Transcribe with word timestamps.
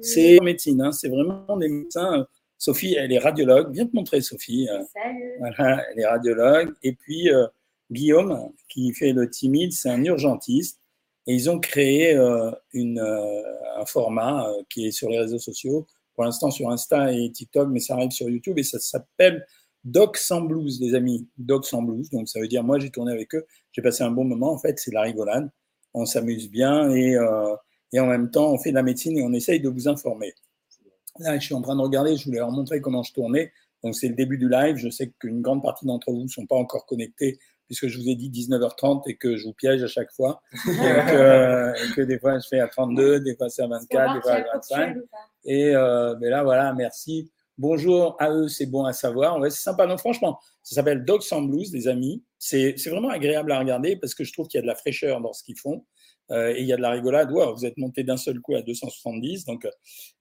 C'est 0.00 0.38
médecine, 0.40 0.80
hein, 0.82 0.92
c'est 0.92 1.08
vraiment 1.08 1.56
des 1.56 1.68
médecins. 1.68 2.26
Sophie, 2.58 2.94
elle 2.94 3.12
est 3.12 3.18
radiologue. 3.18 3.72
Viens 3.72 3.86
te 3.86 3.96
montrer, 3.96 4.20
Sophie. 4.20 4.68
Salut. 4.92 5.32
Voilà, 5.38 5.82
elle 5.90 6.00
est 6.00 6.06
radiologue. 6.06 6.74
Et 6.82 6.92
puis, 6.92 7.30
euh, 7.30 7.46
Guillaume, 7.90 8.52
qui 8.68 8.92
fait 8.92 9.12
le 9.12 9.30
timide, 9.30 9.72
c'est 9.72 9.88
un 9.88 10.04
urgentiste. 10.04 10.78
Et 11.26 11.34
ils 11.34 11.48
ont 11.48 11.58
créé 11.58 12.14
euh, 12.14 12.50
une, 12.72 12.98
euh, 12.98 13.42
un 13.76 13.86
format 13.86 14.46
qui 14.68 14.86
est 14.86 14.90
sur 14.90 15.08
les 15.08 15.18
réseaux 15.18 15.38
sociaux, 15.38 15.86
pour 16.14 16.24
l'instant 16.24 16.50
sur 16.50 16.70
Insta 16.70 17.12
et 17.12 17.30
TikTok, 17.32 17.68
mais 17.70 17.80
ça 17.80 17.94
arrive 17.94 18.10
sur 18.10 18.28
YouTube 18.28 18.58
et 18.58 18.62
ça 18.62 18.78
s'appelle 18.78 19.46
Doc 19.84 20.18
sans 20.18 20.42
blues, 20.42 20.80
les 20.82 20.94
amis. 20.94 21.26
Doc 21.38 21.64
sans 21.64 21.80
blues. 21.80 22.10
Donc, 22.10 22.28
ça 22.28 22.40
veut 22.40 22.48
dire, 22.48 22.62
moi, 22.62 22.78
j'ai 22.78 22.90
tourné 22.90 23.12
avec 23.12 23.34
eux, 23.34 23.46
j'ai 23.72 23.80
passé 23.80 24.04
un 24.04 24.10
bon 24.10 24.24
moment. 24.24 24.52
En 24.52 24.58
fait, 24.58 24.78
c'est 24.78 24.92
la 24.92 25.00
rigolade. 25.00 25.50
On 25.94 26.04
s'amuse 26.04 26.50
bien 26.50 26.90
et, 26.90 27.16
et 27.92 28.00
en 28.00 28.06
même 28.06 28.30
temps, 28.30 28.52
on 28.52 28.58
fait 28.58 28.70
de 28.70 28.76
la 28.76 28.82
médecine 28.82 29.16
et 29.18 29.22
on 29.22 29.32
essaye 29.32 29.60
de 29.60 29.68
vous 29.68 29.88
informer. 29.88 30.32
Là, 31.18 31.38
je 31.38 31.44
suis 31.44 31.54
en 31.54 31.62
train 31.62 31.76
de 31.76 31.82
regarder, 31.82 32.16
je 32.16 32.24
voulais 32.24 32.38
leur 32.38 32.50
montrer 32.50 32.80
comment 32.80 33.02
je 33.02 33.12
tournais. 33.12 33.52
Donc, 33.82 33.94
c'est 33.94 34.08
le 34.08 34.14
début 34.14 34.38
du 34.38 34.48
live. 34.48 34.76
Je 34.76 34.88
sais 34.90 35.12
qu'une 35.18 35.42
grande 35.42 35.62
partie 35.62 35.86
d'entre 35.86 36.12
vous 36.12 36.22
ne 36.22 36.28
sont 36.28 36.46
pas 36.46 36.56
encore 36.56 36.86
connectés 36.86 37.38
puisque 37.70 37.86
je 37.86 37.98
vous 37.98 38.08
ai 38.08 38.16
dit 38.16 38.30
19h30 38.30 39.02
et 39.06 39.16
que 39.16 39.36
je 39.36 39.44
vous 39.44 39.52
piège 39.52 39.80
à 39.84 39.86
chaque 39.86 40.10
fois. 40.10 40.42
et, 40.52 40.72
que, 40.72 41.72
et 41.84 41.94
que 41.94 42.00
des 42.00 42.18
fois, 42.18 42.36
je 42.40 42.48
fais 42.48 42.58
à 42.58 42.66
32, 42.66 43.20
des 43.20 43.36
fois, 43.36 43.48
c'est 43.48 43.62
à 43.62 43.68
24, 43.68 44.14
des 44.14 44.20
fois 44.22 44.32
à 44.32 44.42
25. 44.54 44.96
Et 45.44 45.74
euh, 45.76 46.16
mais 46.20 46.30
là, 46.30 46.42
voilà, 46.42 46.72
merci. 46.74 47.30
Bonjour 47.56 48.16
à 48.18 48.32
eux, 48.32 48.48
c'est 48.48 48.66
bon 48.66 48.86
à 48.86 48.92
savoir. 48.92 49.38
Ouais, 49.38 49.50
c'est 49.50 49.62
sympa. 49.62 49.86
Non, 49.86 49.98
franchement, 49.98 50.40
ça 50.64 50.74
s'appelle 50.74 51.04
Dogs 51.04 51.22
and 51.30 51.42
Blues, 51.42 51.72
les 51.72 51.86
amis. 51.86 52.24
C'est 52.40 52.74
c'est 52.76 52.90
vraiment 52.90 53.10
agréable 53.10 53.52
à 53.52 53.60
regarder 53.60 53.94
parce 53.94 54.16
que 54.16 54.24
je 54.24 54.32
trouve 54.32 54.48
qu'il 54.48 54.58
y 54.58 54.60
a 54.60 54.62
de 54.62 54.66
la 54.66 54.74
fraîcheur 54.74 55.20
dans 55.20 55.32
ce 55.32 55.44
qu'ils 55.44 55.58
font. 55.58 55.84
Euh, 56.30 56.54
et 56.54 56.60
il 56.60 56.66
y 56.66 56.72
a 56.72 56.76
de 56.76 56.82
la 56.82 56.90
rigolade. 56.90 57.30
Wow, 57.30 57.54
vous 57.56 57.66
êtes 57.66 57.76
monté 57.76 58.04
d'un 58.04 58.16
seul 58.16 58.40
coup 58.40 58.54
à 58.54 58.62
270. 58.62 59.44
Donc, 59.44 59.66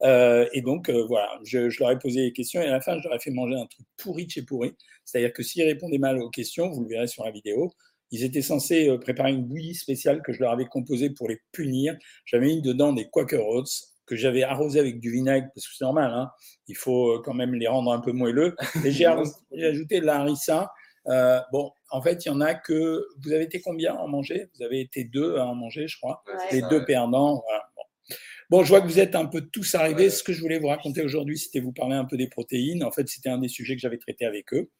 euh, 0.03 0.47
et 0.53 0.61
donc, 0.61 0.89
euh, 0.89 1.05
voilà, 1.07 1.29
je, 1.43 1.69
je 1.69 1.79
leur 1.79 1.91
ai 1.91 1.99
posé 1.99 2.23
des 2.23 2.33
questions 2.33 2.61
et 2.61 2.65
à 2.65 2.71
la 2.71 2.81
fin, 2.81 2.97
je 2.99 3.07
leur 3.07 3.15
ai 3.15 3.19
fait 3.19 3.31
manger 3.31 3.55
un 3.55 3.65
truc 3.65 3.85
pourri 3.97 4.25
de 4.25 4.31
chez 4.31 4.41
pourri. 4.41 4.73
C'est-à-dire 5.05 5.33
que 5.33 5.43
s'ils 5.43 5.63
répondaient 5.63 5.97
mal 5.97 6.21
aux 6.21 6.29
questions, 6.29 6.69
vous 6.69 6.83
le 6.83 6.89
verrez 6.89 7.07
sur 7.07 7.23
la 7.23 7.31
vidéo, 7.31 7.71
ils 8.11 8.23
étaient 8.23 8.41
censés 8.41 8.89
euh, 8.89 8.97
préparer 8.97 9.31
une 9.31 9.45
bouillie 9.45 9.75
spéciale 9.75 10.21
que 10.23 10.33
je 10.33 10.39
leur 10.39 10.51
avais 10.51 10.65
composée 10.65 11.11
pour 11.11 11.29
les 11.29 11.39
punir. 11.51 11.95
J'avais 12.25 12.47
mis 12.47 12.61
dedans 12.61 12.93
des 12.93 13.07
Quaker 13.09 13.45
Oats 13.47 13.63
que 14.05 14.15
j'avais 14.15 14.41
arrosé 14.41 14.79
avec 14.79 14.99
du 14.99 15.11
vinaigre, 15.11 15.47
parce 15.53 15.67
que 15.67 15.75
c'est 15.75 15.83
normal, 15.83 16.11
hein, 16.11 16.31
il 16.67 16.75
faut 16.75 17.21
quand 17.23 17.35
même 17.35 17.53
les 17.53 17.67
rendre 17.67 17.91
un 17.93 17.99
peu 17.99 18.11
moelleux. 18.11 18.55
Et 18.83 18.91
j'ai 18.91 19.05
ajouté 19.05 19.99
de 19.99 20.05
la 20.05 20.21
harissa. 20.21 20.71
Euh, 21.07 21.39
bon, 21.51 21.71
en 21.91 22.01
fait, 22.01 22.25
il 22.25 22.29
y 22.29 22.31
en 22.31 22.41
a 22.41 22.53
que. 22.53 23.05
Vous 23.21 23.31
avez 23.31 23.43
été 23.43 23.61
combien 23.61 23.95
à 23.95 23.97
en 23.97 24.07
manger? 24.07 24.49
Vous 24.55 24.63
avez 24.63 24.81
été 24.81 25.03
deux 25.03 25.37
à 25.37 25.45
en 25.45 25.55
manger, 25.55 25.87
je 25.87 25.97
crois. 25.97 26.23
Ouais. 26.27 26.33
Les 26.51 26.61
deux 26.69 26.79
ouais. 26.79 26.85
perdants. 26.85 27.41
voilà. 27.45 27.69
Bon. 27.75 28.15
Bon, 28.49 28.63
je 28.63 28.69
vois 28.69 28.81
que 28.81 28.87
vous 28.87 28.99
êtes 28.99 29.15
un 29.15 29.25
peu 29.25 29.41
tous 29.41 29.75
arrivés. 29.75 30.09
Ce 30.09 30.23
que 30.23 30.33
je 30.33 30.41
voulais 30.41 30.57
vous 30.57 30.67
raconter 30.69 31.03
aujourd'hui, 31.03 31.37
c'était 31.37 31.59
vous 31.59 31.71
parler 31.71 31.95
un 31.95 32.05
peu 32.05 32.17
des 32.17 32.27
protéines. 32.27 32.83
En 32.83 32.91
fait, 32.91 33.07
c'était 33.07 33.29
un 33.29 33.37
des 33.37 33.47
sujets 33.47 33.75
que 33.75 33.81
j'avais 33.81 33.99
traité 33.99 34.25
avec 34.25 34.53
eux. 34.53 34.71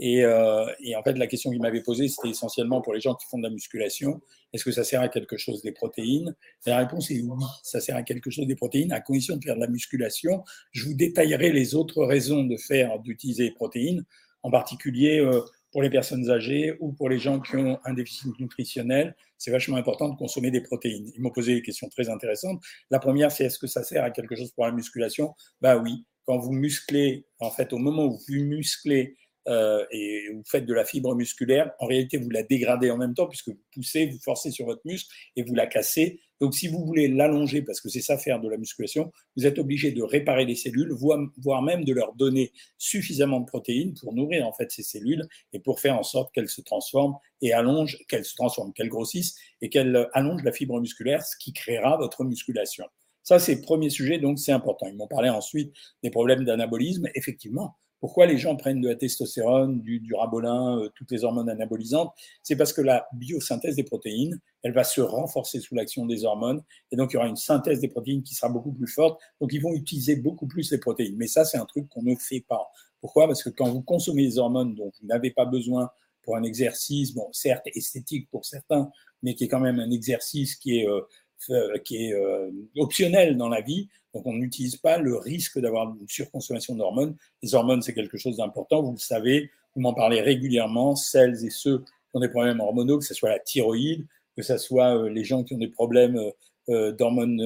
Et, 0.00 0.24
euh, 0.24 0.66
et 0.80 0.96
en 0.96 1.02
fait, 1.04 1.12
la 1.12 1.28
question 1.28 1.50
qu'ils 1.50 1.60
m'avaient 1.60 1.82
posée, 1.82 2.08
c'était 2.08 2.30
essentiellement 2.30 2.80
pour 2.80 2.94
les 2.94 3.00
gens 3.00 3.14
qui 3.14 3.26
font 3.28 3.38
de 3.38 3.44
la 3.44 3.50
musculation. 3.50 4.20
Est-ce 4.52 4.64
que 4.64 4.72
ça 4.72 4.82
sert 4.82 5.00
à 5.00 5.08
quelque 5.08 5.36
chose 5.36 5.62
des 5.62 5.70
protéines? 5.70 6.34
Et 6.66 6.70
La 6.70 6.78
réponse 6.78 7.12
est 7.12 7.20
oui, 7.20 7.44
ça 7.62 7.80
sert 7.80 7.94
à 7.94 8.02
quelque 8.02 8.30
chose 8.30 8.46
des 8.48 8.56
protéines, 8.56 8.90
à 8.90 9.00
condition 9.00 9.36
de 9.36 9.44
faire 9.44 9.54
de 9.54 9.60
la 9.60 9.68
musculation. 9.68 10.42
Je 10.72 10.86
vous 10.86 10.94
détaillerai 10.94 11.52
les 11.52 11.76
autres 11.76 12.04
raisons 12.04 12.42
de 12.42 12.56
faire, 12.56 12.98
d'utiliser 12.98 13.44
les 13.44 13.52
protéines, 13.52 14.04
en 14.42 14.50
particulier 14.50 15.20
euh, 15.20 15.40
pour 15.72 15.82
les 15.82 15.90
personnes 15.90 16.30
âgées 16.30 16.76
ou 16.80 16.92
pour 16.92 17.08
les 17.08 17.18
gens 17.18 17.40
qui 17.40 17.56
ont 17.56 17.80
un 17.84 17.94
déficit 17.94 18.38
nutritionnel. 18.38 19.16
C'est 19.38 19.50
vachement 19.50 19.76
important 19.76 20.08
de 20.08 20.16
consommer 20.16 20.50
des 20.50 20.60
protéines. 20.60 21.10
Ils 21.14 21.20
m'ont 21.22 21.30
posé 21.30 21.54
des 21.54 21.62
questions 21.62 21.88
très 21.88 22.08
intéressantes. 22.08 22.62
La 22.90 22.98
première, 22.98 23.32
c'est 23.32 23.44
est-ce 23.44 23.58
que 23.58 23.66
ça 23.66 23.82
sert 23.82 24.04
à 24.04 24.10
quelque 24.10 24.36
chose 24.36 24.52
pour 24.52 24.66
la 24.66 24.72
musculation? 24.72 25.34
Bah 25.60 25.78
oui. 25.78 26.04
Quand 26.24 26.38
vous 26.38 26.52
musclez, 26.52 27.26
en 27.40 27.50
fait, 27.50 27.72
au 27.72 27.78
moment 27.78 28.04
où 28.04 28.18
vous 28.28 28.44
musclez 28.44 29.16
euh, 29.48 29.84
et 29.90 30.28
vous 30.32 30.44
faites 30.46 30.66
de 30.66 30.74
la 30.74 30.84
fibre 30.84 31.16
musculaire, 31.16 31.72
en 31.80 31.86
réalité, 31.86 32.18
vous 32.18 32.30
la 32.30 32.44
dégradez 32.44 32.90
en 32.90 32.96
même 32.96 33.14
temps 33.14 33.26
puisque 33.26 33.48
vous 33.48 33.60
poussez, 33.74 34.06
vous 34.06 34.20
forcez 34.22 34.52
sur 34.52 34.66
votre 34.66 34.82
muscle 34.84 35.12
et 35.34 35.42
vous 35.42 35.54
la 35.54 35.66
cassez. 35.66 36.20
Donc, 36.42 36.54
si 36.56 36.66
vous 36.66 36.84
voulez 36.84 37.06
l'allonger, 37.06 37.62
parce 37.62 37.80
que 37.80 37.88
c'est 37.88 38.00
ça 38.00 38.18
faire 38.18 38.40
de 38.40 38.48
la 38.48 38.56
musculation, 38.56 39.12
vous 39.36 39.46
êtes 39.46 39.60
obligé 39.60 39.92
de 39.92 40.02
réparer 40.02 40.44
les 40.44 40.56
cellules, 40.56 40.92
voire, 40.92 41.62
même 41.62 41.84
de 41.84 41.92
leur 41.92 42.16
donner 42.16 42.50
suffisamment 42.78 43.38
de 43.38 43.46
protéines 43.46 43.94
pour 43.94 44.12
nourrir 44.12 44.44
en 44.44 44.52
fait 44.52 44.68
ces 44.72 44.82
cellules 44.82 45.24
et 45.52 45.60
pour 45.60 45.78
faire 45.78 45.96
en 45.96 46.02
sorte 46.02 46.34
qu'elles 46.34 46.48
se 46.48 46.60
transforment 46.60 47.14
et 47.42 47.52
allongent, 47.52 47.96
qu'elles 48.08 48.24
se 48.24 48.34
transforment, 48.34 48.72
qu'elles 48.72 48.88
grossissent 48.88 49.36
et 49.60 49.68
qu'elles 49.68 50.08
allongent 50.14 50.42
la 50.42 50.50
fibre 50.50 50.80
musculaire, 50.80 51.24
ce 51.24 51.36
qui 51.36 51.52
créera 51.52 51.96
votre 51.96 52.24
musculation. 52.24 52.86
Ça, 53.22 53.38
c'est 53.38 53.54
le 53.54 53.60
premier 53.60 53.88
sujet, 53.88 54.18
donc 54.18 54.40
c'est 54.40 54.50
important. 54.50 54.88
Ils 54.88 54.96
m'ont 54.96 55.06
parlé 55.06 55.28
ensuite 55.28 55.72
des 56.02 56.10
problèmes 56.10 56.44
d'anabolisme. 56.44 57.06
Effectivement, 57.14 57.76
pourquoi 58.02 58.26
les 58.26 58.36
gens 58.36 58.56
prennent 58.56 58.80
de 58.80 58.88
la 58.88 58.96
testostérone, 58.96 59.80
du, 59.80 60.00
du 60.00 60.12
rabolin, 60.12 60.80
euh, 60.80 60.88
toutes 60.96 61.12
les 61.12 61.22
hormones 61.22 61.48
anabolisantes? 61.48 62.12
C'est 62.42 62.56
parce 62.56 62.72
que 62.72 62.80
la 62.80 63.06
biosynthèse 63.12 63.76
des 63.76 63.84
protéines, 63.84 64.40
elle 64.64 64.72
va 64.72 64.82
se 64.82 65.00
renforcer 65.00 65.60
sous 65.60 65.76
l'action 65.76 66.04
des 66.04 66.24
hormones, 66.24 66.64
et 66.90 66.96
donc 66.96 67.12
il 67.12 67.14
y 67.14 67.16
aura 67.18 67.28
une 67.28 67.36
synthèse 67.36 67.78
des 67.78 67.86
protéines 67.86 68.24
qui 68.24 68.34
sera 68.34 68.48
beaucoup 68.48 68.72
plus 68.72 68.88
forte. 68.88 69.20
Donc 69.40 69.52
ils 69.52 69.62
vont 69.62 69.72
utiliser 69.72 70.16
beaucoup 70.16 70.48
plus 70.48 70.72
les 70.72 70.78
protéines. 70.78 71.14
Mais 71.16 71.28
ça, 71.28 71.44
c'est 71.44 71.58
un 71.58 71.64
truc 71.64 71.88
qu'on 71.90 72.02
ne 72.02 72.16
fait 72.16 72.44
pas. 72.48 72.72
Pourquoi? 73.00 73.28
Parce 73.28 73.44
que 73.44 73.50
quand 73.50 73.68
vous 73.68 73.82
consommez 73.82 74.24
des 74.24 74.38
hormones 74.38 74.74
dont 74.74 74.90
vous 75.00 75.06
n'avez 75.06 75.30
pas 75.30 75.44
besoin 75.44 75.88
pour 76.22 76.36
un 76.36 76.42
exercice, 76.42 77.14
bon, 77.14 77.28
certes 77.30 77.68
esthétique 77.72 78.28
pour 78.30 78.44
certains, 78.44 78.90
mais 79.22 79.36
qui 79.36 79.44
est 79.44 79.48
quand 79.48 79.60
même 79.60 79.78
un 79.78 79.92
exercice 79.92 80.56
qui 80.56 80.80
est, 80.80 80.88
euh, 80.88 81.02
euh, 81.50 81.78
qui 81.78 82.06
est 82.06 82.14
euh, 82.14 82.50
optionnel 82.76 83.36
dans 83.36 83.48
la 83.48 83.60
vie. 83.60 83.88
Donc, 84.14 84.26
on 84.26 84.32
n'utilise 84.34 84.76
pas 84.76 84.98
le 84.98 85.16
risque 85.16 85.58
d'avoir 85.58 85.94
une 86.00 86.08
surconsommation 86.08 86.74
d'hormones. 86.74 87.16
Les 87.42 87.54
hormones, 87.54 87.82
c'est 87.82 87.94
quelque 87.94 88.18
chose 88.18 88.36
d'important. 88.36 88.82
Vous 88.82 88.92
le 88.92 88.98
savez, 88.98 89.50
vous 89.74 89.80
m'en 89.80 89.94
parlez 89.94 90.20
régulièrement. 90.20 90.96
Celles 90.96 91.44
et 91.44 91.50
ceux 91.50 91.78
qui 91.78 91.84
ont 92.14 92.20
des 92.20 92.28
problèmes 92.28 92.60
hormonaux, 92.60 92.98
que 92.98 93.04
ce 93.04 93.14
soit 93.14 93.30
la 93.30 93.38
thyroïde, 93.38 94.06
que 94.36 94.42
ce 94.42 94.56
soit 94.58 94.96
euh, 94.96 95.08
les 95.08 95.24
gens 95.24 95.44
qui 95.44 95.54
ont 95.54 95.58
des 95.58 95.68
problèmes 95.68 96.16
euh, 96.16 96.30
euh, 96.68 96.92
d'hormones 96.92 97.42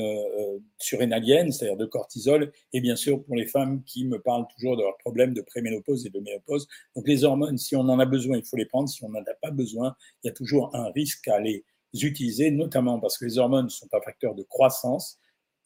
surrénaliennes, 0.78 1.50
c'est-à-dire 1.50 1.78
de 1.78 1.86
cortisol, 1.86 2.52
et 2.74 2.80
bien 2.82 2.96
sûr 2.96 3.24
pour 3.24 3.34
les 3.34 3.46
femmes 3.46 3.82
qui 3.84 4.04
me 4.04 4.20
parlent 4.20 4.46
toujours 4.54 4.76
de 4.76 4.82
leurs 4.82 4.98
problèmes 4.98 5.32
de 5.32 5.40
préménopause 5.40 6.04
et 6.04 6.10
de 6.10 6.20
ménopause. 6.20 6.68
Donc 6.94 7.08
les 7.08 7.24
hormones, 7.24 7.56
si 7.56 7.76
on 7.76 7.80
en 7.80 7.98
a 7.98 8.04
besoin, 8.04 8.36
il 8.36 8.44
faut 8.44 8.56
les 8.56 8.66
prendre. 8.66 8.90
Si 8.90 9.02
on 9.04 9.08
n'en 9.08 9.20
a 9.20 9.34
pas 9.40 9.50
besoin, 9.50 9.96
il 10.22 10.26
y 10.26 10.30
a 10.30 10.34
toujours 10.34 10.74
un 10.74 10.90
risque 10.90 11.28
à 11.28 11.40
les 11.40 11.64
utiliser, 11.94 12.50
notamment 12.50 13.00
parce 13.00 13.16
que 13.16 13.24
les 13.24 13.38
hormones 13.38 13.70
sont 13.70 13.88
un 13.94 14.00
facteur 14.02 14.34
de 14.34 14.42
croissance, 14.42 15.18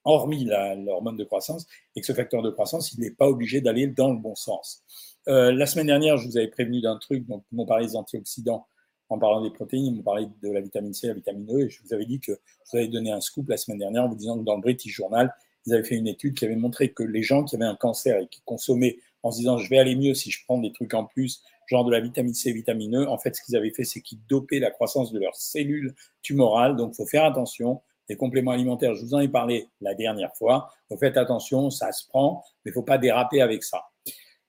hormis 0.04 0.44
l'hormone 0.44 1.16
de 1.16 1.24
croissance, 1.24 1.66
et 1.96 2.00
que 2.00 2.06
ce 2.06 2.12
facteur 2.12 2.42
de 2.42 2.50
croissance, 2.50 2.92
il 2.92 3.00
n'est 3.00 3.10
pas 3.10 3.28
obligé 3.28 3.60
d'aller 3.60 3.86
dans 3.86 4.10
le 4.12 4.18
bon 4.18 4.34
sens. 4.34 4.82
Euh, 5.28 5.52
la 5.52 5.66
semaine 5.66 5.86
dernière, 5.86 6.16
je 6.16 6.26
vous 6.26 6.36
avais 6.36 6.48
prévenu 6.48 6.80
d'un 6.80 6.96
truc, 6.96 7.26
donc 7.26 7.44
ils 7.52 7.56
m'ont 7.56 7.66
parlé 7.66 7.86
des 7.86 7.96
antioxydants 7.96 8.66
en 9.10 9.18
parlant 9.18 9.42
des 9.42 9.50
protéines, 9.50 9.86
ils 9.86 9.94
m'ont 9.94 10.02
parlé 10.02 10.26
de 10.40 10.50
la 10.50 10.60
vitamine 10.60 10.94
C, 10.94 11.08
la 11.08 11.14
vitamine 11.14 11.46
E, 11.52 11.66
et 11.66 11.68
je 11.68 11.82
vous 11.82 11.92
avais 11.92 12.06
dit 12.06 12.20
que 12.20 12.32
je 12.32 12.70
vous 12.70 12.78
avais 12.78 12.88
donné 12.88 13.10
un 13.10 13.20
scoop 13.20 13.48
la 13.48 13.56
semaine 13.56 13.78
dernière 13.78 14.04
en 14.04 14.08
vous 14.08 14.16
disant 14.16 14.38
que 14.38 14.44
dans 14.44 14.54
le 14.54 14.62
British 14.62 14.94
Journal, 14.94 15.34
ils 15.66 15.74
avaient 15.74 15.84
fait 15.84 15.96
une 15.96 16.06
étude 16.06 16.34
qui 16.34 16.44
avait 16.44 16.56
montré 16.56 16.92
que 16.92 17.02
les 17.02 17.22
gens 17.22 17.44
qui 17.44 17.56
avaient 17.56 17.64
un 17.64 17.76
cancer 17.76 18.18
et 18.18 18.28
qui 18.28 18.40
consommaient 18.44 18.98
en 19.22 19.30
se 19.30 19.38
disant 19.38 19.58
je 19.58 19.68
vais 19.68 19.78
aller 19.78 19.96
mieux 19.96 20.14
si 20.14 20.30
je 20.30 20.42
prends 20.44 20.58
des 20.58 20.72
trucs 20.72 20.94
en 20.94 21.04
plus, 21.04 21.42
genre 21.66 21.84
de 21.84 21.92
la 21.92 22.00
vitamine 22.00 22.34
C, 22.34 22.52
vitamine 22.52 22.96
E, 22.96 23.08
en 23.08 23.18
fait, 23.18 23.34
ce 23.34 23.42
qu'ils 23.42 23.56
avaient 23.56 23.70
fait, 23.70 23.84
c'est 23.84 24.00
qu'ils 24.00 24.20
dopaient 24.28 24.58
la 24.58 24.70
croissance 24.70 25.12
de 25.12 25.18
leurs 25.18 25.36
cellules 25.36 25.94
tumorales. 26.22 26.76
Donc, 26.76 26.92
il 26.94 26.96
faut 26.96 27.06
faire 27.06 27.24
attention. 27.24 27.80
Les 28.10 28.16
compléments 28.16 28.50
alimentaires, 28.50 28.96
je 28.96 29.04
vous 29.04 29.14
en 29.14 29.20
ai 29.20 29.28
parlé 29.28 29.68
la 29.80 29.94
dernière 29.94 30.34
fois. 30.34 30.68
Donc, 30.90 30.98
faites 30.98 31.16
attention, 31.16 31.70
ça 31.70 31.92
se 31.92 32.08
prend, 32.08 32.42
mais 32.64 32.70
il 32.70 32.72
ne 32.72 32.74
faut 32.74 32.82
pas 32.82 32.98
déraper 32.98 33.40
avec 33.40 33.62
ça. 33.62 33.84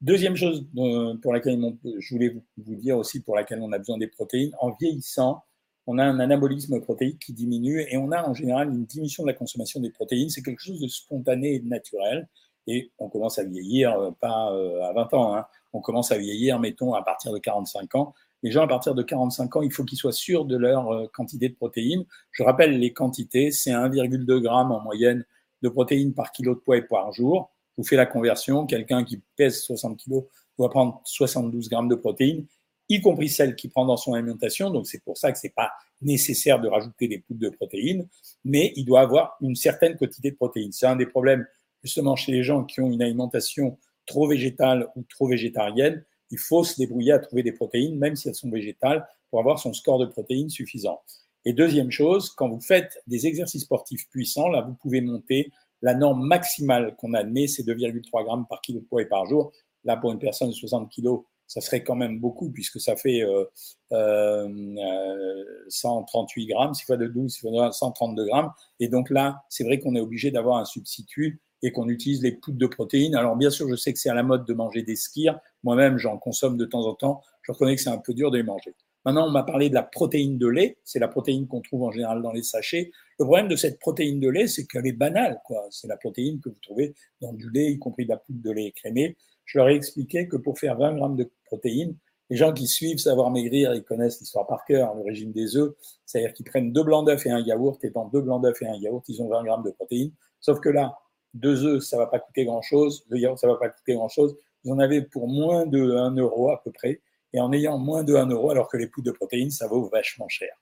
Deuxième 0.01 0.35
chose 0.35 0.65
euh, 0.77 1.13
pour 1.21 1.31
laquelle 1.31 1.59
je 1.99 2.13
voulais 2.15 2.29
vous- 2.29 2.43
vous 2.57 2.75
dire 2.75 2.97
aussi 2.97 3.21
pour 3.21 3.35
laquelle 3.35 3.61
on 3.61 3.71
a 3.71 3.77
besoin 3.77 3.99
des 3.99 4.07
protéines, 4.07 4.51
en 4.59 4.71
vieillissant, 4.81 5.43
on 5.85 5.99
a 5.99 6.03
un 6.03 6.19
anabolisme 6.19 6.81
protéique 6.81 7.19
qui 7.19 7.33
diminue 7.33 7.85
et 7.87 7.97
on 7.97 8.11
a 8.11 8.27
en 8.27 8.33
général 8.33 8.69
une 8.69 8.85
diminution 8.85 9.21
de 9.21 9.27
la 9.27 9.35
consommation 9.35 9.79
des 9.79 9.91
protéines. 9.91 10.29
C'est 10.31 10.41
quelque 10.41 10.59
chose 10.61 10.79
de 10.79 10.87
spontané 10.87 11.53
et 11.53 11.59
de 11.59 11.67
naturel. 11.67 12.27
Et 12.65 12.91
on 12.97 13.09
commence 13.09 13.37
à 13.37 13.43
vieillir, 13.43 13.93
euh, 13.99 14.09
pas 14.19 14.51
euh, 14.53 14.81
à 14.81 14.93
20 14.93 15.13
ans, 15.13 15.35
hein. 15.35 15.45
on 15.71 15.81
commence 15.81 16.11
à 16.11 16.17
vieillir, 16.17 16.59
mettons, 16.59 16.95
à 16.95 17.03
partir 17.03 17.31
de 17.31 17.37
45 17.37 17.93
ans. 17.93 18.15
Les 18.43 18.51
gens 18.51 18.63
à 18.63 18.67
partir 18.67 18.95
de 18.95 19.03
45 19.03 19.55
ans, 19.57 19.61
il 19.61 19.71
faut 19.71 19.83
qu'ils 19.83 19.97
soient 19.97 20.11
sûrs 20.11 20.45
de 20.45 20.57
leur 20.57 20.91
euh, 20.91 21.07
quantité 21.13 21.49
de 21.49 21.55
protéines. 21.55 22.05
Je 22.31 22.43
rappelle 22.43 22.79
les 22.79 22.93
quantités, 22.93 23.51
c'est 23.51 23.71
1,2 23.71 24.41
g 24.41 24.47
en 24.49 24.81
moyenne 24.81 25.25
de 25.61 25.69
protéines 25.69 26.13
par 26.13 26.31
kilo 26.31 26.55
de 26.55 26.59
poids 26.59 26.77
et 26.77 26.81
par 26.81 27.11
jour. 27.11 27.51
Vous 27.77 27.83
fais 27.83 27.95
la 27.95 28.05
conversion. 28.05 28.65
Quelqu'un 28.65 29.03
qui 29.03 29.21
pèse 29.35 29.61
60 29.61 29.99
kg 30.03 30.23
doit 30.57 30.69
prendre 30.69 31.01
72 31.05 31.69
grammes 31.69 31.87
de 31.87 31.95
protéines, 31.95 32.45
y 32.89 32.99
compris 32.99 33.29
celles 33.29 33.55
qu'il 33.55 33.69
prend 33.69 33.85
dans 33.85 33.97
son 33.97 34.13
alimentation. 34.13 34.69
Donc 34.69 34.87
c'est 34.87 35.03
pour 35.03 35.17
ça 35.17 35.31
que 35.31 35.37
c'est 35.37 35.53
pas 35.55 35.71
nécessaire 36.01 36.59
de 36.59 36.67
rajouter 36.67 37.07
des 37.07 37.19
poudres 37.19 37.39
de 37.39 37.49
protéines, 37.49 38.07
mais 38.43 38.73
il 38.75 38.85
doit 38.85 39.01
avoir 39.01 39.37
une 39.41 39.55
certaine 39.55 39.95
quantité 39.95 40.31
de 40.31 40.35
protéines. 40.35 40.71
C'est 40.71 40.87
un 40.87 40.95
des 40.95 41.05
problèmes 41.05 41.45
justement 41.83 42.15
chez 42.15 42.31
les 42.31 42.43
gens 42.43 42.63
qui 42.63 42.81
ont 42.81 42.91
une 42.91 43.01
alimentation 43.01 43.77
trop 44.05 44.27
végétale 44.27 44.87
ou 44.95 45.03
trop 45.03 45.27
végétarienne. 45.27 46.03
Il 46.31 46.39
faut 46.39 46.63
se 46.63 46.77
débrouiller 46.77 47.11
à 47.11 47.19
trouver 47.19 47.43
des 47.43 47.51
protéines, 47.51 47.97
même 47.97 48.15
si 48.15 48.27
elles 48.27 48.35
sont 48.35 48.49
végétales, 48.49 49.07
pour 49.29 49.39
avoir 49.39 49.59
son 49.59 49.73
score 49.73 49.99
de 49.99 50.05
protéines 50.05 50.49
suffisant. 50.49 51.01
Et 51.45 51.53
deuxième 51.53 51.91
chose, 51.91 52.29
quand 52.29 52.49
vous 52.49 52.61
faites 52.61 53.01
des 53.07 53.27
exercices 53.27 53.63
sportifs 53.63 54.07
puissants, 54.09 54.49
là, 54.49 54.61
vous 54.61 54.75
pouvez 54.75 55.01
monter 55.01 55.51
La 55.81 55.95
norme 55.95 56.25
maximale 56.27 56.95
qu'on 56.97 57.13
admet, 57.13 57.47
c'est 57.47 57.63
2,3 57.63 58.23
grammes 58.23 58.45
par 58.47 58.61
kilo 58.61 58.81
de 58.81 58.85
poids 58.85 59.01
et 59.01 59.07
par 59.07 59.25
jour. 59.25 59.51
Là, 59.83 59.97
pour 59.97 60.11
une 60.11 60.19
personne 60.19 60.49
de 60.49 60.53
60 60.53 60.89
kilos, 60.89 61.23
ça 61.47 61.59
serait 61.59 61.83
quand 61.83 61.95
même 61.95 62.19
beaucoup 62.19 62.49
puisque 62.49 62.79
ça 62.79 62.95
fait 62.95 63.23
euh, 63.23 63.43
euh, 63.91 65.43
138 65.67 66.45
grammes, 66.45 66.73
6 66.73 66.85
fois 66.85 66.97
de 66.97 67.07
12, 67.07 67.33
6 67.33 67.41
fois 67.41 67.67
de 67.67 67.73
132 67.73 68.25
grammes. 68.25 68.51
Et 68.79 68.87
donc 68.87 69.09
là, 69.09 69.43
c'est 69.49 69.65
vrai 69.65 69.79
qu'on 69.79 69.95
est 69.95 69.99
obligé 69.99 70.31
d'avoir 70.31 70.57
un 70.57 70.65
substitut 70.65 71.41
et 71.61 71.71
qu'on 71.71 71.89
utilise 71.89 72.21
les 72.23 72.31
poudres 72.31 72.57
de 72.57 72.67
protéines. 72.67 73.15
Alors 73.15 73.35
bien 73.35 73.49
sûr, 73.49 73.67
je 73.67 73.75
sais 73.75 73.91
que 73.91 73.99
c'est 73.99 74.09
à 74.09 74.13
la 74.13 74.23
mode 74.23 74.45
de 74.45 74.53
manger 74.53 74.83
des 74.83 74.95
skirs. 74.95 75.39
Moi-même, 75.63 75.97
j'en 75.97 76.17
consomme 76.17 76.57
de 76.57 76.65
temps 76.65 76.85
en 76.85 76.95
temps. 76.95 77.21
Je 77.43 77.51
reconnais 77.51 77.75
que 77.75 77.81
c'est 77.81 77.89
un 77.89 77.97
peu 77.97 78.13
dur 78.13 78.31
de 78.31 78.37
les 78.37 78.43
manger. 78.43 78.75
Maintenant, 79.05 79.27
on 79.27 79.31
m'a 79.31 79.43
parlé 79.43 79.69
de 79.69 79.73
la 79.73 79.83
protéine 79.83 80.37
de 80.37 80.47
lait. 80.47 80.77
C'est 80.83 80.99
la 80.99 81.07
protéine 81.07 81.47
qu'on 81.47 81.61
trouve 81.61 81.83
en 81.83 81.91
général 81.91 82.21
dans 82.21 82.31
les 82.31 82.43
sachets. 82.43 82.91
Le 83.19 83.25
problème 83.25 83.47
de 83.47 83.55
cette 83.55 83.79
protéine 83.79 84.19
de 84.19 84.29
lait, 84.29 84.47
c'est 84.47 84.65
qu'elle 84.65 84.85
est 84.85 84.91
banale. 84.91 85.41
C'est 85.71 85.87
la 85.87 85.97
protéine 85.97 86.39
que 86.39 86.49
vous 86.49 86.59
trouvez 86.61 86.93
dans 87.19 87.33
du 87.33 87.49
lait, 87.49 87.71
y 87.71 87.79
compris 87.79 88.05
de 88.05 88.09
la 88.09 88.17
poudre 88.17 88.41
de 88.43 88.51
lait 88.51 88.65
écrémé. 88.65 89.17
Je 89.45 89.57
leur 89.57 89.69
ai 89.69 89.75
expliqué 89.75 90.27
que 90.27 90.37
pour 90.37 90.59
faire 90.59 90.77
20 90.77 90.95
grammes 90.95 91.15
de 91.15 91.29
protéines, 91.45 91.95
les 92.29 92.37
gens 92.37 92.53
qui 92.53 92.65
suivent 92.65 92.99
Savoir 92.99 93.29
Maigrir, 93.29 93.73
ils 93.73 93.83
connaissent 93.83 94.21
l'histoire 94.21 94.47
par 94.47 94.63
cœur, 94.63 94.95
le 94.95 95.01
régime 95.01 95.33
des 95.33 95.57
œufs. 95.57 95.73
C'est-à-dire 96.05 96.33
qu'ils 96.33 96.45
prennent 96.45 96.71
deux 96.71 96.83
blancs 96.83 97.05
d'œufs 97.05 97.25
et 97.25 97.31
un 97.31 97.41
yaourt. 97.41 97.83
Et 97.83 97.89
dans 97.89 98.07
deux 98.07 98.21
blancs 98.21 98.41
d'œufs 98.41 98.61
et 98.61 98.67
un 98.67 98.75
yaourt, 98.75 99.03
ils 99.09 99.21
ont 99.21 99.27
20 99.27 99.43
grammes 99.43 99.63
de 99.63 99.71
protéines. 99.71 100.13
Sauf 100.39 100.59
que 100.61 100.69
là, 100.69 100.97
deux 101.33 101.65
œufs, 101.65 101.83
ça 101.83 101.97
va 101.97 102.07
pas 102.07 102.19
coûter 102.19 102.45
grand-chose. 102.45 103.03
Le 103.09 103.17
yaourt, 103.17 103.37
ça 103.37 103.47
va 103.47 103.55
pas 103.55 103.67
coûter 103.67 103.95
grand-chose. 103.95 104.37
Vous 104.63 104.71
en 104.73 104.79
avez 104.79 105.01
pour 105.01 105.27
moins 105.27 105.65
de 105.65 105.95
1 105.95 106.15
euro 106.17 106.51
à 106.51 106.61
peu 106.63 106.71
près 106.71 107.01
et 107.33 107.39
en 107.39 107.51
ayant 107.53 107.77
moins 107.77 108.03
de 108.03 108.15
1 108.15 108.27
euro, 108.27 108.51
alors 108.51 108.67
que 108.67 108.77
les 108.77 108.87
poudres 108.87 109.11
de 109.11 109.15
protéines, 109.15 109.51
ça 109.51 109.67
vaut 109.67 109.89
vachement 109.89 110.27
cher. 110.27 110.53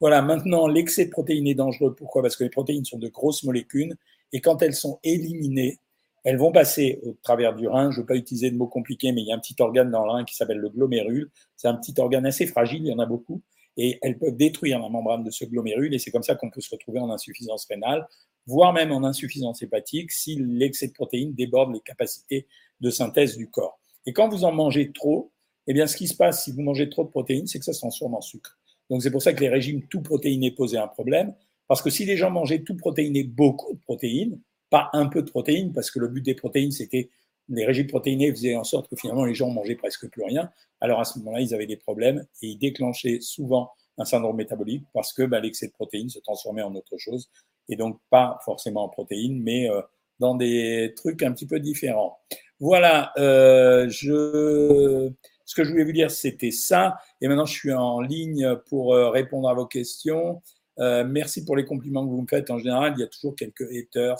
Voilà, 0.00 0.20
maintenant, 0.20 0.66
l'excès 0.66 1.06
de 1.06 1.10
protéines 1.10 1.46
est 1.46 1.54
dangereux. 1.54 1.94
Pourquoi? 1.94 2.22
Parce 2.22 2.36
que 2.36 2.44
les 2.44 2.50
protéines 2.50 2.84
sont 2.84 2.98
de 2.98 3.08
grosses 3.08 3.44
molécules, 3.44 3.94
et 4.32 4.40
quand 4.40 4.62
elles 4.62 4.74
sont 4.74 4.98
éliminées, 5.04 5.78
elles 6.24 6.36
vont 6.36 6.52
passer 6.52 7.00
au 7.04 7.16
travers 7.22 7.54
du 7.54 7.66
rein. 7.68 7.90
Je 7.90 7.96
ne 7.96 8.02
veux 8.02 8.06
pas 8.06 8.16
utiliser 8.16 8.50
de 8.50 8.56
mots 8.56 8.66
compliqués, 8.66 9.12
mais 9.12 9.22
il 9.22 9.28
y 9.28 9.32
a 9.32 9.36
un 9.36 9.38
petit 9.38 9.56
organe 9.58 9.90
dans 9.90 10.04
le 10.04 10.10
rein 10.10 10.24
qui 10.24 10.36
s'appelle 10.36 10.58
le 10.58 10.68
glomérule. 10.68 11.30
C'est 11.56 11.68
un 11.68 11.74
petit 11.74 11.94
organe 11.98 12.26
assez 12.26 12.46
fragile, 12.46 12.82
il 12.82 12.88
y 12.88 12.92
en 12.92 12.98
a 12.98 13.06
beaucoup, 13.06 13.42
et 13.76 13.98
elles 14.02 14.18
peuvent 14.18 14.36
détruire 14.36 14.78
la 14.80 14.88
membrane 14.88 15.24
de 15.24 15.30
ce 15.30 15.44
glomérule, 15.44 15.94
et 15.94 15.98
c'est 15.98 16.10
comme 16.10 16.22
ça 16.22 16.34
qu'on 16.34 16.50
peut 16.50 16.60
se 16.60 16.70
retrouver 16.70 17.00
en 17.00 17.10
insuffisance 17.10 17.66
rénale, 17.66 18.06
voire 18.46 18.72
même 18.72 18.92
en 18.92 19.04
insuffisance 19.04 19.62
hépatique, 19.62 20.10
si 20.10 20.36
l'excès 20.36 20.88
de 20.88 20.92
protéines 20.92 21.34
déborde 21.34 21.72
les 21.72 21.80
capacités 21.80 22.46
de 22.80 22.90
synthèse 22.90 23.36
du 23.36 23.48
corps. 23.50 23.78
Et 24.06 24.12
quand 24.12 24.28
vous 24.28 24.44
en 24.44 24.52
mangez 24.52 24.92
trop, 24.92 25.30
eh 25.66 25.72
bien, 25.72 25.86
ce 25.86 25.96
qui 25.96 26.08
se 26.08 26.16
passe 26.16 26.44
si 26.44 26.52
vous 26.52 26.62
mangez 26.62 26.88
trop 26.88 27.04
de 27.04 27.10
protéines, 27.10 27.46
c'est 27.46 27.58
que 27.58 27.64
ça 27.64 27.72
se 27.72 27.78
transforme 27.78 28.14
en 28.14 28.20
sucre. 28.20 28.58
Donc, 28.90 29.02
c'est 29.02 29.10
pour 29.10 29.22
ça 29.22 29.32
que 29.32 29.40
les 29.40 29.48
régimes 29.48 29.86
tout 29.86 30.02
protéinés 30.02 30.50
posaient 30.50 30.78
un 30.78 30.88
problème. 30.88 31.34
Parce 31.68 31.80
que 31.80 31.90
si 31.90 32.04
les 32.04 32.16
gens 32.16 32.30
mangeaient 32.30 32.62
tout 32.62 32.76
protéiné, 32.76 33.22
beaucoup 33.22 33.72
de 33.74 33.80
protéines, 33.80 34.40
pas 34.70 34.90
un 34.92 35.06
peu 35.06 35.22
de 35.22 35.30
protéines, 35.30 35.72
parce 35.72 35.90
que 35.90 36.00
le 36.00 36.08
but 36.08 36.22
des 36.22 36.34
protéines, 36.34 36.72
c'était 36.72 37.10
les 37.48 37.64
régimes 37.64 37.86
protéinés 37.86 38.30
faisaient 38.30 38.56
en 38.56 38.64
sorte 38.64 38.88
que 38.88 38.96
finalement 38.96 39.24
les 39.24 39.34
gens 39.34 39.50
mangeaient 39.50 39.76
presque 39.76 40.08
plus 40.08 40.24
rien. 40.24 40.50
Alors 40.80 41.00
à 41.00 41.04
ce 41.04 41.18
moment-là, 41.18 41.40
ils 41.40 41.54
avaient 41.54 41.66
des 41.66 41.76
problèmes 41.76 42.24
et 42.40 42.48
ils 42.48 42.58
déclenchaient 42.58 43.18
souvent 43.20 43.70
un 43.98 44.04
syndrome 44.04 44.36
métabolique 44.36 44.84
parce 44.92 45.12
que 45.12 45.22
bah, 45.22 45.40
l'excès 45.40 45.66
de 45.66 45.72
protéines 45.72 46.08
se 46.08 46.18
transformait 46.18 46.62
en 46.62 46.74
autre 46.74 46.96
chose 46.98 47.30
et 47.68 47.76
donc 47.76 48.00
pas 48.10 48.38
forcément 48.44 48.84
en 48.84 48.88
protéines, 48.88 49.42
mais 49.42 49.70
euh, 49.70 49.80
dans 50.18 50.34
des 50.34 50.94
trucs 50.96 51.22
un 51.22 51.32
petit 51.32 51.46
peu 51.46 51.60
différents. 51.60 52.18
Voilà, 52.60 53.12
euh, 53.18 53.88
je 53.88 55.12
ce 55.52 55.54
que 55.54 55.64
je 55.64 55.70
voulais 55.70 55.84
vous 55.84 55.92
dire, 55.92 56.10
c'était 56.10 56.50
ça. 56.50 56.96
Et 57.20 57.28
maintenant, 57.28 57.44
je 57.44 57.52
suis 57.52 57.72
en 57.72 58.00
ligne 58.00 58.56
pour 58.70 58.94
euh, 58.94 59.10
répondre 59.10 59.50
à 59.50 59.54
vos 59.54 59.66
questions. 59.66 60.40
Euh, 60.78 61.04
merci 61.04 61.44
pour 61.44 61.56
les 61.56 61.66
compliments 61.66 62.06
que 62.06 62.10
vous 62.10 62.22
me 62.22 62.26
faites. 62.26 62.50
En 62.50 62.58
général, 62.58 62.94
il 62.96 63.00
y 63.00 63.02
a 63.02 63.06
toujours 63.06 63.36
quelques 63.36 63.70
haters. 63.70 64.18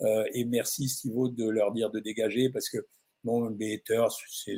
Euh, 0.00 0.24
et 0.34 0.44
merci, 0.44 0.88
Stivo, 0.88 1.28
de 1.28 1.48
leur 1.48 1.72
dire 1.72 1.90
de 1.90 2.00
dégager 2.00 2.50
parce 2.50 2.68
que 2.68 2.78
bon, 3.22 3.48
les 3.50 3.74
haters, 3.74 4.08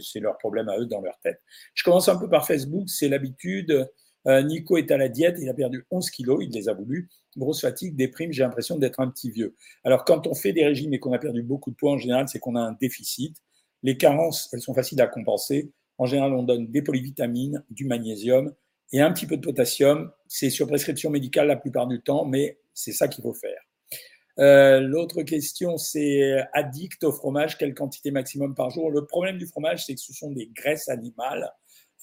c'est 0.01 0.21
leur 0.21 0.39
problème 0.39 0.71
à 0.71 0.79
eux 0.79 0.87
dans 0.87 1.03
leur 1.03 1.19
tête. 1.21 1.43
Je 1.75 1.85
commence 1.85 2.09
un 2.09 2.17
peu 2.17 2.31
par 2.31 2.47
Facebook, 2.47 2.89
c'est 2.89 3.09
l'habitude. 3.09 3.91
Nico 4.27 4.77
est 4.77 4.91
à 4.91 4.97
la 4.97 5.09
diète, 5.09 5.37
il 5.41 5.49
a 5.49 5.55
perdu 5.55 5.85
11 5.91 6.11
kilos, 6.11 6.43
il 6.43 6.51
les 6.51 6.69
a 6.69 6.75
voulu. 6.75 7.09
Grosse 7.37 7.61
fatigue, 7.61 7.97
déprime, 7.97 8.33
j'ai 8.33 8.43
l'impression 8.43 8.79
d'être 8.79 9.01
un 9.01 9.09
petit 9.09 9.31
vieux. 9.31 9.55
Alors, 9.83 10.05
quand 10.05 10.27
on 10.27 10.35
fait 10.35 10.53
des 10.53 10.65
régimes 10.65 10.95
et 10.95 10.99
qu'on 10.99 11.13
a 11.13 11.19
perdu 11.19 11.43
beaucoup 11.43 11.71
de 11.71 11.77
poids, 11.77 11.93
en 11.93 11.99
général, 11.99 12.29
c'est 12.29 12.39
qu'on 12.39 12.57
a 12.57 12.61
un 12.61 12.73
déficit. 12.73 13.37
Les 13.83 13.97
carences, 13.97 14.49
elles 14.53 14.63
sont 14.63 14.75
faciles 14.75 15.01
à 15.01 15.07
compenser. 15.07 15.73
En 15.99 16.07
général, 16.07 16.33
on 16.33 16.43
donne 16.43 16.71
des 16.71 16.83
polyvitamines, 16.83 17.63
du 17.71 17.85
magnésium 17.85 18.53
et 18.93 19.01
un 19.01 19.13
petit 19.13 19.27
peu 19.27 19.37
de 19.37 19.43
potassium. 19.43 20.11
C'est 20.29 20.51
sur 20.51 20.67
prescription 20.67 21.11
médicale 21.11 21.49
la 21.49 21.57
plupart 21.57 21.87
du 21.87 22.01
temps, 22.01 22.25
mais 22.25 22.59
c'est 22.73 22.93
ça 22.93 23.09
qu'il 23.09 23.23
faut 23.23 23.35
faire. 23.35 23.61
Euh, 24.39 24.81
l'autre 24.81 25.23
question, 25.23 25.77
c'est 25.77 26.45
addict 26.53 27.05
au 27.05 27.13
fromage, 27.13 27.57
quelle 27.57 27.75
quantité 27.75 28.11
maximum 28.11 28.55
par 28.55 28.71
jour? 28.71 28.91
Le 28.91 29.07
problème 29.07 29.39
du 29.39 29.47
fromage, 29.47 29.87
c'est 29.87 29.95
que 29.95 30.01
ce 30.01 30.13
sont 30.13 30.33
des 30.33 30.51
graisses 30.55 30.89
animales. 30.89 31.53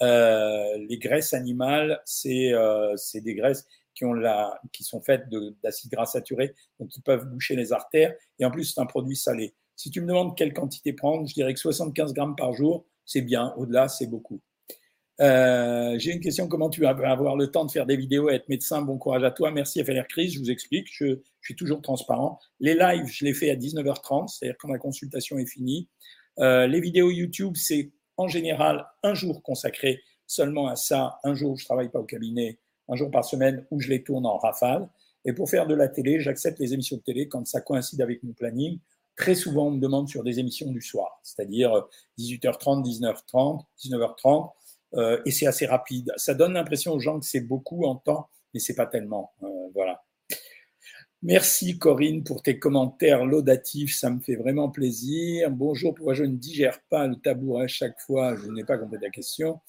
Euh, 0.01 0.77
les 0.89 0.97
graisses 0.97 1.33
animales, 1.33 2.01
c'est 2.05 2.53
euh, 2.53 2.95
des 3.13 3.35
graisses 3.35 3.67
qui, 3.93 4.05
ont 4.05 4.13
la, 4.13 4.59
qui 4.71 4.83
sont 4.83 5.01
faites 5.01 5.25
d'acides 5.63 5.91
gras 5.91 6.05
saturés, 6.05 6.55
donc 6.79 6.89
qui 6.89 7.01
peuvent 7.01 7.25
boucher 7.25 7.55
les 7.55 7.71
artères. 7.73 8.13
Et 8.39 8.45
en 8.45 8.51
plus, 8.51 8.65
c'est 8.65 8.81
un 8.81 8.85
produit 8.85 9.15
salé. 9.15 9.53
Si 9.75 9.89
tu 9.89 10.01
me 10.01 10.07
demandes 10.07 10.35
quelle 10.35 10.53
quantité 10.53 10.93
prendre, 10.93 11.27
je 11.27 11.33
dirais 11.33 11.53
que 11.53 11.59
75 11.59 12.13
grammes 12.13 12.35
par 12.35 12.53
jour, 12.53 12.85
c'est 13.05 13.21
bien. 13.21 13.53
Au-delà, 13.57 13.87
c'est 13.87 14.07
beaucoup. 14.07 14.41
Euh, 15.19 15.99
j'ai 15.99 16.13
une 16.13 16.19
question. 16.19 16.47
Comment 16.47 16.69
tu 16.69 16.81
vas 16.81 16.89
avoir 16.89 17.35
le 17.35 17.47
temps 17.47 17.65
de 17.65 17.71
faire 17.71 17.85
des 17.85 17.95
vidéos 17.95 18.29
et 18.29 18.35
être 18.35 18.49
médecin? 18.49 18.81
Bon 18.81 18.97
courage 18.97 19.23
à 19.23 19.31
toi. 19.31 19.51
Merci 19.51 19.81
à 19.81 19.85
FLR 19.85 20.07
Crise. 20.07 20.33
Je 20.33 20.39
vous 20.39 20.49
explique. 20.49 20.87
Je, 20.91 21.19
suis 21.43 21.55
toujours 21.55 21.81
transparent. 21.81 22.39
Les 22.59 22.75
lives, 22.75 23.07
je 23.07 23.25
les 23.25 23.33
fais 23.33 23.49
à 23.49 23.55
19h30, 23.55 24.27
c'est-à-dire 24.27 24.55
quand 24.59 24.69
la 24.69 24.77
consultation 24.77 25.39
est 25.39 25.47
finie. 25.47 25.89
Euh, 26.39 26.67
les 26.67 26.79
vidéos 26.79 27.09
YouTube, 27.09 27.53
c'est 27.55 27.91
en 28.21 28.27
général 28.27 28.85
un 29.03 29.13
jour 29.13 29.41
consacré 29.41 30.01
seulement 30.27 30.67
à 30.67 30.75
ça. 30.75 31.19
Un 31.23 31.33
jour, 31.33 31.57
je 31.57 31.65
travaille 31.65 31.89
pas 31.89 31.99
au 31.99 32.05
cabinet, 32.05 32.59
un 32.87 32.95
jour 32.95 33.11
par 33.11 33.25
semaine 33.25 33.65
où 33.71 33.79
je 33.81 33.89
les 33.89 34.03
tourne 34.03 34.25
en 34.25 34.37
rafale. 34.37 34.87
Et 35.25 35.33
pour 35.33 35.49
faire 35.49 35.67
de 35.67 35.75
la 35.75 35.87
télé, 35.87 36.19
j'accepte 36.19 36.59
les 36.59 36.73
émissions 36.73 36.97
de 36.97 37.01
télé 37.01 37.27
quand 37.27 37.45
ça 37.45 37.61
coïncide 37.61 38.01
avec 38.01 38.23
mon 38.23 38.33
planning. 38.33 38.79
Très 39.15 39.35
souvent, 39.35 39.67
on 39.67 39.71
me 39.71 39.79
demande 39.79 40.07
sur 40.07 40.23
des 40.23 40.39
émissions 40.39 40.71
du 40.71 40.81
soir, 40.81 41.19
c'est-à-dire 41.21 41.87
18h30, 42.17 42.83
19h30, 42.83 43.65
19h30, 43.83 45.21
et 45.25 45.31
c'est 45.31 45.45
assez 45.45 45.65
rapide. 45.65 46.11
Ça 46.15 46.33
donne 46.33 46.53
l'impression 46.53 46.93
aux 46.93 46.99
gens 46.99 47.19
que 47.19 47.25
c'est 47.25 47.41
beaucoup 47.41 47.83
en 47.85 47.97
temps, 47.97 48.29
mais 48.53 48.59
c'est 48.59 48.75
pas 48.75 48.85
tellement. 48.87 49.33
Euh, 49.43 49.47
voilà. 49.73 50.03
Merci 51.23 51.77
Corinne 51.77 52.23
pour 52.23 52.41
tes 52.41 52.57
commentaires 52.57 53.25
laudatifs, 53.25 53.95
ça 53.95 54.09
me 54.09 54.19
fait 54.19 54.35
vraiment 54.35 54.69
plaisir. 54.69 55.51
Bonjour, 55.51 55.93
pourquoi 55.93 56.15
je 56.15 56.23
ne 56.23 56.35
digère 56.35 56.81
pas 56.89 57.05
le 57.05 57.15
tabouret 57.15 57.65
à 57.65 57.67
chaque 57.67 57.99
fois? 57.99 58.35
Je 58.35 58.49
n'ai 58.49 58.63
pas 58.63 58.79
compris 58.79 58.97
la 58.99 59.11
question. 59.11 59.59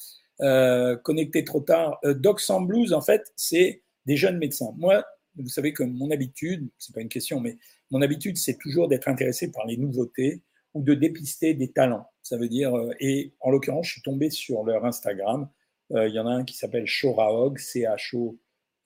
Euh, 0.41 0.97
connecté 0.97 1.45
trop 1.45 1.61
tard. 1.61 1.99
Euh, 2.05 2.15
Doc 2.15 2.41
sans 2.41 2.63
blues, 2.63 2.95
en 2.95 3.03
fait, 3.03 3.33
c'est 3.37 3.83
des 4.07 4.17
jeunes 4.17 4.39
médecins. 4.39 4.73
Moi, 4.79 5.05
vous 5.37 5.49
savez 5.49 5.75
que 5.75 5.83
mon 5.83 6.11
habitude, 6.11 6.69
c'est 6.79 6.95
pas 6.95 7.03
une 7.03 7.11
question, 7.11 7.39
mais 7.41 7.59
mon 7.91 8.01
habitude, 8.01 8.39
c'est 8.39 8.57
toujours 8.59 8.89
d'être 8.89 9.09
intéressé 9.09 9.51
par 9.51 9.67
les 9.67 9.77
nouveautés 9.77 10.43
ou 10.75 10.83
de 10.83 10.95
dépister 10.95 11.53
des 11.55 11.71
talents. 11.71 12.09
Ça 12.23 12.39
veut 12.39 12.49
dire, 12.49 12.75
euh, 12.75 12.95
et 12.99 13.35
en 13.41 13.51
l'occurrence, 13.51 13.89
je 13.89 13.93
suis 13.93 14.03
tombé 14.03 14.31
sur 14.31 14.65
leur 14.65 14.85
Instagram. 14.85 15.49
Euh, 15.93 16.09
il 16.09 16.15
y 16.15 16.19
en 16.19 16.27
a 16.27 16.31
un 16.31 16.45
qui 16.45 16.57
s'appelle 16.57 16.87
Shoraog, 16.87 17.59
C-H-O, 17.59 18.39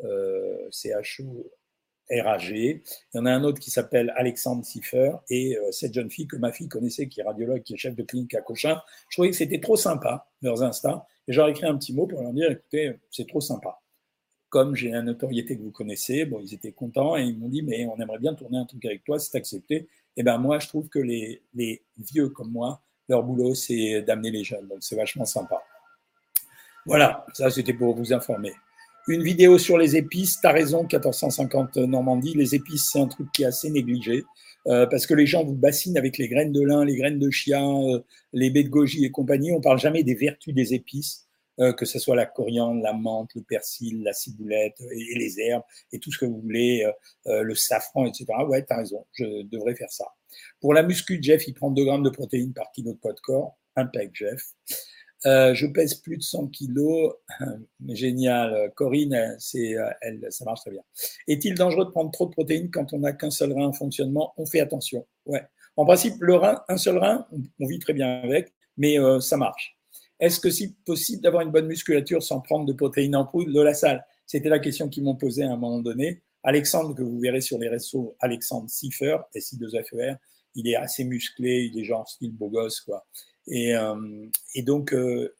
euh, 0.03 0.69
C-H-O, 0.71 1.51
R-A-G. 2.11 2.83
Il 3.15 3.17
y 3.17 3.21
en 3.21 3.27
a 3.27 3.33
un 3.33 3.45
autre 3.45 3.61
qui 3.61 3.71
s'appelle 3.71 4.13
Alexandre 4.17 4.65
Siffer 4.65 5.13
et 5.29 5.59
cette 5.71 5.95
jeune 5.95 6.11
fille 6.11 6.27
que 6.27 6.37
ma 6.37 6.53
fille 6.53 6.69
connaissait, 6.69 7.09
qui 7.09 7.21
est 7.21 7.25
radiologue, 7.25 7.63
qui 7.63 7.75
est 7.75 7.77
chef 7.77 7.95
de 7.95 8.03
clinique 8.03 8.35
à 8.35 8.41
Cochin. 8.41 8.81
Je 9.09 9.17
trouvais 9.17 9.31
que 9.31 9.37
c'était 9.37 9.61
trop 9.61 9.77
sympa, 9.77 10.29
leurs 10.43 10.63
Insta. 10.63 11.07
Et 11.29 11.33
j'aurais 11.33 11.51
écrit 11.51 11.67
un 11.67 11.77
petit 11.77 11.93
mot 11.93 12.07
pour 12.07 12.23
leur 12.23 12.33
dire, 12.33 12.51
écoutez, 12.51 12.95
c'est 13.11 13.27
trop 13.27 13.41
sympa 13.41 13.81
comme 14.49 14.75
j'ai 14.75 14.91
la 14.91 15.03
notoriété 15.03 15.57
que 15.57 15.63
vous 15.63 15.71
connaissez, 15.71 16.25
bon, 16.25 16.41
ils 16.41 16.55
étaient 16.55 16.73
contents 16.73 17.17
et 17.17 17.25
ils 17.25 17.39
m'ont 17.39 17.49
dit, 17.49 17.63
mais 17.63 17.87
on 17.87 18.01
aimerait 18.01 18.19
bien 18.19 18.35
tourner 18.35 18.57
un 18.57 18.65
truc 18.65 18.85
avec 18.85 19.05
toi, 19.05 19.19
c'est 19.19 19.37
accepté. 19.37 19.75
Et 19.77 19.89
eh 20.19 20.23
ben 20.23 20.39
moi, 20.39 20.59
je 20.59 20.69
trouve 20.69 20.89
que 20.89 20.99
les, 20.99 21.43
les 21.53 21.83
vieux 21.99 22.31
comme 22.31 22.51
moi, 22.51 22.81
leur 23.09 23.23
boulot, 23.23 23.55
c'est 23.55 24.01
d'amener 24.01 24.31
les 24.31 24.45
jeunes. 24.45 24.67
Donc 24.67 24.79
c'est 24.81 24.97
vachement 24.97 25.27
sympa. 25.27 25.63
Voilà, 26.87 27.27
ça 27.35 27.51
c'était 27.51 27.75
pour 27.75 27.95
vous 27.95 28.15
informer. 28.15 28.55
Une 29.09 29.23
vidéo 29.23 29.59
sur 29.59 29.79
les 29.79 29.97
épices, 29.97 30.41
tu 30.41 30.47
as 30.47 30.53
raison, 30.53 30.83
1450 30.83 31.77
Normandie, 31.77 32.35
les 32.35 32.55
épices, 32.55 32.91
c'est 32.93 33.01
un 33.01 33.07
truc 33.07 33.31
qui 33.33 33.43
est 33.43 33.47
assez 33.47 33.71
négligé. 33.71 34.25
Euh, 34.67 34.85
parce 34.87 35.07
que 35.07 35.15
les 35.15 35.27
gens 35.27 35.45
vous 35.45 35.55
bassinent 35.55 35.97
avec 35.97 36.19
les 36.19 36.29
graines 36.29 36.51
de 36.51 36.61
lin, 36.61 36.85
les 36.85 36.97
graines 36.97 37.21
de 37.21 37.31
chien, 37.31 37.65
euh, 37.89 38.01
les 38.33 38.51
baies 38.51 38.65
de 38.65 38.69
goji 38.69 39.05
et 39.05 39.13
compagnie. 39.13 39.53
On 39.53 39.61
parle 39.61 39.79
jamais 39.79 40.03
des 40.03 40.15
vertus 40.15 40.53
des 40.53 40.75
épices. 40.75 41.27
Euh, 41.59 41.73
que 41.73 41.87
ce 41.87 41.99
soit 41.99 42.17
la 42.17 42.27
coriandre, 42.27 42.83
la 42.83 42.93
menthe, 42.93 43.31
le 43.35 43.41
persil, 43.41 44.03
la 44.03 44.13
ciboulette 44.13 44.79
et, 44.93 45.19
les 45.19 45.41
herbes 45.41 45.63
et 45.91 45.99
tout 45.99 46.13
ce 46.13 46.19
que 46.19 46.27
vous 46.27 46.39
voulez, 46.39 46.85
euh, 46.85 46.93
euh, 47.33 47.43
le 47.43 47.55
safran, 47.55 48.05
etc. 48.05 48.27
Ouais, 48.47 48.63
tu 48.63 48.75
as 48.75 48.77
raison, 48.77 49.07
je 49.13 49.43
devrais 49.45 49.75
faire 49.75 49.91
ça. 49.91 50.05
Pour 50.61 50.75
la 50.75 50.83
muscu, 50.83 51.19
Jeff, 51.23 51.49
il 51.49 51.55
prend 51.55 51.71
2 51.71 51.83
grammes 51.83 52.03
de 52.03 52.11
protéines 52.11 52.53
par 52.53 52.71
kilo 52.73 52.93
de 52.93 52.99
poids 52.99 53.15
de 53.15 53.21
corps. 53.21 53.57
Impec, 53.75 54.11
Jeff. 54.13 54.43
Euh, 55.25 55.55
je 55.55 55.67
pèse 55.67 55.95
plus 55.95 56.19
de 56.19 56.23
100 56.23 56.49
kilos. 56.49 57.15
Génial. 57.89 58.73
Corinne, 58.75 59.37
c'est, 59.39 59.75
elle, 60.03 60.27
ça 60.31 60.45
marche 60.45 60.61
très 60.61 60.71
bien. 60.71 60.83
Est-il 61.27 61.55
dangereux 61.55 61.87
de 61.87 61.91
prendre 61.91 62.11
trop 62.11 62.27
de 62.27 62.33
protéines 62.33 62.71
quand 62.71 62.93
on 62.93 62.99
n'a 62.99 63.13
qu'un 63.13 63.31
seul 63.31 63.53
rein 63.53 63.67
en 63.67 63.73
fonctionnement? 63.73 64.35
On 64.37 64.47
fait 64.47 64.61
attention. 64.61 65.07
Ouais. 65.25 65.43
En 65.77 65.85
principe, 65.85 66.15
le 66.21 66.37
rein, 66.37 66.63
un 66.69 66.77
seul 66.77 66.99
rein, 66.99 67.27
on, 67.61 67.67
vit 67.67 67.79
très 67.79 67.93
bien 67.93 68.21
avec, 68.23 68.53
mais 68.77 68.97
ça 69.21 69.37
marche. 69.37 69.77
Est-ce 70.19 70.41
que 70.41 70.51
c'est 70.51 70.75
possible 70.87 71.23
d'avoir 71.23 71.43
une 71.43 71.51
bonne 71.51 71.67
musculature 71.67 72.23
sans 72.23 72.41
prendre 72.41 72.65
de 72.65 72.73
protéines 72.73 73.17
en 73.17 73.27
poudre 73.27 73.53
de 73.53 73.61
la 73.61 73.75
salle? 73.75 74.05
C'était 74.27 74.49
la 74.49 74.59
question 74.59 74.89
qu'ils 74.89 75.05
m'ont 75.05 75.17
posée 75.17 75.45
à 75.45 75.53
un 75.53 75.57
moment 75.57 75.81
donné. 75.81 76.23
Alexandre, 76.43 76.95
que 76.95 77.03
vous 77.03 77.19
verrez 77.21 77.41
sur 77.41 77.59
les 77.59 77.69
réseaux, 77.69 78.17
Alexandre 78.21 78.71
Siffer, 78.71 79.19
SI2FER, 79.35 80.17
il 80.55 80.69
est 80.69 80.77
assez 80.77 81.05
musclé, 81.05 81.71
il 81.73 81.79
est 81.79 81.85
genre 81.85 82.09
style 82.09 82.33
beau 82.33 82.49
gosse, 82.49 82.81
quoi. 82.81 83.05
Et, 83.49 83.75
euh, 83.75 84.27
et 84.55 84.63
donc, 84.63 84.93
euh, 84.93 85.35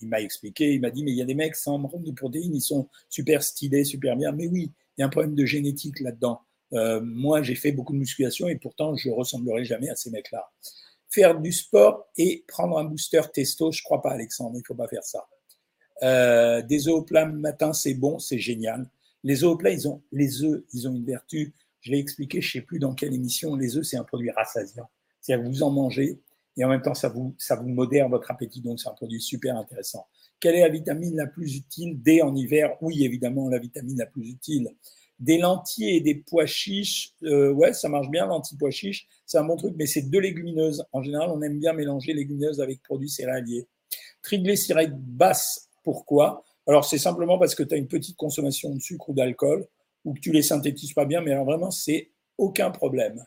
il 0.00 0.08
m'a 0.08 0.20
expliqué, 0.20 0.74
il 0.74 0.80
m'a 0.80 0.90
dit, 0.90 1.02
mais 1.02 1.10
il 1.10 1.16
y 1.16 1.22
a 1.22 1.24
des 1.24 1.34
mecs 1.34 1.56
sans 1.56 1.80
prendre 1.82 2.04
de 2.04 2.12
protéines, 2.12 2.54
ils 2.54 2.62
sont 2.62 2.88
super 3.08 3.42
stylés, 3.42 3.84
super 3.84 4.16
bien. 4.16 4.32
Mais 4.32 4.46
oui, 4.46 4.72
il 4.96 5.00
y 5.00 5.02
a 5.02 5.06
un 5.06 5.10
problème 5.10 5.34
de 5.34 5.44
génétique 5.44 6.00
là-dedans. 6.00 6.40
Euh, 6.74 7.00
moi, 7.02 7.42
j'ai 7.42 7.54
fait 7.54 7.72
beaucoup 7.72 7.92
de 7.92 7.98
musculation 7.98 8.48
et 8.48 8.56
pourtant, 8.56 8.94
je 8.94 9.10
ressemblerai 9.10 9.64
jamais 9.64 9.88
à 9.88 9.96
ces 9.96 10.10
mecs-là. 10.10 10.50
Faire 11.08 11.40
du 11.40 11.52
sport 11.52 12.06
et 12.16 12.44
prendre 12.46 12.78
un 12.78 12.84
booster 12.84 13.22
testo, 13.32 13.72
je 13.72 13.82
crois 13.82 14.02
pas, 14.02 14.10
Alexandre, 14.10 14.56
il 14.56 14.66
faut 14.66 14.74
pas 14.74 14.88
faire 14.88 15.04
ça. 15.04 15.26
Euh, 16.02 16.62
des 16.62 16.86
œufs 16.86 16.94
au 16.94 17.02
plat 17.02 17.24
matin, 17.26 17.72
c'est 17.72 17.94
bon, 17.94 18.18
c'est 18.18 18.38
génial. 18.38 18.88
Les 19.24 19.42
œufs 19.42 19.50
au 19.50 19.56
plat, 19.56 19.70
ils 19.70 19.88
ont, 19.88 20.02
les 20.12 20.44
œufs, 20.44 20.62
ils 20.74 20.86
ont 20.86 20.94
une 20.94 21.04
vertu. 21.04 21.54
Je 21.80 21.92
l'ai 21.92 21.98
expliqué, 21.98 22.40
je 22.40 22.52
sais 22.52 22.60
plus 22.60 22.78
dans 22.78 22.94
quelle 22.94 23.14
émission. 23.14 23.56
Les 23.56 23.76
œufs, 23.76 23.86
c'est 23.86 23.96
un 23.96 24.04
produit 24.04 24.30
rassasiant. 24.30 24.88
C'est-à-dire 25.20 25.46
que 25.46 25.50
vous 25.50 25.62
en 25.62 25.70
mangez 25.70 26.20
et 26.58 26.64
en 26.64 26.68
même 26.68 26.82
temps, 26.82 26.94
ça 26.94 27.08
vous, 27.08 27.36
modère 27.62 28.08
votre 28.08 28.30
appétit. 28.32 28.60
Donc, 28.60 28.80
c'est 28.80 28.88
un 28.88 28.94
produit 28.94 29.20
super 29.20 29.56
intéressant. 29.56 30.06
Quelle 30.40 30.56
est 30.56 30.60
la 30.60 30.68
vitamine 30.68 31.16
la 31.16 31.28
plus 31.28 31.56
utile 31.56 32.02
D 32.02 32.20
en 32.20 32.34
hiver? 32.34 32.76
Oui, 32.80 33.04
évidemment, 33.04 33.48
la 33.48 33.60
vitamine 33.60 33.96
la 33.96 34.06
plus 34.06 34.28
utile. 34.28 34.68
Des 35.20 35.38
lentilles 35.38 35.96
et 35.96 36.00
des 36.00 36.16
pois 36.16 36.46
chiches, 36.46 37.14
euh, 37.22 37.52
ouais, 37.52 37.72
ça 37.72 37.88
marche 37.88 38.10
bien, 38.10 38.26
lentilles 38.26 38.58
pois 38.58 38.70
chiches, 38.70 39.06
c'est 39.24 39.38
un 39.38 39.44
bon 39.44 39.56
truc, 39.56 39.74
mais 39.76 39.86
c'est 39.86 40.02
deux 40.02 40.18
légumineuses. 40.20 40.84
En 40.92 41.02
général, 41.02 41.30
on 41.30 41.40
aime 41.42 41.58
bien 41.58 41.72
mélanger 41.72 42.12
légumineuses 42.12 42.60
avec 42.60 42.82
produits 42.82 43.08
céréaliers. 43.08 43.68
Triglycérides 44.22 44.96
basses, 44.96 45.68
pourquoi? 45.84 46.44
Alors, 46.66 46.84
c'est 46.84 46.98
simplement 46.98 47.38
parce 47.38 47.54
que 47.54 47.62
tu 47.62 47.74
as 47.74 47.78
une 47.78 47.88
petite 47.88 48.16
consommation 48.16 48.74
de 48.74 48.80
sucre 48.80 49.08
ou 49.10 49.14
d'alcool, 49.14 49.66
ou 50.04 50.14
que 50.14 50.20
tu 50.20 50.32
les 50.32 50.42
synthétises 50.42 50.92
pas 50.92 51.04
bien, 51.04 51.20
mais 51.20 51.32
alors 51.32 51.44
vraiment, 51.44 51.70
c'est 51.70 52.10
aucun 52.36 52.70
problème. 52.70 53.24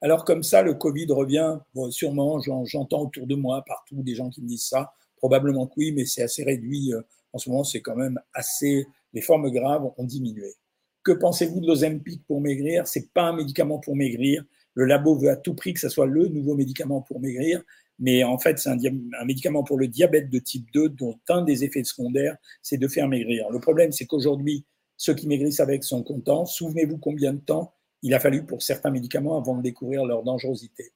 Alors, 0.00 0.24
comme 0.24 0.42
ça, 0.42 0.62
le 0.62 0.74
Covid 0.74 1.06
revient, 1.10 1.58
sûrement, 1.90 2.40
j'entends 2.40 3.02
autour 3.02 3.26
de 3.26 3.34
moi, 3.34 3.62
partout, 3.66 4.02
des 4.02 4.14
gens 4.14 4.28
qui 4.28 4.42
me 4.42 4.48
disent 4.48 4.68
ça. 4.68 4.92
Probablement 5.16 5.66
que 5.66 5.74
oui, 5.78 5.92
mais 5.92 6.04
c'est 6.04 6.22
assez 6.22 6.44
réduit. 6.44 6.92
Euh, 6.92 7.00
en 7.32 7.38
ce 7.38 7.48
moment, 7.48 7.64
c'est 7.64 7.80
quand 7.80 7.96
même 7.96 8.20
assez. 8.34 8.86
Les 9.12 9.22
formes 9.22 9.50
graves 9.50 9.90
ont 9.96 10.04
diminué. 10.04 10.54
Que 11.02 11.12
pensez-vous 11.12 11.60
de 11.60 11.66
l'Ozempic 11.66 12.24
pour 12.26 12.40
maigrir? 12.40 12.86
C'est 12.86 13.12
pas 13.12 13.22
un 13.22 13.36
médicament 13.36 13.78
pour 13.78 13.96
maigrir. 13.96 14.44
Le 14.74 14.84
labo 14.84 15.16
veut 15.16 15.30
à 15.30 15.36
tout 15.36 15.54
prix 15.54 15.72
que 15.72 15.80
ce 15.80 15.88
soit 15.88 16.06
le 16.06 16.28
nouveau 16.28 16.54
médicament 16.54 17.00
pour 17.00 17.20
maigrir 17.20 17.62
mais 17.98 18.24
en 18.24 18.38
fait, 18.38 18.58
c'est 18.58 18.70
un, 18.70 18.78
un, 18.78 19.24
médicament 19.24 19.62
pour 19.62 19.78
le 19.78 19.86
diabète 19.86 20.28
de 20.28 20.38
type 20.38 20.66
2 20.72 20.90
dont 20.90 21.18
un 21.28 21.42
des 21.42 21.64
effets 21.64 21.84
secondaires, 21.84 22.36
c'est 22.62 22.78
de 22.78 22.88
faire 22.88 23.08
maigrir. 23.08 23.48
Le 23.50 23.60
problème, 23.60 23.92
c'est 23.92 24.06
qu'aujourd'hui, 24.06 24.64
ceux 24.96 25.14
qui 25.14 25.28
maigrissent 25.28 25.60
avec 25.60 25.84
sont 25.84 26.02
contents. 26.02 26.44
Souvenez-vous 26.44 26.98
combien 26.98 27.32
de 27.32 27.38
temps 27.38 27.72
il 28.04 28.12
a 28.14 28.20
fallu 28.20 28.44
pour 28.44 28.62
certains 28.62 28.90
médicaments 28.90 29.38
avant 29.38 29.56
de 29.56 29.62
découvrir 29.62 30.04
leur 30.04 30.22
dangerosité. 30.22 30.92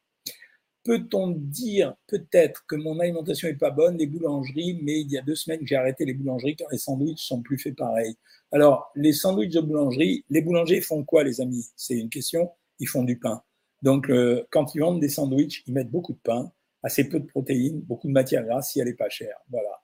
Peut-on 0.85 1.31
dire 1.31 1.95
peut-être 2.07 2.65
que 2.67 2.77
mon 2.77 3.01
alimentation 3.01 3.49
n'est 3.49 3.55
pas 3.55 3.71
bonne, 3.71 3.97
les 3.97 4.07
boulangeries, 4.07 4.79
mais 4.83 5.01
il 5.01 5.11
y 5.11 5.19
a 5.19 5.23
deux 5.23 5.35
semaines 5.35 5.61
j'ai 5.63 5.77
arrêté 5.77 6.05
les 6.05 6.13
boulangeries 6.13 6.55
car 6.55 6.69
les 6.71 6.79
sandwichs 6.79 7.27
sont 7.27 7.41
plus 7.43 7.59
faits 7.59 7.77
pareil. 7.77 8.15
Alors, 8.53 8.91
les 8.95 9.15
sandwichs 9.15 9.53
de 9.53 9.61
boulangerie, 9.61 10.25
les 10.29 10.43
boulangers 10.43 10.83
font 10.83 11.03
quoi, 11.03 11.25
les 11.25 11.41
amis? 11.41 11.67
C'est 11.77 11.99
une 11.99 12.11
question. 12.11 12.51
Ils 12.79 12.87
font 12.87 13.05
du 13.05 13.19
pain. 13.19 13.43
Donc, 13.83 14.11
euh, 14.11 14.47
quand 14.51 14.75
ils 14.75 14.81
vendent 14.81 15.01
des 15.01 15.09
sandwichs, 15.09 15.63
ils 15.67 15.73
mettent 15.73 15.91
beaucoup 15.91 16.13
de 16.13 16.21
pain 16.23 16.53
assez 16.83 17.09
peu 17.09 17.21
de 17.21 17.27
protéines, 17.27 17.81
beaucoup 17.81 18.07
de 18.07 18.13
matières 18.13 18.45
grasses 18.45 18.73
si 18.73 18.81
elle 18.81 18.89
n'est 18.89 18.95
pas 18.95 19.09
chère. 19.09 19.37
Voilà. 19.51 19.81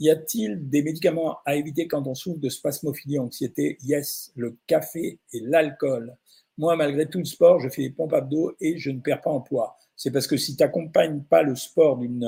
Y 0.00 0.10
a-t-il 0.10 0.68
des 0.68 0.82
médicaments 0.82 1.38
à 1.46 1.54
éviter 1.54 1.86
quand 1.86 2.06
on 2.06 2.14
souffre 2.14 2.40
de 2.40 2.48
spasmophilie, 2.48 3.18
anxiété? 3.18 3.78
Yes, 3.82 4.32
le 4.34 4.56
café 4.66 5.20
et 5.32 5.40
l'alcool. 5.40 6.16
Moi, 6.56 6.76
malgré 6.76 7.06
tout 7.06 7.18
le 7.18 7.24
sport, 7.24 7.60
je 7.60 7.68
fais 7.68 7.82
des 7.82 7.90
pompes 7.90 8.12
abdos 8.12 8.54
et 8.60 8.78
je 8.78 8.90
ne 8.90 9.00
perds 9.00 9.22
pas 9.22 9.30
en 9.30 9.40
poids. 9.40 9.76
C'est 9.96 10.10
parce 10.10 10.26
que 10.26 10.36
si 10.36 10.56
tu 10.56 10.62
n'accompagnes 10.62 11.22
pas 11.22 11.42
le 11.42 11.56
sport 11.56 11.98
d'une 11.98 12.24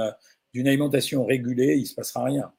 alimentation 0.54 1.24
régulée, 1.24 1.74
il 1.76 1.82
ne 1.82 1.86
se 1.86 1.94
passera 1.94 2.24
rien. 2.24 2.52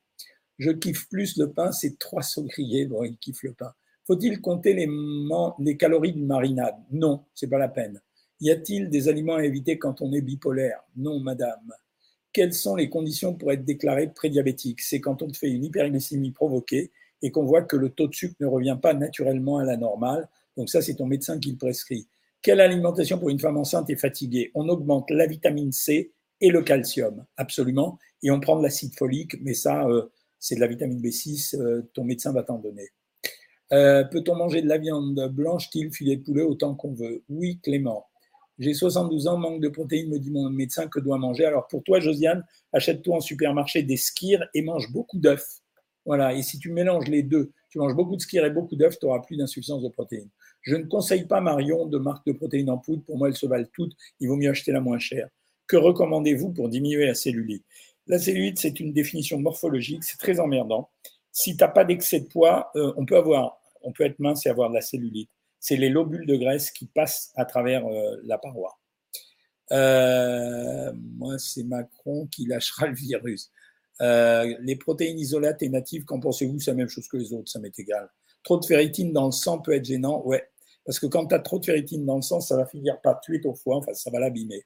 Je 0.58 0.72
kiffe 0.72 1.08
plus 1.10 1.38
le 1.38 1.52
pain, 1.52 1.72
c'est 1.72 2.00
trois 2.00 2.24
saugriers. 2.24 2.86
Bon, 2.86 3.04
il 3.04 3.18
kiffe 3.18 3.44
le 3.44 3.54
pain. 3.54 3.74
Faut-il 4.06 4.40
compter 4.42 4.74
les, 4.74 5.78
calories 5.78 6.14
d'une 6.14 6.26
marinade? 6.26 6.76
Non, 6.92 7.26
c'est 7.36 7.48
pas 7.48 7.58
la 7.58 7.68
peine. 7.68 8.02
Y 8.40 8.52
a-t-il 8.52 8.90
des 8.90 9.10
aliments 9.10 9.36
à 9.36 9.44
éviter 9.44 9.78
quand 9.78 10.02
on 10.02 10.14
est 10.14 10.22
bipolaire? 10.22 10.80
Non, 10.96 11.20
madame. 11.20 11.74
Quelles 12.32 12.54
sont 12.54 12.76
les 12.76 12.90
conditions 12.90 13.34
pour 13.34 13.52
être 13.52 13.66
déclaré 13.66 14.08
prédiabétique? 14.08 14.82
C'est 14.82 15.02
quand 15.02 15.22
on 15.22 15.34
fait 15.34 15.50
une 15.50 15.66
hyperglycémie 15.66 16.32
provoquée 16.32 16.92
et 17.22 17.32
qu'on 17.32 17.46
voit 17.46 17.64
que 17.64 17.76
le 17.76 17.90
taux 17.90 18.08
de 18.08 18.16
sucre 18.16 18.36
ne 18.40 18.46
revient 18.46 18.78
pas 18.82 18.94
naturellement 18.94 19.58
à 19.58 19.66
la 19.66 19.76
normale. 19.76 20.30
Donc 20.58 20.70
ça, 20.70 20.82
c'est 20.82 20.96
ton 20.96 21.06
médecin 21.06 21.40
qui 21.40 21.52
le 21.52 21.58
prescrit. 21.58 22.08
Quelle 22.42 22.60
alimentation 22.60 23.18
pour 23.18 23.30
une 23.30 23.40
femme 23.40 23.58
enceinte 23.58 23.90
et 23.90 23.96
fatiguée? 23.96 24.52
On 24.56 24.68
augmente 24.70 25.10
la 25.12 25.28
vitamine 25.28 25.72
C 25.72 26.12
et 26.42 26.50
le 26.50 26.62
calcium, 26.62 27.26
absolument. 27.38 27.98
Et 28.24 28.32
on 28.32 28.40
prend 28.40 28.58
de 28.58 28.64
l'acide 28.64 28.96
folique, 28.96 29.38
mais 29.42 29.54
ça, 29.54 29.88
euh, 29.88 30.04
c'est 30.40 30.56
de 30.56 30.60
la 30.60 30.68
vitamine 30.68 31.02
B6, 31.02 31.56
euh, 31.56 31.90
ton 31.94 32.04
médecin 32.04 32.34
va 32.34 32.44
t'en 32.44 32.58
donner. 32.58 32.90
Euh, 33.74 34.04
peut-on 34.04 34.36
manger 34.36 34.62
de 34.62 34.68
la 34.68 34.78
viande 34.78 35.30
blanche, 35.32 35.68
style 35.68 35.92
filet 35.92 36.18
de 36.18 36.24
poulet, 36.24 36.44
autant 36.44 36.76
qu'on 36.76 36.94
veut? 36.94 37.24
Oui, 37.30 37.60
Clément. 37.62 38.06
J'ai 38.60 38.74
72 38.74 39.28
ans, 39.28 39.38
manque 39.38 39.62
de 39.62 39.68
protéines, 39.68 40.10
me 40.10 40.18
dit 40.18 40.32
mon 40.32 40.50
médecin, 40.50 40.88
que 40.88 41.00
dois 41.00 41.18
manger? 41.18 41.46
Alors 41.46 41.68
pour 41.68 41.84
toi, 41.84 42.00
Josiane, 42.00 42.44
achète-toi 42.74 43.18
en 43.18 43.20
supermarché 43.20 43.84
des 43.84 43.98
skirs 43.98 44.44
et 44.54 44.62
mange 44.64 44.92
beaucoup 44.92 45.20
d'œufs. 45.20 45.62
Voilà, 46.06 46.34
et 46.34 46.42
si 46.42 46.58
tu 46.58 46.72
mélanges 46.72 47.08
les 47.08 47.22
deux, 47.22 47.52
tu 47.70 47.80
manges 47.80 47.94
beaucoup 47.94 48.16
de 48.16 48.22
skirs 48.22 48.46
et 48.46 48.50
beaucoup 48.50 48.76
d'œufs, 48.76 48.98
tu 48.98 49.06
n'auras 49.06 49.20
plus 49.20 49.36
d'insuffisance 49.36 49.84
de 49.84 49.90
protéines. 49.90 50.30
Je 50.62 50.76
ne 50.76 50.86
conseille 50.86 51.26
pas 51.26 51.42
Marion 51.42 51.86
de 51.86 51.98
marque 51.98 52.26
de 52.26 52.34
protéines 52.34 52.70
en 52.70 52.78
poudre, 52.78 53.04
pour 53.04 53.18
moi 53.18 53.30
elles 53.30 53.38
se 53.38 53.46
valent 53.46 53.68
toutes, 53.74 53.94
il 54.20 54.28
vaut 54.28 54.36
mieux 54.36 54.50
acheter 54.50 54.72
la 54.72 54.82
moins 54.82 55.00
chère. 55.00 55.30
Que 55.68 55.78
recommandez-vous 55.78 56.52
pour 56.52 56.70
diminuer 56.70 57.06
la 57.06 57.16
cellulite? 57.16 57.66
La 58.08 58.20
cellulite, 58.20 58.60
c'est 58.60 58.80
une 58.80 58.94
définition 58.94 59.40
morphologique, 59.40 60.04
c'est 60.04 60.18
très 60.18 60.40
emmerdant. 60.40 60.90
Si 61.32 61.56
tu 61.56 61.64
n'as 61.64 61.70
pas 61.70 61.84
d'excès 61.84 62.22
de 62.22 62.26
poids, 62.26 62.72
euh, 62.76 62.94
on 62.98 63.06
peut 63.06 63.18
avoir, 63.18 63.60
on 63.82 63.92
peut 63.92 64.06
être 64.06 64.20
mince 64.20 64.46
et 64.46 64.50
avoir 64.50 64.70
de 64.70 64.76
la 64.76 64.82
cellulite 64.82 65.30
c'est 65.60 65.76
les 65.76 65.90
lobules 65.90 66.26
de 66.26 66.36
graisse 66.36 66.72
qui 66.72 66.86
passent 66.86 67.32
à 67.36 67.44
travers 67.44 67.86
euh, 67.86 68.16
la 68.24 68.38
paroi. 68.38 68.80
Euh, 69.72 70.94
moi, 70.96 71.38
c'est 71.40 71.64
Macron 71.64 72.28
qui 72.28 72.46
lâchera 72.46 72.88
le 72.88 72.96
virus. 72.96 73.52
Les 74.00 74.76
protéines 74.80 75.20
isolates 75.20 75.62
et 75.64 75.70
natives, 75.70 76.06
qu'en 76.06 76.20
pensez-vous? 76.20 76.60
C'est 76.60 76.72
la 76.72 76.78
même 76.78 76.90
chose 76.90 77.08
que 77.08 77.18
les 77.18 77.34
autres, 77.34 77.50
ça 77.50 77.60
m'est 77.60 77.78
égal. 77.80 78.08
Trop 78.48 78.58
de 78.58 78.66
ferritine 78.66 79.12
dans 79.12 79.26
le 79.26 79.34
sang 79.34 79.60
peut 79.60 79.74
être 79.74 79.84
gênant, 79.84 80.26
ouais. 80.26 80.42
Parce 80.86 81.00
que 81.02 81.06
quand 81.06 81.26
tu 81.26 81.36
as 81.36 81.40
trop 81.40 81.60
de 81.60 81.66
ferritine 81.66 82.06
dans 82.06 82.16
le 82.16 82.22
sang, 82.22 82.40
ça 82.40 82.56
va 82.56 82.66
finir 82.66 83.02
par 83.02 83.20
tuer 83.20 83.42
ton 83.42 83.54
foie, 83.54 83.76
enfin, 83.76 83.94
ça 83.94 84.10
va 84.10 84.22
l'abîmer. 84.22 84.64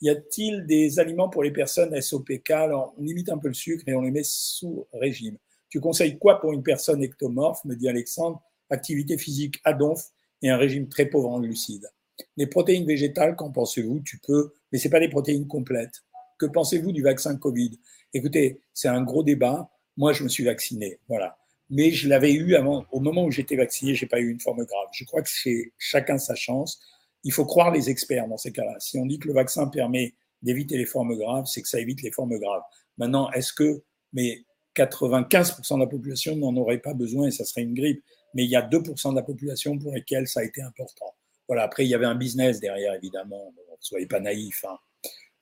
Y 0.00 0.08
a-t-il 0.08 0.64
des 0.64 0.98
aliments 0.98 1.28
pour 1.28 1.42
les 1.42 1.50
personnes 1.50 1.94
SOPK 2.00 2.50
Alors, 2.52 2.94
on 2.96 3.02
limite 3.02 3.28
un 3.28 3.36
peu 3.36 3.48
le 3.48 3.54
sucre 3.54 3.84
et 3.86 3.92
on 3.92 4.00
les 4.00 4.10
met 4.10 4.22
sous 4.24 4.86
régime. 4.94 5.36
Tu 5.68 5.78
conseilles 5.78 6.18
quoi 6.18 6.40
pour 6.40 6.54
une 6.54 6.62
personne 6.62 7.02
ectomorphe? 7.02 7.62
Me 7.66 7.76
dit 7.76 7.86
Alexandre. 7.86 8.42
Activité 8.70 9.18
physique 9.18 9.60
à 9.64 9.74
donf 9.74 10.02
et 10.40 10.48
un 10.48 10.56
régime 10.56 10.88
très 10.88 11.04
pauvre 11.04 11.28
en 11.28 11.40
glucides. 11.40 11.90
Les 12.38 12.46
protéines 12.46 12.86
végétales, 12.86 13.36
qu'en 13.36 13.52
pensez-vous? 13.52 14.00
Tu 14.06 14.20
peux, 14.26 14.54
mais 14.72 14.78
c'est 14.78 14.88
pas 14.88 15.00
des 15.00 15.10
protéines 15.10 15.46
complètes. 15.46 16.02
Que 16.38 16.46
pensez-vous 16.46 16.92
du 16.92 17.02
vaccin 17.02 17.36
Covid? 17.36 17.78
Écoutez, 18.14 18.62
c'est 18.72 18.88
un 18.88 19.02
gros 19.02 19.22
débat. 19.22 19.70
Moi, 19.98 20.14
je 20.14 20.24
me 20.24 20.30
suis 20.30 20.44
vacciné, 20.44 20.98
voilà. 21.08 21.37
Mais 21.70 21.90
je 21.90 22.08
l'avais 22.08 22.32
eu 22.32 22.54
avant, 22.54 22.86
au 22.92 23.00
moment 23.00 23.24
où 23.24 23.30
j'étais 23.30 23.56
vacciné, 23.56 23.94
j'ai 23.94 24.06
pas 24.06 24.20
eu 24.20 24.30
une 24.30 24.40
forme 24.40 24.64
grave. 24.64 24.88
Je 24.92 25.04
crois 25.04 25.22
que 25.22 25.28
c'est 25.30 25.72
chacun 25.78 26.18
sa 26.18 26.34
chance. 26.34 26.80
Il 27.24 27.32
faut 27.32 27.44
croire 27.44 27.70
les 27.70 27.90
experts 27.90 28.28
dans 28.28 28.38
ces 28.38 28.52
cas-là. 28.52 28.76
Si 28.78 28.98
on 28.98 29.06
dit 29.06 29.18
que 29.18 29.28
le 29.28 29.34
vaccin 29.34 29.66
permet 29.66 30.14
d'éviter 30.40 30.78
les 30.78 30.86
formes 30.86 31.16
graves, 31.16 31.46
c'est 31.46 31.62
que 31.62 31.68
ça 31.68 31.80
évite 31.80 32.02
les 32.02 32.12
formes 32.12 32.38
graves. 32.38 32.62
Maintenant, 32.96 33.30
est-ce 33.32 33.52
que, 33.52 33.82
mais 34.12 34.44
95% 34.76 35.74
de 35.74 35.80
la 35.80 35.86
population 35.86 36.36
n'en 36.36 36.56
aurait 36.56 36.78
pas 36.78 36.94
besoin 36.94 37.26
et 37.26 37.30
ça 37.30 37.44
serait 37.44 37.62
une 37.62 37.74
grippe 37.74 38.02
mais 38.34 38.44
il 38.44 38.50
y 38.50 38.56
a 38.56 38.62
2% 38.62 39.10
de 39.10 39.16
la 39.16 39.22
population 39.22 39.78
pour 39.78 39.92
lesquels 39.92 40.28
ça 40.28 40.40
a 40.40 40.44
été 40.44 40.62
important. 40.62 41.14
Voilà, 41.46 41.62
après, 41.62 41.84
il 41.84 41.88
y 41.88 41.94
avait 41.94 42.06
un 42.06 42.14
business 42.14 42.60
derrière, 42.60 42.94
évidemment. 42.94 43.52
soyez 43.80 44.06
pas 44.06 44.20
naïfs. 44.20 44.64
Hein. 44.68 44.78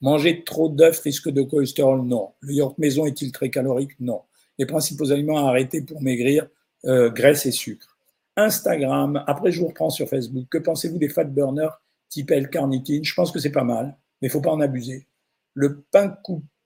Manger 0.00 0.44
trop 0.44 0.68
d'œufs 0.68 1.00
risque 1.00 1.30
de 1.30 1.42
cholestérol? 1.42 2.02
Non. 2.02 2.32
Le 2.40 2.54
yaourt 2.54 2.78
maison 2.78 3.06
est-il 3.06 3.32
très 3.32 3.50
calorique? 3.50 3.98
Non. 3.98 4.22
Les 4.58 4.66
principaux 4.66 5.12
aliments 5.12 5.46
à 5.46 5.48
arrêter 5.48 5.82
pour 5.82 6.02
maigrir, 6.02 6.48
euh, 6.84 7.10
graisse 7.10 7.46
et 7.46 7.52
sucre. 7.52 7.96
Instagram, 8.36 9.22
après 9.26 9.50
je 9.50 9.60
vous 9.60 9.68
reprends 9.68 9.90
sur 9.90 10.08
Facebook. 10.08 10.46
Que 10.50 10.58
pensez-vous 10.58 10.98
des 10.98 11.08
fat 11.08 11.24
burners 11.24 11.80
type 12.08 12.30
L-carnitine 12.30 13.04
Je 13.04 13.14
pense 13.14 13.32
que 13.32 13.38
c'est 13.38 13.50
pas 13.50 13.64
mal, 13.64 13.96
mais 14.20 14.28
il 14.28 14.30
faut 14.30 14.40
pas 14.40 14.50
en 14.50 14.60
abuser. 14.60 15.06
Le 15.54 15.82
pain 15.90 16.16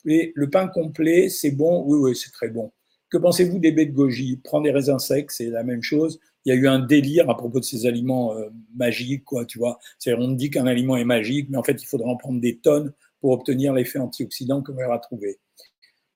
Et 0.06 0.32
le 0.34 0.50
pain 0.50 0.66
complet, 0.66 1.28
c'est 1.28 1.52
bon? 1.52 1.84
Oui, 1.86 1.98
oui, 1.98 2.16
c'est 2.16 2.32
très 2.32 2.48
bon. 2.48 2.72
Que 3.08 3.18
pensez-vous 3.18 3.58
des 3.58 3.72
baies 3.72 3.86
de 3.86 3.92
goji? 3.92 4.40
Prends 4.42 4.60
des 4.60 4.70
raisins 4.70 4.98
secs, 4.98 5.30
c'est 5.30 5.48
la 5.48 5.62
même 5.62 5.82
chose. 5.82 6.20
Il 6.44 6.54
y 6.54 6.56
a 6.56 6.58
eu 6.58 6.68
un 6.68 6.78
délire 6.78 7.28
à 7.28 7.36
propos 7.36 7.60
de 7.60 7.64
ces 7.64 7.86
aliments 7.86 8.34
euh, 8.36 8.48
magiques, 8.74 9.24
quoi, 9.24 9.44
tu 9.44 9.58
vois. 9.58 9.78
C'est-à-dire, 9.98 10.24
on 10.24 10.32
dit 10.32 10.50
qu'un 10.50 10.66
aliment 10.66 10.96
est 10.96 11.04
magique, 11.04 11.48
mais 11.50 11.58
en 11.58 11.62
fait, 11.62 11.82
il 11.82 11.86
faudra 11.86 12.08
en 12.08 12.16
prendre 12.16 12.40
des 12.40 12.58
tonnes 12.58 12.92
pour 13.20 13.32
obtenir 13.32 13.74
l'effet 13.74 13.98
antioxydant 13.98 14.62
qu'on 14.62 14.74
va 14.74 14.98
trouver. 14.98 15.38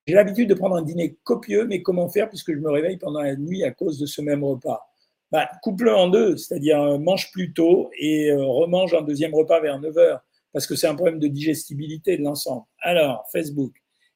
J'ai 0.06 0.14
l'habitude 0.14 0.49
de 0.49 0.54
prendre 0.54 0.76
un 0.76 0.82
dîner 0.82 1.16
copieux, 1.25 1.66
mais 1.66 1.82
comment 1.82 2.08
faire 2.08 2.28
puisque 2.28 2.52
je 2.52 2.58
me 2.58 2.70
réveille 2.70 2.99
pendant 2.99 3.23
la 3.23 3.37
nuit 3.37 3.64
à 3.64 3.70
cause 3.70 3.99
de 3.99 4.06
ce 4.06 4.20
même 4.20 4.44
repas? 4.44 4.87
Bah, 5.32 5.49
Coupe-le 5.62 5.94
en 5.94 6.08
deux, 6.08 6.37
c'est-à-dire 6.37 6.80
euh, 6.80 6.99
mange 6.99 7.32
plus 7.32 7.52
tôt 7.54 7.90
et 7.99 8.30
euh, 8.30 8.44
remange 8.44 8.94
un 8.94 9.02
deuxième 9.02 9.34
repas 9.34 9.61
vers 9.61 9.80
9 9.80 9.96
heures, 9.96 10.25
parce 10.52 10.66
que 10.66 10.76
c'est 10.76 10.87
un 10.87 10.94
problème 10.94 11.18
de 11.18 11.26
digestibilité 11.26 12.18
de 12.18 12.23
l'ensemble. 12.23 12.66
Alors, 12.80 13.25
Facebook, 13.32 13.73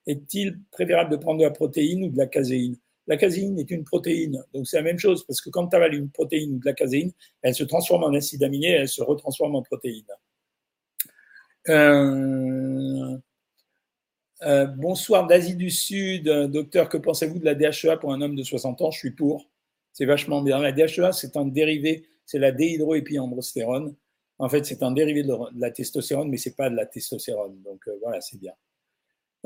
est-il 0.06 0.60
préférable 0.70 1.10
de 1.10 1.16
prendre 1.16 1.38
de 1.38 1.44
la 1.44 1.50
protéine 1.50 2.04
ou 2.04 2.10
de 2.10 2.18
la 2.18 2.26
caséine? 2.26 2.76
La 3.06 3.16
caséine 3.16 3.58
est 3.58 3.70
une 3.70 3.84
protéine, 3.84 4.44
donc 4.52 4.68
c'est 4.68 4.76
la 4.76 4.82
même 4.82 4.98
chose, 4.98 5.24
parce 5.26 5.40
que 5.40 5.48
quand 5.48 5.68
tu 5.68 5.76
avales 5.76 5.94
une 5.94 6.10
protéine 6.10 6.56
ou 6.56 6.58
de 6.58 6.66
la 6.66 6.74
caséine, 6.74 7.12
elle 7.40 7.54
se 7.54 7.64
transforme 7.64 8.04
en 8.04 8.12
acide 8.12 8.42
aminé, 8.44 8.68
elle 8.68 8.88
se 8.88 9.02
retransforme 9.02 9.54
en 9.54 9.62
protéine. 9.62 10.04
Euh, 11.68 12.97
euh, 14.42 14.66
bonsoir 14.66 15.26
d'Asie 15.26 15.56
du 15.56 15.70
Sud, 15.70 16.28
docteur, 16.28 16.88
que 16.88 16.96
pensez-vous 16.96 17.38
de 17.38 17.44
la 17.44 17.54
DHEA 17.54 17.96
pour 17.96 18.12
un 18.12 18.20
homme 18.20 18.36
de 18.36 18.42
60 18.42 18.82
ans? 18.82 18.90
Je 18.90 18.98
suis 18.98 19.10
pour. 19.12 19.50
C'est 19.92 20.06
vachement 20.06 20.42
bien. 20.42 20.58
La 20.58 20.72
DHEA, 20.72 21.12
c'est 21.12 21.36
un 21.36 21.44
dérivé, 21.44 22.06
c'est 22.24 22.38
la 22.38 22.52
déhydroépiandrostérone. 22.52 23.96
En 24.38 24.48
fait, 24.48 24.64
c'est 24.64 24.82
un 24.82 24.92
dérivé 24.92 25.24
de 25.24 25.34
la 25.56 25.70
testostérone, 25.70 26.28
mais 26.28 26.36
c'est 26.36 26.54
pas 26.54 26.70
de 26.70 26.76
la 26.76 26.86
testostérone. 26.86 27.60
Donc 27.64 27.80
euh, 27.88 27.98
voilà, 28.02 28.20
c'est 28.20 28.38
bien. 28.38 28.52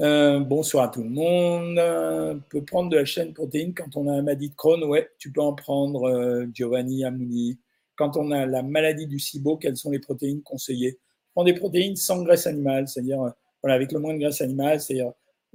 Euh, 0.01 0.41
bonsoir 0.41 0.85
à 0.85 0.89
tout 0.89 1.03
le 1.03 1.09
monde. 1.09 1.79
On 1.79 2.41
peut 2.51 2.65
prendre 2.65 2.91
de 2.91 2.97
la 2.97 3.05
chaîne 3.05 3.33
protéine 3.33 3.75
quand 3.75 3.97
on 3.97 4.09
a 4.09 4.13
un 4.13 4.23
maladie 4.23 4.51
de 4.51 4.55
Crohn? 4.55 4.85
Ouais, 4.85 5.09
tu 5.19 5.33
peux 5.33 5.41
en 5.41 5.55
prendre, 5.55 6.05
euh, 6.05 6.47
Giovanni 6.53 7.05
Amouni. 7.05 7.59
Quand 7.97 8.17
on 8.17 8.31
a 8.31 8.47
la 8.47 8.63
maladie 8.63 9.07
du 9.07 9.19
SIBO, 9.19 9.57
quelles 9.57 9.77
sont 9.77 9.91
les 9.91 9.99
protéines 9.99 10.43
conseillées? 10.43 10.99
Prends 11.35 11.45
des 11.45 11.55
protéines 11.55 11.97
sans 11.97 12.23
graisse 12.23 12.47
animale, 12.47 12.89
c'est-à-dire 12.89 13.33
voilà, 13.63 13.75
avec 13.75 13.93
le 13.93 13.99
moins 13.99 14.15
de 14.15 14.19
graisse 14.19 14.41
animale, 14.41 14.81
c'est-à-dire 14.81 15.13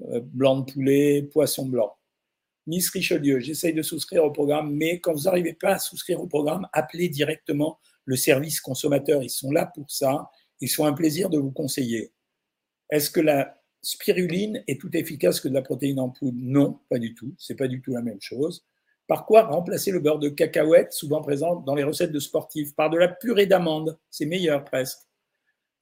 euh, 0.10 0.22
blanc 0.22 0.62
de 0.62 0.72
poulet, 0.72 1.22
poisson 1.24 1.66
blanc. 1.66 1.94
Miss 2.68 2.90
Richelieu, 2.90 3.40
j'essaye 3.40 3.74
de 3.74 3.82
souscrire 3.82 4.26
au 4.26 4.32
programme, 4.32 4.74
mais 4.76 5.00
quand 5.00 5.14
vous 5.14 5.24
n'arrivez 5.24 5.54
pas 5.54 5.76
à 5.76 5.80
souscrire 5.80 6.22
au 6.22 6.28
programme, 6.28 6.68
appelez 6.74 7.08
directement 7.08 7.80
le 8.04 8.16
service 8.16 8.60
consommateur. 8.60 9.24
Ils 9.24 9.30
sont 9.30 9.52
là 9.52 9.72
pour 9.74 9.90
ça. 9.90 10.30
Ils 10.60 10.68
sont 10.68 10.86
un 10.86 10.94
plaisir 10.94 11.30
de 11.30 11.38
vous 11.38 11.52
conseiller. 11.52 12.12
Est-ce 12.90 13.10
que 13.10 13.22
la 13.22 13.62
spiruline 13.82 14.64
est 14.68 14.82
tout 14.82 14.96
efficace 14.96 15.40
que 15.40 15.48
de 15.48 15.54
la 15.54 15.62
protéine 15.62 16.00
en 16.00 16.10
poudre? 16.10 16.38
Non, 16.42 16.80
pas 16.90 17.00
du 17.00 17.14
tout. 17.14 17.34
C'est 17.38 17.56
pas 17.56 17.68
du 17.68 17.82
tout 17.82 17.94
la 17.94 18.02
même 18.02 18.20
chose. 18.20 18.66
Par 19.08 19.26
quoi 19.26 19.44
remplacer 19.44 19.92
le 19.92 20.02
beurre 20.02 20.20
de 20.20 20.28
cacahuète, 20.28 20.92
souvent 20.92 21.22
présent 21.22 21.56
dans 21.56 21.76
les 21.76 21.84
recettes 21.84 22.12
de 22.12 22.20
sportifs? 22.20 22.76
Par 22.76 22.90
de 22.90 22.98
la 22.98 23.08
purée 23.08 23.46
d'amande. 23.46 23.98
C'est 24.10 24.26
meilleur 24.26 24.66
presque. 24.66 25.07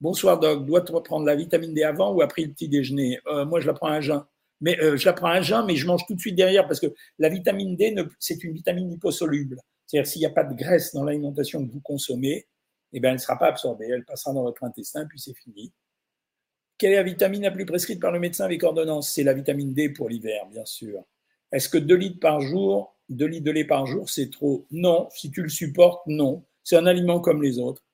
Bonsoir 0.02 0.40
Doc, 0.40 0.66
dois-tu 0.66 0.92
prendre 1.04 1.26
la 1.26 1.36
vitamine 1.36 1.74
D 1.74 1.84
avant 1.84 2.14
ou 2.14 2.22
après 2.22 2.42
le 2.44 2.52
petit 2.52 2.68
déjeuner? 2.68 3.20
Euh, 3.28 3.46
Moi, 3.46 3.62
je 3.62 3.68
la 3.68 3.74
prends 3.74 3.88
à 3.88 4.02
jeun. 4.02 4.24
Mais 4.62 4.80
euh, 4.82 4.98
je 4.98 5.06
la 5.06 5.14
prends 5.14 5.30
à 5.30 5.42
jeun, 5.42 5.66
mais 5.66 5.76
je 5.76 5.88
mange 5.88 6.06
tout 6.06 6.16
de 6.16 6.20
suite 6.20 6.36
derrière 6.36 6.68
parce 6.68 6.80
que 6.80 6.94
la 7.18 7.30
vitamine 7.30 7.76
D, 7.76 7.96
c'est 8.20 8.44
une 8.44 8.54
vitamine 8.54 8.90
liposoluble. 8.90 9.58
C'est-à-dire 9.86 10.08
s'il 10.08 10.20
n'y 10.20 10.26
a 10.26 10.32
pas 10.32 10.44
de 10.44 10.54
graisse 10.54 10.94
dans 10.94 11.04
l'alimentation 11.04 11.66
que 11.66 11.72
vous 11.72 11.80
consommez, 11.82 12.46
eh 12.94 13.00
bien, 13.00 13.12
elle 13.12 13.18
ne 13.18 13.22
sera 13.22 13.38
pas 13.38 13.48
absorbée. 13.48 13.88
Elle 13.90 14.04
passera 14.06 14.34
dans 14.34 14.44
votre 14.44 14.64
intestin, 14.64 15.06
puis 15.06 15.20
c'est 15.20 15.34
fini. 15.34 15.72
Quelle 16.78 16.92
est 16.92 16.98
la 16.98 17.04
vitamine 17.04 17.44
la 17.44 17.52
plus 17.52 17.66
prescrite 17.66 18.02
par 18.02 18.12
le 18.12 18.20
médecin 18.20 18.44
avec 18.46 18.64
ordonnance? 18.64 19.10
C'est 19.12 19.24
la 19.24 19.34
vitamine 19.34 19.74
D 19.74 19.90
pour 19.90 20.10
l'hiver, 20.10 20.46
bien 20.52 20.66
sûr. 20.66 21.04
Est-ce 21.52 21.70
que 21.70 21.78
2 21.78 21.96
litres 21.96 22.20
par 22.20 22.42
jour, 22.42 22.98
2 23.10 23.28
litres 23.28 23.46
de 23.46 23.52
lait 23.52 23.66
par 23.66 23.86
jour, 23.86 24.10
c'est 24.10 24.30
trop? 24.30 24.66
Non. 24.72 25.08
Si 25.12 25.32
tu 25.32 25.42
le 25.42 25.50
supportes, 25.50 26.06
non. 26.08 26.44
C'est 26.64 26.76
un 26.76 26.86
aliment 26.86 27.22
comme 27.22 27.42
les 27.42 27.60
autres. 27.60 27.85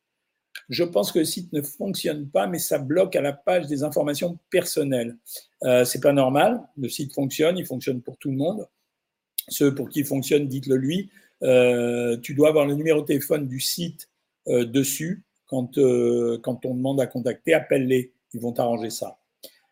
Je 0.70 0.84
pense 0.84 1.12
que 1.12 1.20
le 1.20 1.26
site 1.26 1.52
ne 1.54 1.62
fonctionne 1.62 2.28
pas, 2.28 2.48
mais 2.48 2.60
ça 2.60 2.78
bloque 2.78 3.16
à 3.16 3.22
la 3.22 3.34
page 3.34 3.68
des 3.68 3.84
informations 3.84 4.38
personnelles. 4.50 5.18
Euh, 5.64 5.86
c'est 5.86 6.02
pas 6.02 6.14
normal. 6.14 6.62
Le 6.78 6.90
site 6.90 7.14
fonctionne, 7.14 7.58
il 7.58 7.66
fonctionne 7.66 8.02
pour 8.02 8.18
tout 8.18 8.32
le 8.32 8.38
monde. 8.38 8.68
Ceux 9.48 9.74
pour 9.74 9.90
qui 9.90 10.00
il 10.02 10.06
fonctionne, 10.06 10.48
dites-le 10.48 10.76
lui. 10.76 11.10
Euh, 11.44 12.18
tu 12.18 12.34
dois 12.34 12.50
avoir 12.50 12.66
le 12.66 12.76
numéro 12.76 13.02
de 13.02 13.06
téléphone 13.06 13.48
du 13.48 13.60
site 13.60 14.10
euh, 14.48 14.66
dessus. 14.66 15.24
Quand, 15.48 15.78
euh, 15.78 16.40
quand 16.42 16.66
on 16.66 16.76
demande 16.76 17.02
à 17.02 17.08
contacter, 17.08 17.54
appelle-les 17.54 18.14
ils 18.34 18.40
vont 18.40 18.58
arranger 18.58 18.90
ça. 18.90 19.20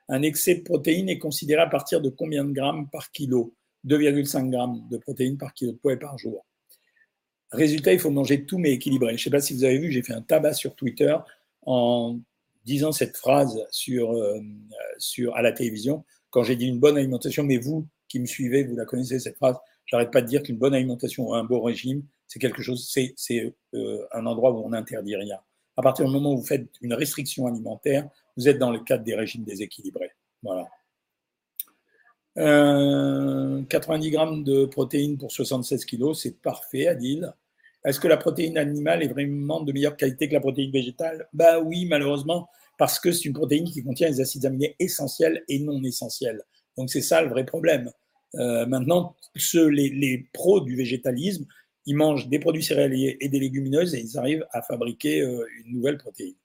Un 0.10 0.22
excès 0.22 0.56
de 0.56 0.62
protéines 0.64 1.08
est 1.08 1.20
considéré 1.20 1.62
à 1.62 1.68
partir 1.68 2.02
de 2.02 2.10
combien 2.10 2.44
de 2.44 2.52
grammes 2.52 2.90
par 2.90 3.12
kilo? 3.12 3.54
2,5 3.88 4.50
grammes 4.50 4.84
de 4.90 4.98
protéines 4.98 5.38
par 5.38 5.54
kilo 5.54 5.72
de 5.72 5.78
poids 5.78 5.96
par 5.98 6.18
jour. 6.18 6.46
Résultat, 7.52 7.94
il 7.94 8.00
faut 8.00 8.12
manger 8.12 8.46
tout 8.46 8.58
mais 8.58 8.72
équilibré. 8.72 9.10
Je 9.10 9.14
ne 9.14 9.24
sais 9.24 9.30
pas 9.30 9.42
si 9.42 9.54
vous 9.54 9.64
avez 9.64 9.80
vu, 9.80 9.92
j'ai 9.92 10.04
fait 10.04 10.14
un 10.14 10.22
tabac 10.22 10.54
sur 10.54 10.76
Twitter 10.76 11.16
en 11.64 12.20
disant 12.66 12.92
cette 12.92 13.18
phrase 13.18 13.66
sur, 13.72 14.12
euh, 14.12 14.40
sur, 15.00 15.36
à 15.36 15.42
la 15.42 15.52
télévision 15.52 16.04
quand 16.30 16.44
j'ai 16.44 16.56
dit 16.56 16.68
une 16.68 16.80
bonne 16.80 16.98
alimentation. 16.98 17.44
Mais 17.44 17.58
vous 17.58 17.88
qui 18.08 18.20
me 18.20 18.26
suivez, 18.26 18.64
vous 18.64 18.76
la 18.76 18.86
connaissez 18.86 19.20
cette 19.20 19.38
phrase. 19.38 19.56
J'arrête 19.86 20.12
pas 20.12 20.22
de 20.22 20.28
dire 20.28 20.44
qu'une 20.44 20.58
bonne 20.58 20.76
alimentation 20.76 21.30
ou 21.30 21.34
un 21.34 21.44
bon 21.44 21.62
régime, 21.62 22.04
c'est 22.28 22.40
quelque 22.40 22.62
chose, 22.62 22.88
c'est 22.88 23.56
euh, 23.74 24.06
un 24.12 24.26
endroit 24.28 24.52
où 24.52 24.64
on 24.64 24.70
n'interdit 24.70 25.16
rien. 25.16 25.40
À 25.76 25.82
partir 25.82 26.06
du 26.06 26.12
moment 26.12 26.34
où 26.34 26.38
vous 26.38 26.46
faites 26.46 26.68
une 26.82 26.94
restriction 26.94 27.48
alimentaire, 27.48 28.08
vous 28.38 28.48
êtes 28.48 28.60
dans 28.60 28.70
le 28.70 28.80
cadre 28.80 29.04
des 29.04 29.16
régimes 29.16 29.44
déséquilibrés. 29.44 30.12
Voilà. 30.44 30.68
90 32.40 34.08
euh, 34.08 34.12
grammes 34.12 34.44
de 34.44 34.66
protéines 34.66 35.18
pour 35.18 35.32
76 35.32 35.84
kilos, 35.84 36.22
c'est 36.22 36.40
parfait, 36.42 36.88
Adil. 36.88 37.34
Est-ce 37.84 38.00
que 38.00 38.08
la 38.08 38.18
protéine 38.18 38.58
animale 38.58 39.04
est 39.04 39.08
vraiment 39.08 39.62
de 39.62 39.74
meilleure 39.74 39.98
qualité 39.98 40.28
que 40.30 40.34
la 40.34 40.40
protéine 40.40 40.72
végétale? 40.72 41.28
Bah 41.34 41.60
oui, 41.60 41.86
malheureusement, 41.86 42.50
parce 42.78 43.00
que 43.00 43.12
c'est 43.12 43.26
une 43.26 43.34
protéine 43.34 43.66
qui 43.66 43.84
contient 43.84 44.08
les 44.08 44.22
acides 44.22 44.46
aminés 44.46 44.76
essentiels 44.80 45.44
et 45.50 45.60
non 45.60 45.84
essentiels. 45.84 46.42
Donc 46.78 46.90
c'est 46.90 47.02
ça 47.02 47.22
le 47.22 47.30
vrai 47.30 47.46
problème. 47.46 47.92
Euh, 48.36 48.66
maintenant, 48.66 49.16
ceux, 49.36 49.68
les, 49.68 50.30
pros 50.34 50.62
du 50.62 50.76
végétalisme, 50.76 51.46
ils 51.86 51.96
mangent 51.96 52.30
des 52.30 52.40
produits 52.40 52.64
céréaliers 52.64 53.18
et 53.20 53.28
des 53.28 53.40
légumineuses 53.40 53.96
et 53.96 54.00
ils 54.00 54.18
arrivent 54.18 54.46
à 54.52 54.62
fabriquer 54.62 55.22
euh, 55.22 55.46
une 55.66 55.74
nouvelle 55.74 55.98
protéine. 55.98 56.36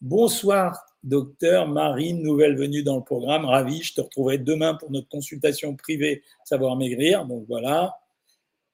Bonsoir, 0.00 0.84
docteur 1.02 1.68
Marine, 1.68 2.22
nouvelle 2.22 2.56
venue 2.56 2.82
dans 2.82 2.96
le 2.96 3.02
programme. 3.02 3.44
Ravi, 3.44 3.82
je 3.82 3.94
te 3.94 4.00
retrouverai 4.00 4.38
demain 4.38 4.74
pour 4.74 4.90
notre 4.90 5.08
consultation 5.08 5.76
privée 5.76 6.22
Savoir 6.44 6.76
Maigrir. 6.76 7.26
Donc 7.26 7.44
voilà. 7.48 7.96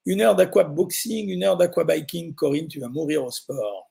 Une 0.06 0.20
heure 0.20 0.36
d'aquaboxing, 0.36 1.30
une 1.30 1.44
heure 1.44 1.56
d'aquabiking. 1.56 2.34
Corinne, 2.34 2.68
tu 2.68 2.80
vas 2.80 2.88
mourir 2.88 3.24
au 3.24 3.30
sport. 3.30 3.90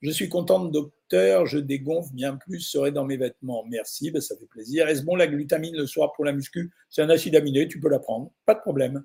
Je 0.00 0.10
suis 0.10 0.28
contente, 0.28 0.70
docteur. 0.70 1.46
Je 1.46 1.58
dégonfle 1.58 2.12
bien 2.12 2.36
plus, 2.36 2.60
serai 2.60 2.92
dans 2.92 3.04
mes 3.04 3.16
vêtements. 3.16 3.64
Merci, 3.68 4.10
ben, 4.10 4.20
ça 4.20 4.36
fait 4.36 4.46
plaisir. 4.46 4.88
Est-ce 4.88 5.02
bon 5.02 5.16
la 5.16 5.26
glutamine 5.26 5.76
le 5.76 5.86
soir 5.86 6.12
pour 6.12 6.24
la 6.24 6.32
muscu? 6.32 6.72
C'est 6.90 7.02
un 7.02 7.08
acide 7.10 7.36
aminé, 7.36 7.68
tu 7.68 7.80
peux 7.80 7.88
la 7.88 7.98
prendre, 7.98 8.30
pas 8.44 8.54
de 8.54 8.60
problème. 8.60 9.04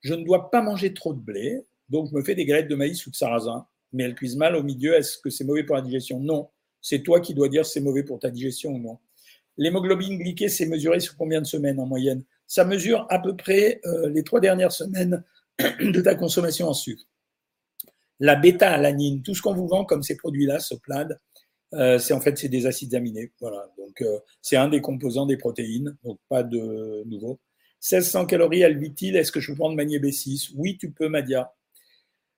Je 0.00 0.14
ne 0.14 0.24
dois 0.24 0.50
pas 0.50 0.62
manger 0.62 0.94
trop 0.94 1.12
de 1.12 1.18
blé, 1.18 1.64
donc 1.88 2.08
je 2.08 2.14
me 2.14 2.22
fais 2.22 2.36
des 2.36 2.44
galettes 2.44 2.68
de 2.68 2.76
maïs 2.76 3.04
ou 3.06 3.10
de 3.10 3.16
sarrasin. 3.16 3.66
Mais 3.92 4.04
elles 4.04 4.14
cuisent 4.14 4.36
mal 4.36 4.54
au 4.54 4.62
milieu. 4.62 4.94
Est-ce 4.94 5.18
que 5.18 5.30
c'est 5.30 5.44
mauvais 5.44 5.64
pour 5.64 5.74
la 5.74 5.82
digestion? 5.82 6.20
Non. 6.20 6.50
C'est 6.80 7.02
toi 7.02 7.20
qui 7.20 7.34
dois 7.34 7.48
dire 7.48 7.66
si 7.66 7.72
c'est 7.72 7.80
mauvais 7.80 8.02
pour 8.02 8.18
ta 8.18 8.30
digestion 8.30 8.72
ou 8.72 8.78
non. 8.78 8.98
L'hémoglobine 9.56 10.18
glyquée, 10.18 10.48
c'est 10.48 10.66
mesuré 10.66 11.00
sur 11.00 11.16
combien 11.16 11.40
de 11.40 11.46
semaines 11.46 11.80
en 11.80 11.86
moyenne? 11.86 12.22
Ça 12.46 12.64
mesure 12.64 13.06
à 13.10 13.18
peu 13.18 13.36
près 13.36 13.80
euh, 13.84 14.08
les 14.08 14.22
trois 14.22 14.40
dernières 14.40 14.72
semaines 14.72 15.24
de 15.58 16.00
ta 16.00 16.14
consommation 16.14 16.68
en 16.68 16.74
sucre. 16.74 17.04
La 18.20 18.36
bêta-alanine, 18.36 19.22
tout 19.22 19.34
ce 19.34 19.42
qu'on 19.42 19.54
vous 19.54 19.68
vend 19.68 19.84
comme 19.84 20.02
ces 20.02 20.16
produits-là, 20.16 20.60
Soplad, 20.60 21.20
euh, 21.74 21.98
c'est 21.98 22.14
en 22.14 22.20
fait 22.20 22.38
c'est 22.38 22.48
des 22.48 22.66
acides 22.66 22.94
aminés. 22.94 23.32
Voilà, 23.40 23.68
donc 23.76 24.00
euh, 24.00 24.18
c'est 24.40 24.56
un 24.56 24.68
des 24.68 24.80
composants 24.80 25.26
des 25.26 25.36
protéines, 25.36 25.96
donc 26.04 26.18
pas 26.28 26.42
de 26.42 27.02
nouveau. 27.06 27.38
1600 27.82 28.26
calories 28.26 28.64
albutyl, 28.64 29.16
est-ce 29.16 29.30
que 29.30 29.40
je 29.40 29.52
peux 29.52 29.58
prendre 29.58 29.76
magné 29.76 29.98
B6 29.98 30.52
Oui, 30.56 30.78
tu 30.78 30.90
peux, 30.90 31.08
Madia. 31.08 31.52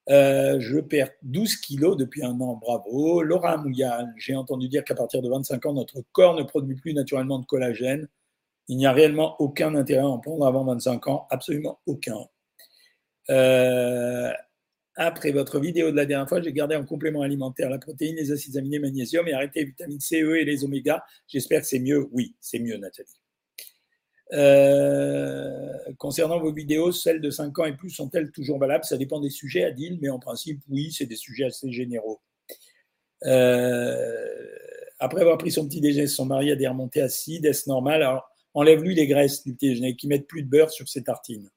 Euh, 0.08 0.58
je 0.60 0.78
perds 0.78 1.10
12 1.22 1.56
kilos 1.56 1.96
depuis 1.96 2.24
un 2.24 2.40
an, 2.40 2.56
bravo. 2.56 3.22
Laura 3.22 3.58
Mouillal, 3.58 4.12
j'ai 4.16 4.34
entendu 4.34 4.68
dire 4.68 4.82
qu'à 4.84 4.94
partir 4.94 5.22
de 5.22 5.28
25 5.28 5.66
ans, 5.66 5.72
notre 5.74 6.02
corps 6.12 6.34
ne 6.34 6.42
produit 6.42 6.74
plus 6.74 6.94
naturellement 6.94 7.38
de 7.38 7.46
collagène. 7.46 8.08
Il 8.68 8.76
n'y 8.76 8.86
a 8.86 8.92
réellement 8.92 9.36
aucun 9.40 9.74
intérêt 9.74 10.02
à 10.02 10.08
en 10.08 10.18
prendre 10.18 10.46
avant 10.46 10.64
25 10.64 11.06
ans, 11.08 11.26
absolument 11.30 11.80
aucun. 11.86 12.18
Euh, 13.28 14.32
après 14.96 15.30
votre 15.32 15.60
vidéo 15.60 15.90
de 15.90 15.96
la 15.96 16.06
dernière 16.06 16.28
fois, 16.28 16.42
j'ai 16.42 16.52
gardé 16.52 16.76
en 16.76 16.84
complément 16.84 17.22
alimentaire 17.22 17.70
la 17.70 17.78
protéine, 17.78 18.16
les 18.16 18.32
acides 18.32 18.56
aminés, 18.56 18.78
magnésium 18.78 19.26
et 19.28 19.32
arrêté 19.32 19.60
les 19.60 19.66
vitamines 19.66 20.00
C, 20.00 20.22
E 20.22 20.36
et 20.36 20.44
les 20.44 20.64
oméga. 20.64 21.04
J'espère 21.28 21.60
que 21.60 21.66
c'est 21.66 21.78
mieux. 21.78 22.08
Oui, 22.12 22.34
c'est 22.40 22.58
mieux, 22.58 22.76
Nathalie. 22.76 23.08
Euh, 24.32 25.39
concernant 26.00 26.40
vos 26.40 26.52
vidéos, 26.52 26.90
celles 26.90 27.20
de 27.20 27.30
5 27.30 27.56
ans 27.60 27.66
et 27.66 27.76
plus 27.76 27.90
sont-elles 27.90 28.32
toujours 28.32 28.58
valables? 28.58 28.84
Ça 28.84 28.96
dépend 28.96 29.20
des 29.20 29.30
sujets, 29.30 29.62
Adil, 29.62 29.98
mais 30.00 30.08
en 30.08 30.18
principe, 30.18 30.60
oui, 30.68 30.90
c'est 30.90 31.06
des 31.06 31.14
sujets 31.14 31.44
assez 31.44 31.70
généraux. 31.70 32.20
Euh, 33.26 34.26
après 34.98 35.20
avoir 35.20 35.38
pris 35.38 35.52
son 35.52 35.68
petit 35.68 35.80
déjeuner, 35.80 36.08
son 36.08 36.24
mari 36.24 36.50
a 36.50 36.56
des 36.56 36.66
remontées 36.66 37.02
acides, 37.02 37.44
est-ce 37.44 37.68
normal? 37.68 38.02
Alors, 38.02 38.30
Enlève-lui 38.54 38.94
les 38.94 39.06
graisses 39.06 39.44
du 39.44 39.54
petit 39.54 39.68
déjeuner, 39.68 39.94
qui 39.94 40.08
mettent 40.08 40.26
plus 40.26 40.42
de 40.42 40.48
beurre 40.48 40.70
sur 40.70 40.88
ses 40.88 41.04
tartines. 41.04 41.48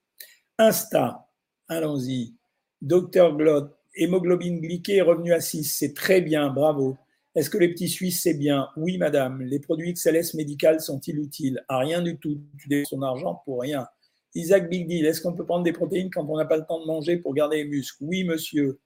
Insta, 0.58 1.26
allons-y. 1.68 2.34
Docteur 2.80 3.36
Glott, 3.36 3.76
hémoglobine 3.96 4.60
glyquée 4.60 4.96
est 4.96 5.02
revenue 5.02 5.32
à 5.32 5.40
6. 5.40 5.64
C'est 5.64 5.94
très 5.94 6.20
bien, 6.20 6.50
bravo. 6.50 6.96
Est-ce 7.34 7.50
que 7.50 7.58
les 7.58 7.68
petits 7.68 7.88
Suisses, 7.88 8.22
c'est 8.22 8.34
bien? 8.34 8.68
Oui, 8.76 8.96
madame. 8.96 9.42
Les 9.42 9.58
produits 9.58 9.92
XLS 9.92 10.34
médicales 10.34 10.80
sont-ils 10.80 11.18
utiles? 11.18 11.64
À 11.68 11.78
rien 11.78 12.00
du 12.00 12.16
tout. 12.16 12.40
Tu 12.58 12.68
dépenses 12.68 12.90
son 12.90 13.02
argent 13.02 13.42
pour 13.44 13.62
rien. 13.62 13.88
Isaac 14.34 14.68
Big 14.68 14.86
Deal, 14.86 15.06
est-ce 15.06 15.20
qu'on 15.20 15.32
peut 15.32 15.44
prendre 15.44 15.64
des 15.64 15.72
protéines 15.72 16.10
quand 16.10 16.26
on 16.28 16.36
n'a 16.36 16.44
pas 16.44 16.56
le 16.56 16.64
temps 16.64 16.80
de 16.80 16.86
manger 16.86 17.16
pour 17.16 17.34
garder 17.34 17.58
les 17.58 17.64
muscles? 17.64 17.98
Oui, 18.00 18.24
monsieur. 18.24 18.80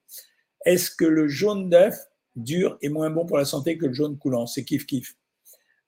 Est-ce 0.65 0.91
que 0.91 1.05
le 1.05 1.29
jaune 1.29 1.71
d'œuf 1.71 1.97
dur 2.37 2.77
est 2.83 2.89
moins 2.89 3.11
bon 3.11 3.25
pour 3.25 3.39
la 3.39 3.45
santé 3.45 3.79
que 3.79 3.87
le 3.87 3.93
jaune 3.93 4.19
coulant? 4.19 4.47
C'est 4.47 4.63
kiff-kiff. 4.63 5.15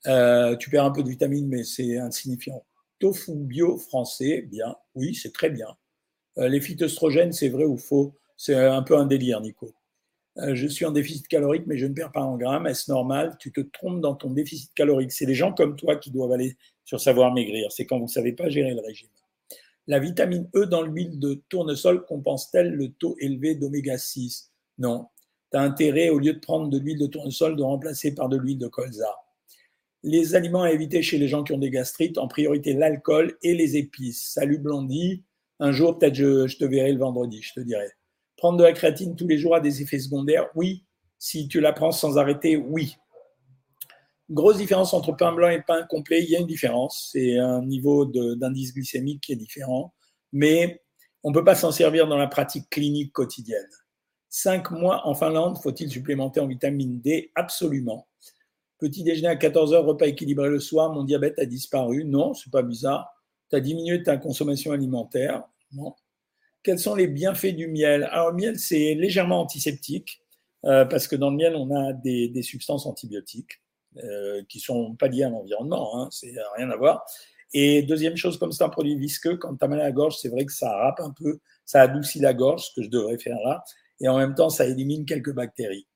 Euh, 0.07 0.57
tu 0.57 0.71
perds 0.71 0.85
un 0.85 0.91
peu 0.91 1.03
de 1.03 1.09
vitamine, 1.09 1.47
mais 1.49 1.65
c'est 1.65 1.99
insignifiant. 1.99 2.65
Tofu 2.99 3.35
bio 3.35 3.77
français, 3.77 4.43
bien. 4.43 4.77
Oui, 4.95 5.15
c'est 5.15 5.33
très 5.33 5.51
bien. 5.51 5.69
Euh, 6.39 6.49
les 6.49 6.61
phytoestrogènes, 6.61 7.33
c'est 7.33 7.49
vrai 7.49 7.65
ou 7.65 7.77
faux? 7.77 8.15
C'est 8.37 8.55
un 8.55 8.83
peu 8.83 8.97
un 8.97 9.05
délire, 9.05 9.41
Nico. 9.41 9.75
Euh, 10.39 10.55
je 10.55 10.67
suis 10.67 10.87
en 10.87 10.93
déficit 10.93 11.29
calorique, 11.29 11.65
mais 11.67 11.77
je 11.77 11.85
ne 11.85 11.93
perds 11.93 12.13
pas 12.13 12.23
en 12.23 12.39
grammes. 12.39 12.67
Est-ce 12.67 12.91
normal? 12.91 13.37
Tu 13.39 13.53
te 13.53 13.61
trompes 13.61 14.01
dans 14.01 14.15
ton 14.15 14.31
déficit 14.31 14.73
calorique. 14.75 15.13
C'est 15.13 15.27
les 15.27 15.35
gens 15.35 15.53
comme 15.53 15.77
toi 15.77 15.97
qui 15.97 16.11
doivent 16.11 16.33
aller 16.33 16.57
sur 16.85 17.01
savoir 17.01 17.35
maigrir. 17.35 17.71
C'est 17.73 17.85
quand 17.85 17.99
vous 17.99 18.05
ne 18.05 18.09
savez 18.09 18.33
pas 18.33 18.49
gérer 18.49 18.73
le 18.73 18.81
régime. 18.81 19.09
La 19.87 19.99
vitamine 19.99 20.49
E 20.55 20.67
dans 20.67 20.83
l'huile 20.83 21.19
de 21.19 21.43
tournesol 21.49 22.05
compense-t-elle 22.05 22.73
le 22.73 22.93
taux 22.93 23.17
élevé 23.19 23.55
d'oméga 23.55 23.99
6 23.99 24.53
Non. 24.79 25.07
Tu 25.51 25.59
as 25.59 25.63
intérêt, 25.63 26.11
au 26.11 26.19
lieu 26.19 26.35
de 26.35 26.39
prendre 26.39 26.69
de 26.69 26.79
l'huile 26.79 26.99
de 26.99 27.07
tournesol, 27.07 27.57
de 27.57 27.63
remplacer 27.63 28.15
par 28.15 28.29
de 28.29 28.37
l'huile 28.37 28.59
de 28.59 28.69
colza. 28.69 29.15
Les 30.03 30.35
aliments 30.35 30.63
à 30.63 30.71
éviter 30.71 31.03
chez 31.03 31.19
les 31.19 31.29
gens 31.29 31.43
qui 31.45 31.53
ont 31.53 31.59
des 31.59 31.71
gastrites, 31.71 32.19
en 32.19 32.29
priorité 32.29 32.73
l'alcool 32.73 33.37
et 33.43 33.55
les 33.55 33.77
épices. 33.77 34.33
Salut 34.33 34.59
Blondie. 34.59 35.25
Un 35.59 35.73
jour, 35.73 35.99
peut-être 35.99 36.15
je, 36.15 36.47
je 36.47 36.57
te 36.57 36.65
verrai 36.65 36.93
le 36.93 36.99
vendredi, 36.99 37.43
je 37.43 37.53
te 37.53 37.61
dirai. 37.61 37.91
Prendre 38.37 38.59
de 38.59 38.65
la 38.65 38.73
créatine 38.73 39.17
tous 39.17 39.27
les 39.27 39.37
jours 39.37 39.55
a 39.55 39.61
des 39.61 39.83
effets 39.83 39.99
secondaires? 39.99 40.49
Oui. 40.55 40.85
Si 41.19 41.49
tu 41.49 41.61
la 41.61 41.75
prends 41.75 41.93
sans 41.93 42.17
arrêter, 42.17 42.57
oui. 42.57 42.97
Grosse 44.31 44.59
différence 44.59 44.95
entre 44.95 45.13
pain 45.13 45.33
blanc 45.33 45.49
et 45.49 45.61
pain 45.61 45.83
complet, 45.83 46.23
il 46.23 46.31
y 46.31 46.37
a 46.37 46.39
une 46.39 46.47
différence. 46.47 47.11
C'est 47.13 47.37
un 47.37 47.63
niveau 47.63 48.07
d'indice 48.07 48.73
glycémique 48.73 49.23
qui 49.23 49.33
est 49.33 49.37
différent, 49.37 49.93
mais 50.33 50.83
on 51.25 51.31
ne 51.31 51.35
peut 51.35 51.45
pas 51.45 51.57
s'en 51.57 51.73
servir 51.73 52.07
dans 52.07 52.17
la 52.17 52.29
pratique 52.29 52.71
clinique 52.71 53.13
quotidienne. 53.13 53.69
Cinq 54.29 54.71
mois 54.71 55.07
en 55.09 55.15
Finlande, 55.15 55.59
faut-il 55.61 55.91
supplémenter 55.91 56.39
en 56.39 56.47
vitamine 56.47 57.01
D? 57.01 57.33
Absolument. 57.35 58.07
Petit 58.79 59.03
déjeuner 59.03 59.29
à 59.29 59.35
14h, 59.35 59.85
repas 59.85 60.07
équilibré 60.07 60.49
le 60.49 60.61
soir, 60.61 60.93
mon 60.93 61.03
diabète 61.03 61.39
a 61.41 61.45
disparu. 61.45 62.05
Non, 62.05 62.33
c'est 62.33 62.53
pas 62.53 62.63
bizarre. 62.63 63.13
Tu 63.51 63.57
as 63.57 63.61
diminué 63.61 64.03
ta 64.05 64.17
consommation 64.17 64.71
alimentaire. 64.71 65.43
Non. 65.73 65.95
Quels 66.63 66.79
sont 66.79 66.95
les 66.95 67.09
bienfaits 67.09 67.57
du 67.57 67.67
miel? 67.67 68.05
Alors, 68.13 68.31
le 68.31 68.37
miel, 68.37 68.59
c'est 68.59 68.95
légèrement 68.95 69.41
antiseptique, 69.41 70.23
euh, 70.65 70.85
parce 70.85 71.09
que 71.09 71.17
dans 71.17 71.31
le 71.31 71.37
miel, 71.37 71.57
on 71.57 71.75
a 71.75 71.93
des, 71.93 72.43
substances 72.43 72.87
antibiotiques 72.87 73.61
euh, 73.97 74.43
qui 74.49 74.61
sont 74.61 74.95
pas 74.95 75.09
liées 75.09 75.25
à 75.25 75.31
l'environnement, 75.31 76.01
hein, 76.01 76.09
c'est 76.11 76.35
rien 76.57 76.71
à 76.71 76.77
voir. 76.77 77.05
Et 77.53 77.83
deuxième 77.83 78.17
chose, 78.17 78.39
comme 78.39 78.53
c'est 78.53 78.63
un 78.63 78.69
produit 78.69 78.97
visqueux, 78.97 79.37
quand 79.37 79.57
tu 79.57 79.65
as 79.65 79.69
mal 79.69 79.81
à 79.81 79.85
la 79.85 79.93
gorge, 79.93 80.17
c'est 80.19 80.29
vrai 80.29 80.45
que 80.45 80.53
ça 80.53 80.71
râpe 80.71 81.01
un 81.01 81.11
peu, 81.11 81.41
ça 81.65 81.83
adoucit 81.83 82.21
la 82.21 82.33
gorge, 82.33 82.67
ce 82.67 82.75
que 82.77 82.83
je 82.83 82.89
devrais 82.89 83.19
faire 83.19 83.39
là, 83.45 83.65
et 84.01 84.09
en 84.09 84.17
même 84.19 84.35
temps, 84.35 84.51
ça 84.51 84.67
élimine 84.67 85.05
quelques 85.05 85.33
bactéries. 85.33 85.87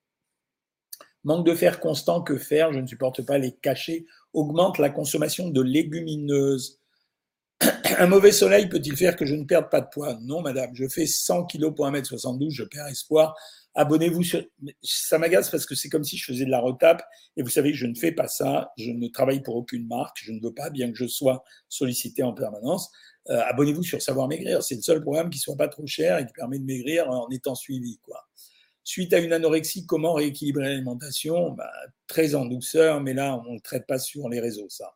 Manque 1.25 1.47
de 1.47 1.55
fer 1.55 1.81
constant, 1.81 2.21
que 2.21 2.37
faire? 2.37 2.73
Je 2.73 2.81
ne 2.81 2.87
supporte 2.87 3.25
pas 3.25 3.39
les 3.39 3.53
cachets. 3.53 4.05
Augmente 4.35 4.79
la 4.79 4.91
consommation 4.91 5.49
de 5.49 5.63
légumineuses. 5.63 6.81
Un 7.99 8.07
mauvais 8.07 8.33
soleil 8.33 8.69
peut-il 8.69 8.95
faire 8.95 9.17
que 9.17 9.25
je 9.25 9.35
ne 9.35 9.45
perde 9.45 9.71
pas 9.71 9.81
de 9.81 9.89
poids? 9.91 10.19
Non, 10.21 10.43
madame. 10.43 10.71
Je 10.75 10.87
fais 10.87 11.07
100 11.07 11.47
kg 11.47 11.75
pour 11.75 11.87
1m72, 11.87 12.51
je 12.51 12.65
perds 12.65 12.89
espoir. 12.89 13.35
Abonnez-vous 13.75 14.23
sur. 14.23 14.45
Ça 14.83 15.19
m'agace 15.19 15.51
parce 15.51 15.67
que 15.67 15.75
c'est 15.75 15.89
comme 15.89 16.05
si 16.05 16.17
je 16.17 16.25
faisais 16.25 16.45
de 16.45 16.51
la 16.51 16.61
retape. 16.61 17.03
Et 17.37 17.43
vous 17.43 17.49
savez 17.49 17.75
je 17.75 17.87
ne 17.87 17.95
fais 17.95 18.13
pas 18.13 18.29
ça. 18.29 18.73
Je 18.77 18.91
ne 18.91 19.09
travaille 19.09 19.43
pour 19.43 19.57
aucune 19.57 19.87
marque. 19.87 20.19
Je 20.23 20.33
ne 20.33 20.41
veux 20.41 20.55
pas, 20.55 20.71
bien 20.71 20.91
que 20.91 20.97
je 20.97 21.07
sois 21.07 21.45
sollicité 21.69 22.23
en 22.23 22.33
permanence. 22.33 22.91
Euh, 23.31 23.41
abonnez-vous 23.47 23.83
sur 23.83 24.01
Savoir 24.01 24.29
Maigrir. 24.29 24.63
C'est 24.63 24.77
le 24.77 24.83
seul 24.83 25.01
programme 25.01 25.31
qui 25.31 25.39
soit 25.39 25.57
pas 25.57 25.69
trop 25.69 25.87
cher 25.87 26.19
et 26.19 26.27
qui 26.27 26.33
permet 26.33 26.59
de 26.59 26.65
maigrir 26.65 27.09
en 27.09 27.29
étant 27.31 27.55
suivi. 27.55 27.99
Quoi. 28.03 28.29
Suite 28.85 29.15
à 29.15 29.19
une 29.19 29.33
anorexie, 29.33 29.87
comment 29.87 30.13
rééquilibrer 30.13 30.65
l'alimentation? 30.65 31.51
Bah, 31.53 31.71
Très 32.07 32.35
en 32.35 32.45
douceur, 32.45 33.01
mais 33.01 33.15
là, 33.15 33.41
on 33.47 33.51
ne 33.51 33.55
le 33.55 33.61
traite 33.61 33.87
pas 33.87 33.99
sur 33.99 34.29
les 34.29 34.41
réseaux, 34.41 34.69
ça. 34.69 34.95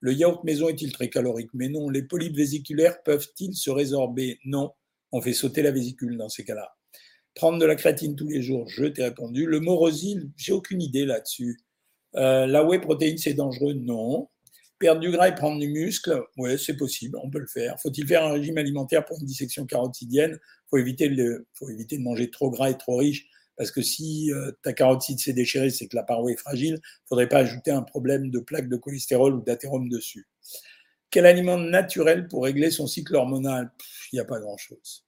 Le 0.00 0.12
yaourt 0.12 0.44
maison 0.44 0.68
est-il 0.68 0.92
très 0.92 1.10
calorique? 1.10 1.50
Mais 1.54 1.68
non. 1.68 1.90
Les 1.90 2.02
polypes 2.02 2.36
vésiculaires 2.36 3.02
peuvent-ils 3.02 3.54
se 3.54 3.70
résorber? 3.70 4.38
Non. 4.44 4.72
On 5.12 5.20
fait 5.20 5.32
sauter 5.32 5.62
la 5.62 5.70
vésicule 5.70 6.16
dans 6.16 6.28
ces 6.28 6.44
cas-là. 6.44 6.77
Prendre 7.38 7.58
de 7.60 7.66
la 7.66 7.76
créatine 7.76 8.16
tous 8.16 8.26
les 8.26 8.42
jours, 8.42 8.68
je 8.68 8.86
t'ai 8.86 9.04
répondu. 9.04 9.46
Le 9.46 9.60
morosil, 9.60 10.28
j'ai 10.36 10.50
aucune 10.50 10.82
idée 10.82 11.06
là-dessus. 11.06 11.60
Euh, 12.16 12.48
la 12.48 12.64
whey 12.64 12.80
protéine, 12.80 13.16
c'est 13.16 13.34
dangereux? 13.34 13.74
Non. 13.74 14.28
Perdre 14.80 15.00
du 15.00 15.12
gras 15.12 15.28
et 15.28 15.36
prendre 15.36 15.60
du 15.60 15.68
muscle, 15.68 16.20
oui, 16.36 16.58
c'est 16.58 16.76
possible, 16.76 17.16
on 17.22 17.30
peut 17.30 17.38
le 17.38 17.46
faire. 17.46 17.78
Faut-il 17.80 18.08
faire 18.08 18.24
un 18.24 18.32
régime 18.32 18.58
alimentaire 18.58 19.04
pour 19.04 19.20
une 19.20 19.24
dissection 19.24 19.66
carotidienne? 19.66 20.36
Faut 20.68 20.78
éviter, 20.78 21.14
faut 21.54 21.70
éviter 21.70 21.96
de 21.96 22.02
manger 22.02 22.28
trop 22.28 22.50
gras 22.50 22.70
et 22.70 22.76
trop 22.76 22.96
riche, 22.96 23.28
parce 23.56 23.70
que 23.70 23.82
si 23.82 24.32
euh, 24.32 24.50
ta 24.64 24.72
carotide 24.72 25.20
s'est 25.20 25.32
déchirée, 25.32 25.70
c'est 25.70 25.86
que 25.86 25.94
la 25.94 26.02
paroi 26.02 26.32
est 26.32 26.36
fragile. 26.36 26.80
Faudrait 27.08 27.28
pas 27.28 27.38
ajouter 27.38 27.70
un 27.70 27.82
problème 27.82 28.32
de 28.32 28.40
plaque 28.40 28.68
de 28.68 28.76
cholestérol 28.76 29.36
ou 29.36 29.42
d'athérome 29.42 29.88
dessus. 29.88 30.26
Quel 31.08 31.24
aliment 31.24 31.56
naturel 31.56 32.26
pour 32.26 32.42
régler 32.42 32.72
son 32.72 32.88
cycle 32.88 33.14
hormonal? 33.14 33.70
Il 34.12 34.16
n'y 34.16 34.20
a 34.20 34.24
pas 34.24 34.40
grand-chose. 34.40 35.04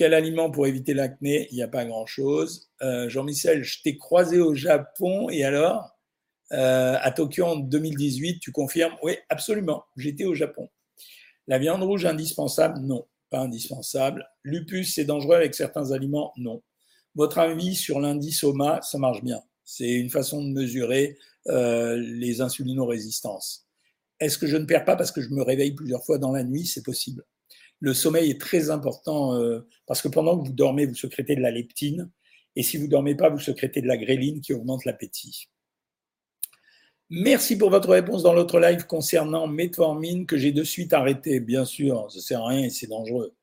Quel 0.00 0.14
aliment 0.14 0.50
pour 0.50 0.66
éviter 0.66 0.94
l'acné? 0.94 1.46
Il 1.50 1.56
n'y 1.56 1.62
a 1.62 1.68
pas 1.68 1.84
grand-chose. 1.84 2.70
Euh, 2.80 3.10
Jean-Michel, 3.10 3.64
je 3.64 3.82
t'ai 3.82 3.98
croisé 3.98 4.38
au 4.38 4.54
Japon 4.54 5.28
et 5.28 5.44
alors? 5.44 5.94
Euh, 6.52 6.96
à 6.98 7.10
Tokyo 7.10 7.44
en 7.44 7.56
2018, 7.56 8.40
tu 8.40 8.50
confirmes? 8.50 8.94
Oui, 9.02 9.18
absolument, 9.28 9.84
j'étais 9.98 10.24
au 10.24 10.34
Japon. 10.34 10.70
La 11.48 11.58
viande 11.58 11.82
rouge 11.82 12.06
indispensable? 12.06 12.80
Non, 12.80 13.08
pas 13.28 13.40
indispensable. 13.40 14.26
Lupus, 14.42 14.94
c'est 14.94 15.04
dangereux 15.04 15.36
avec 15.36 15.54
certains 15.54 15.92
aliments? 15.92 16.32
Non. 16.38 16.62
Votre 17.14 17.36
avis 17.36 17.74
sur 17.74 18.00
l'indice 18.00 18.42
OMA, 18.42 18.80
ça 18.80 18.96
marche 18.96 19.22
bien. 19.22 19.42
C'est 19.66 19.90
une 19.90 20.08
façon 20.08 20.42
de 20.42 20.48
mesurer 20.48 21.18
euh, 21.48 21.98
les 21.98 22.40
insulinorésistances. 22.40 23.66
Est-ce 24.18 24.38
que 24.38 24.46
je 24.46 24.56
ne 24.56 24.64
perds 24.64 24.86
pas 24.86 24.96
parce 24.96 25.12
que 25.12 25.20
je 25.20 25.28
me 25.28 25.42
réveille 25.42 25.72
plusieurs 25.72 26.06
fois 26.06 26.16
dans 26.16 26.32
la 26.32 26.42
nuit? 26.42 26.64
C'est 26.64 26.86
possible. 26.86 27.22
Le 27.80 27.94
sommeil 27.94 28.30
est 28.30 28.40
très 28.40 28.70
important 28.70 29.34
euh, 29.34 29.66
parce 29.86 30.02
que 30.02 30.08
pendant 30.08 30.38
que 30.38 30.46
vous 30.46 30.52
dormez, 30.52 30.86
vous 30.86 30.94
sécrétez 30.94 31.34
de 31.34 31.40
la 31.40 31.50
leptine. 31.50 32.10
Et 32.56 32.62
si 32.62 32.76
vous 32.76 32.84
ne 32.84 32.90
dormez 32.90 33.14
pas, 33.14 33.30
vous 33.30 33.38
sécrétez 33.38 33.80
de 33.80 33.86
la 33.86 33.96
gréline 33.96 34.40
qui 34.40 34.52
augmente 34.52 34.84
l'appétit. 34.84 35.48
Merci 37.08 37.58
pour 37.58 37.70
votre 37.70 37.88
réponse 37.88 38.22
dans 38.22 38.32
l'autre 38.32 38.60
live 38.60 38.86
concernant 38.86 39.48
Metformine 39.48 40.26
que 40.26 40.36
j'ai 40.36 40.52
de 40.52 40.62
suite 40.62 40.92
arrêté. 40.92 41.40
Bien 41.40 41.64
sûr, 41.64 42.10
ça 42.10 42.18
ne 42.18 42.22
sert 42.22 42.42
à 42.42 42.48
rien 42.48 42.66
et 42.66 42.70
c'est 42.70 42.86
dangereux. 42.86 43.34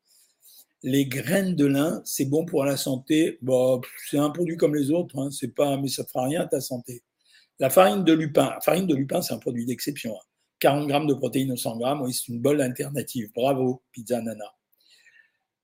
Les 0.84 1.06
graines 1.06 1.56
de 1.56 1.65
lin, 1.65 2.02
c'est 2.06 2.26
bon 2.26 2.45
pour 2.45 2.63
la 2.63 2.78
santé. 2.78 3.39
C'est 4.10 4.19
un 4.19 4.30
produit 4.30 4.56
comme 4.56 4.76
les 4.76 4.91
autres, 4.91 5.19
hein. 5.19 5.32
c'est 5.32 5.54
pas, 5.54 5.76
mais 5.78 5.89
ça 5.89 6.04
ne 6.04 6.08
fera 6.08 6.26
rien 6.26 6.41
à 6.41 6.45
ta 6.45 6.62
santé. 6.62 7.04
La 7.60 7.69
farine 7.69 8.04
de 8.04 8.13
lupin, 8.13 8.52
la 8.52 8.62
farine 8.62 8.88
de 8.88 8.95
lupin, 8.95 9.21
c'est 9.21 9.34
un 9.34 9.39
produit 9.39 9.65
d'exception. 9.65 10.15
40 10.60 10.84
hein. 10.84 10.88
grammes 10.88 11.08
de 11.08 11.13
protéines 11.13 11.52
au 11.52 11.58
100 11.58 11.78
grammes, 11.78 12.02
oui, 12.02 12.13
c'est 12.13 12.28
une 12.30 12.39
bonne 12.39 12.62
alternative. 12.62 13.32
Bravo, 13.36 13.82
pizza 13.91 14.22
nana. 14.22 14.54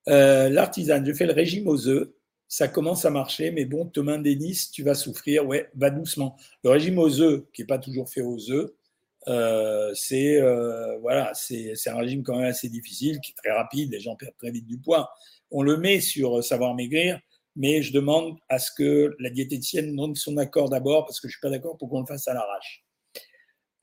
Euh, 0.10 0.50
L'artisan, 0.50 1.04
je 1.06 1.14
fais 1.14 1.26
le 1.26 1.34
régime 1.34 1.68
aux 1.68 1.88
œufs 1.88 2.10
ça 2.54 2.68
commence 2.68 3.04
à 3.04 3.10
marcher, 3.10 3.50
mais 3.50 3.66
bon, 3.66 3.88
Thomas 3.88 4.20
Denis, 4.20 4.70
tu 4.72 4.84
vas 4.84 4.94
souffrir, 4.94 5.44
ouais, 5.48 5.72
va 5.74 5.90
doucement. 5.90 6.38
Le 6.64 6.70
régime 6.70 7.00
aux 7.00 7.20
œufs, 7.20 7.46
qui 7.52 7.64
n'est 7.64 7.66
pas 7.66 7.80
toujours 7.80 8.08
fait 8.08 8.22
aux 8.22 8.52
œufs, 8.52 8.70
euh, 9.28 9.92
c'est 9.96 10.40
euh, 10.40 11.00
voilà, 11.00 11.34
c'est 11.34 11.74
un 11.88 11.98
régime 11.98 12.22
quand 12.22 12.38
même 12.38 12.50
assez 12.50 12.70
difficile, 12.70 13.20
qui 13.22 13.32
est 13.32 13.36
très 13.36 13.52
rapide, 13.52 13.92
les 13.92 14.00
gens 14.00 14.16
perdent 14.16 14.38
très 14.38 14.52
vite 14.52 14.68
du 14.68 14.78
poids. 14.78 15.10
On 15.50 15.64
le 15.64 15.78
met 15.78 16.00
sur 16.00 16.44
savoir 16.44 16.76
maigrir, 16.76 17.20
mais 17.56 17.82
je 17.82 17.92
demande 17.92 18.38
à 18.50 18.60
ce 18.60 18.70
que 18.72 19.16
la 19.18 19.32
diététicienne 19.32 19.96
donne 19.96 20.14
son 20.14 20.38
accord 20.38 20.70
d'abord, 20.70 21.06
parce 21.08 21.20
que 21.20 21.28
je 21.28 21.32
ne 21.32 21.38
suis 21.38 21.42
pas 21.42 21.50
d'accord 21.50 21.76
pour 21.80 21.90
qu'on 21.90 22.02
le 22.02 22.06
fasse 22.06 22.28
à 22.28 22.36
l'arrache. 22.36 22.86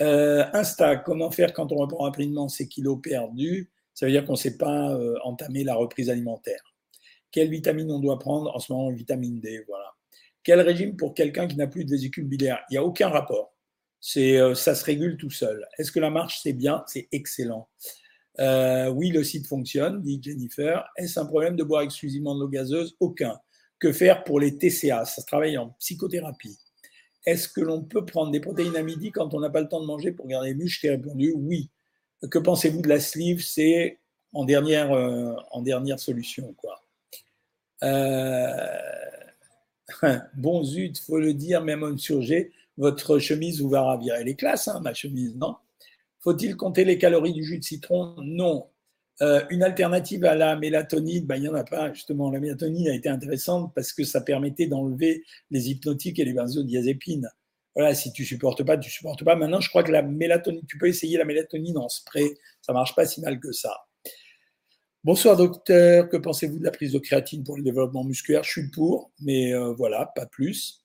Euh, 0.01 0.45
Insta, 0.53 0.97
comment 0.97 1.31
faire 1.31 1.53
quand 1.53 1.73
on 1.73 1.77
reprend 1.77 2.05
rapidement 2.05 2.49
ses 2.49 2.69
kilos 2.69 2.99
perdus? 3.03 3.71
Ça 3.95 4.07
veut 4.07 4.13
dire 4.13 4.25
qu'on 4.25 4.33
ne 4.33 4.39
sait 4.39 4.57
pas 4.57 4.99
entamer 5.25 5.63
la 5.65 5.75
reprise 5.75 6.09
alimentaire. 6.09 6.75
Quelle 7.31 7.51
vitamine 7.51 7.91
on 7.91 7.99
doit 7.99 8.19
prendre? 8.19 8.55
En 8.55 8.59
ce 8.59 8.73
moment, 8.73 8.91
vitamine 8.91 9.41
D, 9.41 9.63
voilà. 9.69 9.93
Quel 10.43 10.61
régime 10.61 10.97
pour 10.97 11.15
quelqu'un 11.15 11.47
qui 11.47 11.57
n'a 11.57 11.67
plus 11.67 11.85
de 11.85 11.91
vésicule 11.91 12.25
biliaire? 12.25 12.61
Il 12.71 12.75
n'y 12.75 12.79
a 12.79 12.85
aucun 12.85 13.09
rapport. 13.09 13.55
Euh, 14.17 14.55
ça 14.55 14.75
se 14.75 14.85
régule 14.85 15.17
tout 15.17 15.31
seul. 15.31 15.67
Est-ce 15.79 15.93
que 15.93 16.01
la 16.01 16.11
marche, 16.11 16.41
c'est 16.43 16.53
bien? 16.53 16.83
C'est 16.87 17.09
excellent. 17.13 17.69
Euh, 18.39 18.89
oui, 18.89 19.11
le 19.11 19.23
site 19.23 19.47
fonctionne, 19.47 20.03
dit 20.03 20.21
Jennifer. 20.23 20.89
Est-ce 20.97 21.21
un 21.21 21.27
problème 21.27 21.57
de 21.57 21.63
boire 21.63 21.83
exclusivement 21.83 22.35
de 22.35 22.41
l'eau 22.41 22.49
gazeuse? 22.49 22.97
Aucun. 23.01 23.39
Que 23.79 23.93
faire 23.93 24.25
pour 24.25 24.41
les 24.41 24.57
TCA 24.57 25.05
Ça 25.05 25.21
se 25.21 25.27
travaille 25.27 25.59
en 25.59 25.71
psychothérapie. 25.79 26.59
Est-ce 27.27 27.49
que 27.49 27.61
l'on 27.61 27.83
peut 27.83 28.05
prendre 28.05 28.31
des 28.31 28.41
protéines 28.41 28.77
à 28.77 28.83
midi 28.83 29.11
quand 29.11 29.35
on 29.35 29.41
n'a 29.41 29.51
pas 29.51 29.61
le 29.61 29.69
temps 29.69 29.81
de 29.81 29.87
manger 29.87 30.13
pour 30.13 30.27
garder 30.27 30.49
les 30.49 30.55
muscles 30.55 30.81
J'ai 30.83 30.91
répondu 30.91 31.33
oui. 31.37 31.71
Que 32.31 32.39
pensez-vous 32.39 32.83
de 32.83 32.89
la 32.89 33.01
sleeve? 33.01 33.43
C'est 33.43 33.99
en 34.33 34.45
dernière, 34.45 34.93
euh, 34.93 35.35
en 35.51 35.63
dernière 35.63 35.99
solution. 35.99 36.55
Quoi. 36.55 36.83
Euh, 37.83 38.79
bon 40.35 40.63
zut, 40.63 40.99
faut 40.99 41.19
le 41.19 41.35
dire, 41.35 41.63
même 41.63 41.83
en 41.83 41.97
surgé, 41.97 42.53
votre 42.77 43.19
chemise 43.19 43.61
vous 43.61 43.69
va 43.69 43.83
ravir. 43.83 44.15
Elle 44.15 44.29
est 44.29 44.37
classe, 44.37 44.69
hein, 44.69 44.81
ma 44.81 44.95
chemise, 44.95 45.35
non? 45.37 45.57
Faut-il 46.21 46.57
compter 46.57 46.85
les 46.85 46.99
calories 46.99 47.33
du 47.33 47.45
jus 47.45 47.59
de 47.59 47.65
citron? 47.65 48.15
Non. 48.19 48.69
Euh, 49.23 49.45
une 49.51 49.63
alternative 49.63 50.25
à 50.25 50.35
la 50.35 50.57
mélatonine, 50.57 51.27
ben, 51.27 51.37
il 51.37 51.43
n'y 51.43 51.49
en 51.49 51.55
a 51.55 51.65
pas. 51.65 51.93
Justement, 51.93 52.31
la 52.31 52.41
mélatonine 52.41 52.89
a 52.89 52.95
été 52.95 53.09
intéressante 53.09 53.73
parce 53.75 53.93
que 53.93 54.05
ça 54.05 54.21
permettait 54.21 54.67
d'enlever 54.67 55.25
les 55.51 55.71
hypnotiques 55.71 56.19
et 56.19 56.25
les 56.25 56.33
benzodiazépines. 56.33 57.29
Voilà, 57.75 57.95
si 57.95 58.13
tu 58.13 58.25
supportes 58.25 58.65
pas, 58.65 58.79
tu 58.79 58.91
supportes 58.91 59.23
pas. 59.23 59.37
Maintenant, 59.37 59.61
je 59.61 59.69
crois 59.69 59.83
que 59.83 59.93
la 59.93 60.03
mélatonine, 60.03 60.65
tu 60.67 60.79
peux 60.79 60.89
essayer 60.89 61.19
la 61.19 61.25
mélatonine 61.25 61.79
en 61.79 61.89
spray. 61.89 62.35
Ça 62.63 62.73
marche 62.73 62.95
pas 62.95 63.07
si 63.07 63.21
mal 63.21 63.39
que 63.39 63.53
ça. 63.53 63.75
Bonsoir 65.05 65.37
docteur, 65.37 66.09
que 66.09 66.17
pensez-vous 66.17 66.59
de 66.59 66.65
la 66.65 66.71
prise 66.71 66.93
de 66.93 66.99
créatine 66.99 67.45
pour 67.45 67.57
le 67.57 67.63
développement 67.63 68.05
musculaire? 68.05 68.43
Je 68.45 68.51
suis 68.51 68.71
pour, 68.71 69.13
mais 69.21 69.55
euh, 69.55 69.73
voilà, 69.73 70.13
pas 70.15 70.27
plus. 70.27 70.80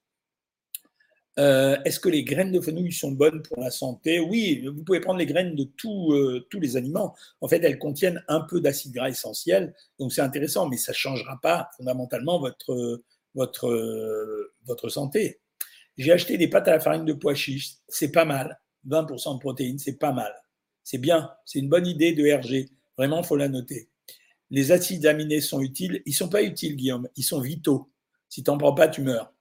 Euh, 1.38 1.78
est-ce 1.84 2.00
que 2.00 2.08
les 2.08 2.24
graines 2.24 2.52
de 2.52 2.62
fenouil 2.62 2.94
sont 2.94 3.12
bonnes 3.12 3.42
pour 3.42 3.60
la 3.60 3.70
santé? 3.70 4.20
Oui, 4.20 4.66
vous 4.66 4.84
pouvez 4.84 5.02
prendre 5.02 5.20
les 5.20 5.26
graines 5.26 5.56
de 5.56 5.64
euh, 5.64 6.40
tous 6.50 6.60
les 6.60 6.78
aliments. 6.78 7.16
En 7.42 7.48
fait, 7.48 7.64
elles 7.64 7.78
contiennent 7.78 8.24
un 8.28 8.42
peu 8.42 8.62
d'acide 8.62 8.94
gras 8.94 9.10
essentiel, 9.10 9.74
donc 10.00 10.14
c'est 10.14 10.22
intéressant, 10.22 10.70
mais 10.70 10.78
ça 10.78 10.92
ne 10.92 10.96
changera 10.96 11.40
pas 11.42 11.70
fondamentalement 11.78 12.40
votre, 12.40 13.02
votre, 13.34 14.50
votre 14.66 14.90
santé. 14.90 15.42
J'ai 15.98 16.12
acheté 16.12 16.38
des 16.38 16.48
pâtes 16.48 16.68
à 16.68 16.72
la 16.72 16.80
farine 16.80 17.06
de 17.06 17.14
pois 17.14 17.36
chiches, 17.36 17.76
c'est 17.88 18.12
pas 18.12 18.26
mal. 18.26 18.60
20% 18.88 19.36
de 19.36 19.40
protéines, 19.40 19.80
c'est 19.80 19.98
pas 19.98 20.12
mal. 20.12 20.34
C'est 20.84 21.00
bien, 21.00 21.32
c'est 21.46 21.60
une 21.60 21.70
bonne 21.70 21.88
idée 21.88 22.14
de 22.14 22.24
RG. 22.32 22.70
Vraiment, 22.98 23.24
faut 23.24 23.36
la 23.36 23.50
noter. 23.50 23.90
Les 24.52 24.72
acides 24.72 25.06
aminés 25.06 25.42
sont 25.42 25.62
utiles. 25.62 26.02
Ils 26.06 26.14
sont 26.14 26.30
pas 26.30 26.44
utiles, 26.44 26.76
Guillaume. 26.76 27.10
Ils 27.16 27.24
sont 27.24 27.42
vitaux. 27.42 27.92
Si 28.30 28.44
tu 28.44 28.52
n'en 28.52 28.58
prends 28.58 28.74
pas, 28.74 28.88
tu 28.88 29.02
meurs. 29.02 29.34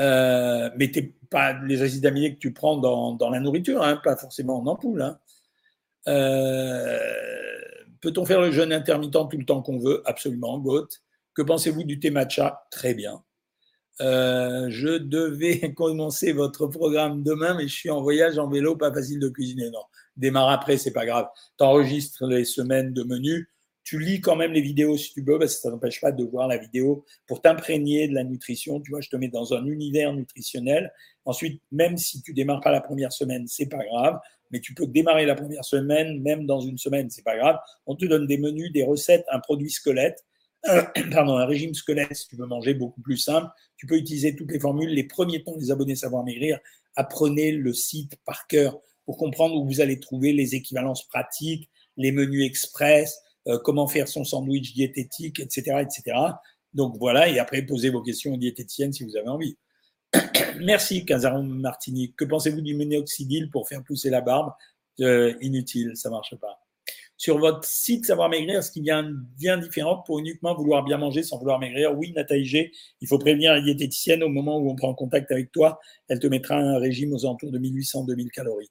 Euh, 0.00 0.70
mais 0.76 0.90
pas 1.30 1.52
les 1.64 1.82
acides 1.82 2.06
aminés 2.06 2.34
que 2.34 2.38
tu 2.38 2.52
prends 2.52 2.76
dans, 2.76 3.30
la 3.30 3.40
nourriture, 3.40 3.82
hein, 3.82 4.00
pas 4.02 4.16
forcément 4.16 4.58
en 4.60 4.66
ampoule. 4.66 5.02
Hein. 5.02 5.18
Euh, 6.06 6.98
peut-on 8.00 8.24
faire 8.24 8.40
le 8.40 8.50
jeûne 8.50 8.72
intermittent 8.72 9.12
tout 9.12 9.36
le 9.36 9.44
temps 9.44 9.62
qu'on 9.62 9.78
veut? 9.78 10.02
Absolument, 10.06 10.58
Goth. 10.58 11.02
Que 11.34 11.42
pensez-vous 11.42 11.84
du 11.84 11.98
thé 11.98 12.10
matcha? 12.10 12.66
Très 12.70 12.94
bien. 12.94 13.22
Euh, 14.00 14.68
je 14.70 14.98
devais 14.98 15.72
commencer 15.76 16.32
votre 16.32 16.66
programme 16.68 17.22
demain, 17.22 17.54
mais 17.54 17.66
je 17.66 17.74
suis 17.74 17.90
en 17.90 18.00
voyage 18.00 18.38
en 18.38 18.48
vélo, 18.48 18.76
pas 18.76 18.92
facile 18.92 19.18
de 19.18 19.28
cuisiner. 19.28 19.70
Non, 19.70 19.82
démarre 20.16 20.50
après, 20.50 20.78
c'est 20.78 20.92
pas 20.92 21.06
grave. 21.06 21.28
Tu 21.58 21.64
enregistres 21.64 22.26
les 22.26 22.44
semaines 22.44 22.92
de 22.92 23.02
menu 23.02 23.50
tu 23.88 23.98
lis 23.98 24.20
quand 24.20 24.36
même 24.36 24.52
les 24.52 24.60
vidéos 24.60 24.98
si 24.98 25.14
tu 25.14 25.22
veux, 25.22 25.38
parce 25.38 25.56
que 25.56 25.62
ça 25.62 25.70
n'empêche 25.70 26.02
pas 26.02 26.12
de 26.12 26.22
voir 26.22 26.46
la 26.46 26.58
vidéo 26.58 27.06
pour 27.26 27.40
t'imprégner 27.40 28.06
de 28.06 28.12
la 28.12 28.22
nutrition. 28.22 28.82
Tu 28.82 28.90
vois, 28.90 29.00
je 29.00 29.08
te 29.08 29.16
mets 29.16 29.28
dans 29.28 29.54
un 29.54 29.64
univers 29.64 30.12
nutritionnel. 30.12 30.92
Ensuite, 31.24 31.62
même 31.72 31.96
si 31.96 32.20
tu 32.20 32.34
démarres 32.34 32.60
pas 32.60 32.70
la 32.70 32.82
première 32.82 33.14
semaine, 33.14 33.46
c'est 33.46 33.70
pas 33.70 33.82
grave, 33.82 34.20
mais 34.50 34.60
tu 34.60 34.74
peux 34.74 34.86
démarrer 34.86 35.24
la 35.24 35.34
première 35.34 35.64
semaine, 35.64 36.20
même 36.20 36.44
dans 36.44 36.60
une 36.60 36.76
semaine, 36.76 37.08
c'est 37.08 37.24
pas 37.24 37.38
grave. 37.38 37.56
On 37.86 37.96
te 37.96 38.04
donne 38.04 38.26
des 38.26 38.36
menus, 38.36 38.70
des 38.72 38.84
recettes, 38.84 39.24
un 39.32 39.40
produit 39.40 39.70
squelette, 39.70 40.22
pardon, 41.10 41.38
un 41.38 41.46
régime 41.46 41.72
squelette 41.72 42.14
si 42.14 42.28
tu 42.28 42.36
veux 42.36 42.44
manger 42.44 42.74
beaucoup 42.74 43.00
plus 43.00 43.16
simple. 43.16 43.48
Tu 43.78 43.86
peux 43.86 43.96
utiliser 43.96 44.36
toutes 44.36 44.52
les 44.52 44.60
formules. 44.60 44.90
Les 44.90 45.04
premiers 45.04 45.42
temps, 45.42 45.56
les 45.58 45.70
abonnés 45.70 45.96
Savoir 45.96 46.24
Maigrir, 46.24 46.58
apprenez 46.94 47.52
le 47.52 47.72
site 47.72 48.16
par 48.26 48.46
cœur 48.48 48.78
pour 49.06 49.16
comprendre 49.16 49.54
où 49.54 49.64
vous 49.64 49.80
allez 49.80 49.98
trouver 49.98 50.34
les 50.34 50.56
équivalences 50.56 51.08
pratiques, 51.08 51.70
les 51.96 52.12
menus 52.12 52.44
express, 52.44 53.22
euh, 53.48 53.58
comment 53.58 53.86
faire 53.86 54.08
son 54.08 54.24
sandwich 54.24 54.74
diététique, 54.74 55.40
etc., 55.40 55.80
etc. 55.80 56.16
Donc 56.74 56.96
voilà, 56.98 57.28
et 57.28 57.38
après 57.38 57.62
posez 57.62 57.90
vos 57.90 58.02
questions 58.02 58.34
aux 58.34 58.36
diététiciennes 58.36 58.92
si 58.92 59.04
vous 59.04 59.16
avez 59.16 59.28
envie. 59.28 59.56
Merci 60.60 61.04
Casaron 61.04 61.42
Martini. 61.42 62.12
Que 62.14 62.24
pensez-vous 62.24 62.60
du 62.60 62.74
minoxidil 62.74 63.50
pour 63.50 63.68
faire 63.68 63.82
pousser 63.82 64.10
la 64.10 64.20
barbe? 64.20 64.52
Euh, 65.00 65.34
Inutile, 65.40 65.92
ça 65.94 66.10
marche 66.10 66.34
pas. 66.36 66.60
Sur 67.16 67.38
votre 67.38 67.64
site 67.64 68.06
Savoir 68.06 68.28
Maigrir, 68.28 68.62
ce 68.62 68.70
qui 68.70 68.80
vient 68.80 69.10
bien 69.36 69.58
différent 69.58 70.02
pour 70.06 70.20
uniquement 70.20 70.54
vouloir 70.54 70.84
bien 70.84 70.98
manger 70.98 71.24
sans 71.24 71.38
vouloir 71.38 71.58
maigrir? 71.58 71.98
Oui, 71.98 72.12
Nathalie 72.12 72.44
G, 72.44 72.72
il 73.00 73.08
faut 73.08 73.18
prévenir 73.18 73.52
la 73.52 73.60
diététicienne 73.60 74.22
au 74.22 74.28
moment 74.28 74.58
où 74.58 74.70
on 74.70 74.76
prend 74.76 74.94
contact 74.94 75.32
avec 75.32 75.50
toi. 75.50 75.80
Elle 76.06 76.20
te 76.20 76.28
mettra 76.28 76.56
un 76.56 76.78
régime 76.78 77.12
aux 77.12 77.26
alentours 77.26 77.50
de 77.50 77.58
1800-2000 77.58 78.30
calories. 78.30 78.70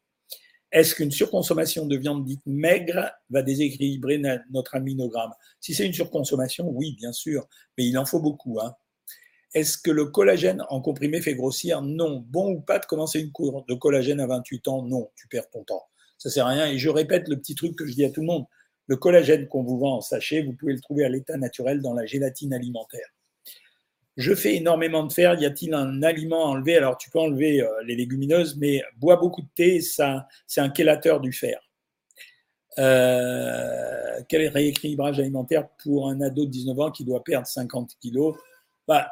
Est-ce 0.71 0.95
qu'une 0.95 1.11
surconsommation 1.11 1.85
de 1.85 1.95
viande 1.95 2.25
dite 2.25 2.41
maigre 2.45 3.11
va 3.29 3.41
déséquilibrer 3.41 4.21
notre 4.51 4.75
aminogramme? 4.75 5.31
Si 5.61 5.73
c'est 5.73 5.85
une 5.85 5.93
surconsommation, 5.93 6.69
oui, 6.69 6.95
bien 6.97 7.13
sûr, 7.13 7.47
mais 7.77 7.85
il 7.85 7.97
en 7.97 8.05
faut 8.05 8.19
beaucoup. 8.19 8.59
Hein. 8.59 8.75
Est-ce 9.53 9.77
que 9.77 9.91
le 9.91 10.05
collagène 10.05 10.63
en 10.69 10.81
comprimé 10.81 11.21
fait 11.21 11.35
grossir? 11.35 11.81
Non. 11.81 12.23
Bon 12.27 12.51
ou 12.51 12.61
pas 12.61 12.79
de 12.79 12.85
commencer 12.85 13.21
une 13.21 13.31
cour 13.31 13.65
de 13.67 13.73
collagène 13.75 14.19
à 14.19 14.27
28 14.27 14.67
ans? 14.67 14.83
Non, 14.83 15.09
tu 15.15 15.27
perds 15.29 15.49
ton 15.49 15.63
temps. 15.63 15.83
Ça 16.17 16.29
sert 16.29 16.45
à 16.45 16.49
rien. 16.49 16.67
Et 16.67 16.77
je 16.77 16.89
répète 16.89 17.29
le 17.29 17.37
petit 17.37 17.55
truc 17.55 17.75
que 17.75 17.85
je 17.85 17.93
dis 17.93 18.03
à 18.03 18.09
tout 18.09 18.21
le 18.21 18.27
monde. 18.27 18.45
Le 18.87 18.97
collagène 18.97 19.47
qu'on 19.47 19.63
vous 19.63 19.79
vend 19.79 19.97
en 19.97 20.01
sachet, 20.01 20.41
vous 20.43 20.53
pouvez 20.53 20.73
le 20.73 20.81
trouver 20.81 21.05
à 21.05 21.09
l'état 21.09 21.37
naturel 21.37 21.81
dans 21.81 21.93
la 21.93 22.05
gélatine 22.05 22.53
alimentaire. 22.53 23.07
Je 24.17 24.33
fais 24.33 24.55
énormément 24.55 25.03
de 25.03 25.13
fer. 25.13 25.39
Y 25.39 25.45
a-t-il 25.45 25.75
un 25.75 26.01
aliment 26.01 26.47
à 26.47 26.49
enlever? 26.49 26.75
Alors, 26.75 26.97
tu 26.97 27.11
peux 27.11 27.19
enlever 27.19 27.61
euh, 27.61 27.67
les 27.85 27.95
légumineuses, 27.95 28.57
mais 28.57 28.81
bois 28.97 29.15
beaucoup 29.15 29.43
de 29.43 29.47
thé, 29.55 29.79
ça, 29.79 30.27
c'est 30.47 30.59
un 30.59 30.73
chélateur 30.73 31.19
du 31.21 31.31
fer. 31.31 31.59
Euh, 32.79 34.19
quel 34.27 34.47
rééquilibrage 34.47 35.19
alimentaire 35.19 35.67
pour 35.83 36.09
un 36.09 36.19
ado 36.21 36.45
de 36.45 36.49
19 36.49 36.79
ans 36.79 36.91
qui 36.91 37.05
doit 37.05 37.23
perdre 37.23 37.45
50 37.45 37.91
kilos? 38.01 38.35
Bah, 38.87 39.11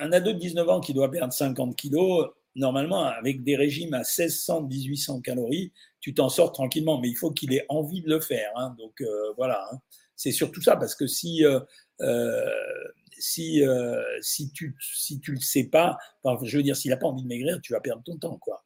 Un 0.00 0.10
ado 0.12 0.32
de 0.32 0.38
19 0.38 0.68
ans 0.68 0.80
qui 0.80 0.92
doit 0.92 1.10
perdre 1.10 1.32
50 1.32 1.76
kilos, 1.76 2.28
normalement, 2.56 3.04
avec 3.04 3.44
des 3.44 3.54
régimes 3.54 3.94
à 3.94 4.02
1600-1800 4.02 5.22
calories, 5.22 5.72
tu 6.00 6.14
t'en 6.14 6.28
sors 6.28 6.50
tranquillement, 6.50 7.00
mais 7.00 7.08
il 7.08 7.16
faut 7.16 7.30
qu'il 7.30 7.54
ait 7.54 7.64
envie 7.68 8.02
de 8.02 8.08
le 8.08 8.20
faire. 8.20 8.50
Hein. 8.56 8.74
donc 8.76 9.00
euh, 9.02 9.32
voilà, 9.36 9.68
hein. 9.72 9.78
c'est 10.16 10.32
surtout 10.32 10.62
ça, 10.62 10.76
parce 10.76 10.96
que 10.96 11.06
si 11.06 11.44
si, 13.18 13.64
euh, 13.64 14.02
si 14.20 14.50
tu 14.50 14.76
si 14.80 15.20
tu 15.20 15.32
le 15.32 15.40
sais 15.40 15.64
pas, 15.64 15.98
je 16.42 16.56
veux 16.56 16.62
dire, 16.62 16.76
s'il 16.76 16.90
n'a 16.90 16.96
pas 16.96 17.06
envie 17.06 17.22
de 17.22 17.28
maigrir, 17.28 17.60
tu 17.62 17.72
vas 17.72 17.80
perdre 17.80 18.02
ton 18.02 18.16
temps, 18.16 18.38
quoi. 18.38 18.64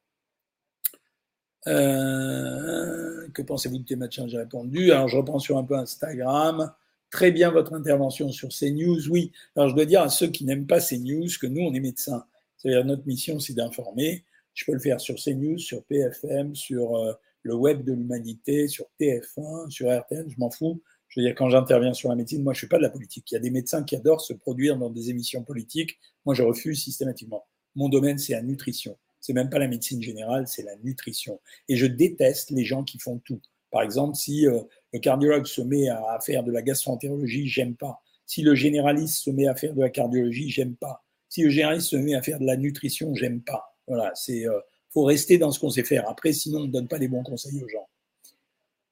Euh, 1.66 3.28
que 3.34 3.42
pensez-vous 3.42 3.78
de 3.78 3.84
tes 3.84 3.96
matchs? 3.96 4.20
J'ai 4.26 4.38
répondu. 4.38 4.92
Alors, 4.92 5.08
je 5.08 5.16
reprends 5.16 5.38
sur 5.38 5.58
un 5.58 5.64
peu 5.64 5.76
Instagram. 5.76 6.72
Très 7.10 7.32
bien 7.32 7.50
votre 7.50 7.74
intervention 7.74 8.30
sur 8.30 8.52
ces 8.52 8.70
news. 8.70 9.08
Oui. 9.10 9.32
Alors, 9.56 9.68
je 9.68 9.74
dois 9.74 9.84
dire 9.84 10.02
à 10.02 10.08
ceux 10.08 10.28
qui 10.28 10.44
n'aiment 10.44 10.66
pas 10.66 10.80
ces 10.80 10.98
news 10.98 11.28
que 11.40 11.46
nous, 11.46 11.62
on 11.62 11.74
est 11.74 11.80
médecins. 11.80 12.24
C'est-à-dire, 12.56 12.84
notre 12.84 13.06
mission, 13.06 13.38
c'est 13.40 13.54
d'informer. 13.54 14.24
Je 14.54 14.64
peux 14.64 14.72
le 14.72 14.80
faire 14.80 15.00
sur 15.00 15.16
CNews, 15.16 15.58
sur 15.58 15.84
PFM, 15.84 16.54
sur 16.54 16.96
euh, 16.96 17.12
le 17.42 17.54
web 17.54 17.84
de 17.84 17.92
l'humanité, 17.92 18.68
sur 18.68 18.86
TF1, 19.00 19.70
sur 19.70 19.88
RTN, 19.88 20.28
je 20.28 20.38
m'en 20.38 20.50
fous. 20.50 20.82
Je 21.10 21.20
veux 21.20 21.26
dire, 21.26 21.34
quand 21.34 21.50
j'interviens 21.50 21.92
sur 21.92 22.08
la 22.08 22.14
médecine, 22.14 22.42
moi, 22.42 22.52
je 22.52 22.58
ne 22.58 22.60
suis 22.60 22.68
pas 22.68 22.78
de 22.78 22.82
la 22.82 22.90
politique. 22.90 23.30
Il 23.30 23.34
y 23.34 23.36
a 23.36 23.40
des 23.40 23.50
médecins 23.50 23.82
qui 23.82 23.96
adorent 23.96 24.20
se 24.20 24.32
produire 24.32 24.76
dans 24.78 24.90
des 24.90 25.10
émissions 25.10 25.42
politiques. 25.42 25.98
Moi, 26.24 26.34
je 26.34 26.42
refuse 26.42 26.82
systématiquement. 26.82 27.46
Mon 27.74 27.88
domaine, 27.88 28.16
c'est 28.16 28.32
la 28.32 28.42
nutrition. 28.42 28.96
C'est 29.20 29.32
même 29.32 29.50
pas 29.50 29.58
la 29.58 29.68
médecine 29.68 30.00
générale, 30.00 30.46
c'est 30.46 30.62
la 30.62 30.76
nutrition. 30.76 31.40
Et 31.68 31.76
je 31.76 31.86
déteste 31.86 32.50
les 32.50 32.64
gens 32.64 32.84
qui 32.84 32.98
font 32.98 33.18
tout. 33.18 33.40
Par 33.70 33.82
exemple, 33.82 34.16
si 34.16 34.46
euh, 34.46 34.60
le 34.92 35.00
cardiologue 35.00 35.46
se 35.46 35.60
met 35.60 35.88
à 35.88 36.18
faire 36.24 36.42
de 36.42 36.52
la 36.52 36.62
gastroentérologie, 36.62 37.46
j'aime 37.48 37.74
pas. 37.74 38.00
Si 38.24 38.42
le 38.42 38.54
généraliste 38.54 39.24
se 39.24 39.30
met 39.30 39.46
à 39.46 39.54
faire 39.54 39.74
de 39.74 39.80
la 39.80 39.90
cardiologie, 39.90 40.48
j'aime 40.48 40.76
pas. 40.76 41.04
Si 41.28 41.42
le 41.42 41.50
généraliste 41.50 41.88
se 41.88 41.96
met 41.96 42.14
à 42.14 42.22
faire 42.22 42.38
de 42.38 42.46
la 42.46 42.56
nutrition, 42.56 43.14
j'aime 43.14 43.42
pas. 43.42 43.76
Voilà, 43.88 44.12
c'est 44.14 44.46
euh, 44.46 44.60
faut 44.90 45.04
rester 45.04 45.38
dans 45.38 45.50
ce 45.50 45.58
qu'on 45.58 45.70
sait 45.70 45.84
faire. 45.84 46.08
Après, 46.08 46.32
sinon, 46.32 46.60
on 46.60 46.66
ne 46.66 46.72
donne 46.72 46.88
pas 46.88 46.98
les 46.98 47.08
bons 47.08 47.22
conseils 47.22 47.62
aux 47.62 47.68
gens. 47.68 47.88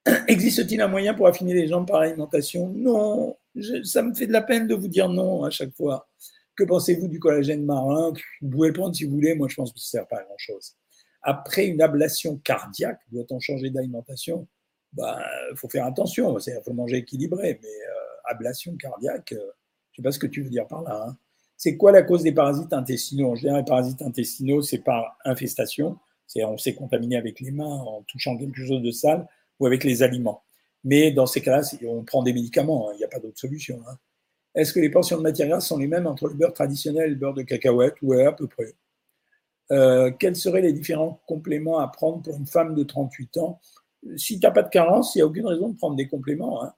Existe-t-il 0.28 0.80
un 0.80 0.88
moyen 0.88 1.14
pour 1.14 1.26
affiner 1.26 1.54
les 1.54 1.68
jambes 1.68 1.86
par 1.86 2.00
alimentation? 2.00 2.68
Non, 2.74 3.36
ça 3.84 4.02
me 4.02 4.14
fait 4.14 4.26
de 4.26 4.32
la 4.32 4.42
peine 4.42 4.66
de 4.66 4.74
vous 4.74 4.88
dire 4.88 5.08
non 5.08 5.44
à 5.44 5.50
chaque 5.50 5.74
fois. 5.74 6.08
Que 6.56 6.64
pensez-vous 6.64 7.08
du 7.08 7.20
collagène 7.20 7.64
marin? 7.64 8.12
Vous 8.40 8.50
pouvez 8.50 8.72
prendre 8.72 8.94
si 8.94 9.04
vous 9.04 9.14
voulez, 9.14 9.34
moi 9.34 9.48
je 9.48 9.54
pense 9.54 9.72
que 9.72 9.78
ça 9.78 9.98
ne 9.98 10.00
sert 10.00 10.08
pas 10.08 10.18
à 10.18 10.24
grand-chose. 10.24 10.74
Après 11.22 11.66
une 11.66 11.82
ablation 11.82 12.36
cardiaque, 12.38 13.00
doit-on 13.12 13.38
changer 13.38 13.70
d'alimentation? 13.70 14.46
Il 14.92 14.96
bah, 14.96 15.20
faut 15.56 15.68
faire 15.68 15.84
attention, 15.84 16.38
il 16.38 16.60
faut 16.64 16.72
manger 16.72 16.98
équilibré, 16.98 17.58
mais 17.62 17.68
euh, 17.68 18.30
ablation 18.30 18.74
cardiaque, 18.76 19.32
euh, 19.32 19.36
je 19.92 20.00
ne 20.00 20.02
sais 20.02 20.02
pas 20.02 20.12
ce 20.12 20.18
que 20.18 20.26
tu 20.26 20.42
veux 20.42 20.50
dire 20.50 20.66
par 20.66 20.82
là. 20.82 21.06
Hein. 21.08 21.16
C'est 21.56 21.76
quoi 21.76 21.92
la 21.92 22.02
cause 22.02 22.22
des 22.22 22.32
parasites 22.32 22.72
intestinaux? 22.72 23.32
En 23.32 23.34
général, 23.34 23.60
les 23.60 23.66
parasites 23.66 24.00
intestinaux, 24.00 24.62
c'est 24.62 24.78
par 24.78 25.18
infestation. 25.24 25.98
C'est 26.26 26.44
on 26.44 26.56
s'est 26.56 26.74
contaminé 26.74 27.16
avec 27.16 27.40
les 27.40 27.50
mains 27.50 27.66
en 27.66 28.02
touchant 28.02 28.36
quelque 28.36 28.64
chose 28.64 28.82
de 28.82 28.90
sale 28.90 29.26
ou 29.60 29.66
avec 29.66 29.84
les 29.84 30.02
aliments. 30.02 30.42
Mais 30.84 31.10
dans 31.10 31.26
ces 31.26 31.40
cas-là, 31.40 31.62
on 31.86 32.04
prend 32.04 32.22
des 32.22 32.32
médicaments, 32.32 32.88
hein, 32.88 32.92
il 32.94 32.98
n'y 32.98 33.04
a 33.04 33.08
pas 33.08 33.18
d'autre 33.18 33.38
solution. 33.38 33.80
Hein. 33.88 33.96
Est-ce 34.54 34.72
que 34.72 34.80
les 34.80 34.90
portions 34.90 35.16
de 35.16 35.22
matière 35.22 35.48
grasse 35.48 35.68
sont 35.68 35.78
les 35.78 35.86
mêmes 35.86 36.06
entre 36.06 36.28
le 36.28 36.34
beurre 36.34 36.52
traditionnel 36.52 37.06
et 37.06 37.10
le 37.10 37.16
beurre 37.16 37.34
de 37.34 37.42
cacahuète? 37.42 37.94
Oui, 38.02 38.22
à 38.22 38.32
peu 38.32 38.46
près. 38.46 38.74
Euh, 39.70 40.10
quels 40.18 40.36
seraient 40.36 40.62
les 40.62 40.72
différents 40.72 41.20
compléments 41.26 41.78
à 41.78 41.88
prendre 41.88 42.22
pour 42.22 42.36
une 42.36 42.46
femme 42.46 42.74
de 42.74 42.82
38 42.82 43.36
ans? 43.38 43.60
Si 44.16 44.40
tu 44.40 44.46
n'as 44.46 44.52
pas 44.52 44.62
de 44.62 44.70
carence, 44.70 45.14
il 45.14 45.18
n'y 45.18 45.22
a 45.22 45.26
aucune 45.26 45.46
raison 45.46 45.68
de 45.68 45.76
prendre 45.76 45.96
des 45.96 46.08
compléments. 46.08 46.64
Hein. 46.64 46.72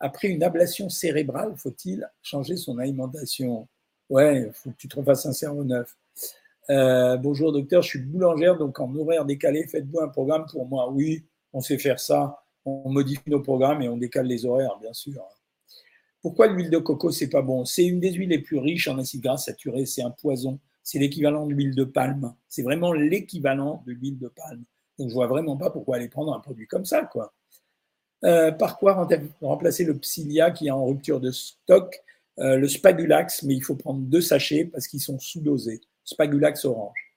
Après 0.00 0.28
une 0.28 0.42
ablation 0.42 0.88
cérébrale, 0.88 1.54
faut-il 1.56 2.08
changer 2.22 2.56
son 2.56 2.78
alimentation? 2.78 3.68
Ouais, 4.08 4.46
il 4.48 4.52
faut 4.52 4.70
que 4.70 4.76
tu 4.76 4.88
te 4.88 4.96
refasses 4.96 5.26
un 5.26 5.32
cerveau 5.32 5.62
neuf. 5.62 5.96
Euh, 6.70 7.16
bonjour 7.16 7.52
docteur, 7.52 7.82
je 7.82 7.88
suis 7.88 7.98
boulangère, 8.00 8.56
donc 8.56 8.80
en 8.80 8.94
horaire 8.94 9.24
décalé, 9.24 9.66
faites-vous 9.66 10.00
un 10.00 10.08
programme 10.08 10.46
pour 10.50 10.66
moi? 10.66 10.90
Oui, 10.90 11.24
on 11.52 11.60
sait 11.60 11.78
faire 11.78 12.00
ça. 12.00 12.42
On 12.64 12.90
modifie 12.90 13.28
nos 13.28 13.40
programmes 13.40 13.82
et 13.82 13.88
on 13.88 13.96
décale 13.96 14.26
les 14.26 14.44
horaires, 14.44 14.78
bien 14.80 14.92
sûr. 14.92 15.22
Pourquoi 16.22 16.46
l'huile 16.48 16.70
de 16.70 16.78
coco, 16.78 17.10
c'est 17.10 17.30
pas 17.30 17.42
bon? 17.42 17.64
C'est 17.64 17.86
une 17.86 18.00
des 18.00 18.12
huiles 18.12 18.28
les 18.28 18.40
plus 18.40 18.58
riches 18.58 18.88
en 18.88 18.98
acides 18.98 19.22
gras 19.22 19.38
saturés, 19.38 19.86
c'est 19.86 20.02
un 20.02 20.10
poison. 20.10 20.58
C'est 20.82 20.98
l'équivalent 20.98 21.46
de 21.46 21.54
l'huile 21.54 21.74
de 21.74 21.84
palme. 21.84 22.34
C'est 22.48 22.62
vraiment 22.62 22.92
l'équivalent 22.92 23.82
de 23.86 23.92
l'huile 23.92 24.18
de 24.18 24.28
palme. 24.28 24.64
Donc 24.98 25.08
je 25.08 25.14
vois 25.14 25.28
vraiment 25.28 25.56
pas 25.56 25.70
pourquoi 25.70 25.96
aller 25.96 26.08
prendre 26.08 26.34
un 26.34 26.40
produit 26.40 26.66
comme 26.66 26.84
ça, 26.84 27.04
quoi. 27.04 27.32
Euh, 28.24 28.52
par 28.52 28.78
quoi 28.78 29.08
remplacer 29.40 29.84
le 29.84 29.96
Psyllia 29.96 30.50
qui 30.50 30.66
est 30.66 30.70
en 30.70 30.84
rupture 30.84 31.20
de 31.20 31.30
stock? 31.30 32.02
Euh, 32.38 32.56
Le 32.56 32.68
Spagulax, 32.68 33.42
mais 33.42 33.54
il 33.54 33.62
faut 33.62 33.76
prendre 33.76 34.00
deux 34.00 34.20
sachets 34.20 34.64
parce 34.64 34.88
qu'ils 34.88 35.00
sont 35.00 35.18
sous-dosés. 35.18 35.80
Spagulax 36.04 36.64
orange. 36.64 37.09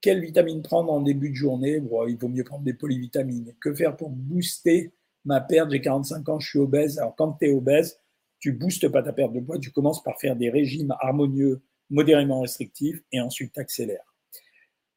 Quelle 0.00 0.20
vitamine 0.20 0.62
prendre 0.62 0.92
en 0.92 1.00
début 1.00 1.30
de 1.30 1.34
journée? 1.34 1.82
Il 2.08 2.16
vaut 2.16 2.28
mieux 2.28 2.44
prendre 2.44 2.64
des 2.64 2.74
polyvitamines. 2.74 3.54
Que 3.60 3.74
faire 3.74 3.96
pour 3.96 4.10
booster 4.10 4.92
ma 5.24 5.40
perte? 5.40 5.70
J'ai 5.70 5.80
45 5.80 6.28
ans, 6.28 6.38
je 6.38 6.48
suis 6.48 6.58
obèse. 6.58 6.98
Alors 6.98 7.16
quand 7.16 7.32
tu 7.32 7.46
es 7.46 7.52
obèse, 7.52 7.98
tu 8.38 8.52
boostes 8.52 8.88
pas 8.88 9.02
ta 9.02 9.12
perte 9.12 9.32
de 9.32 9.40
poids, 9.40 9.58
tu 9.58 9.72
commences 9.72 10.02
par 10.02 10.18
faire 10.20 10.36
des 10.36 10.50
régimes 10.50 10.94
harmonieux, 11.00 11.60
modérément 11.90 12.40
restrictifs, 12.40 13.02
et 13.10 13.20
ensuite 13.20 13.52
tu 13.52 13.60
accélères. 13.60 14.14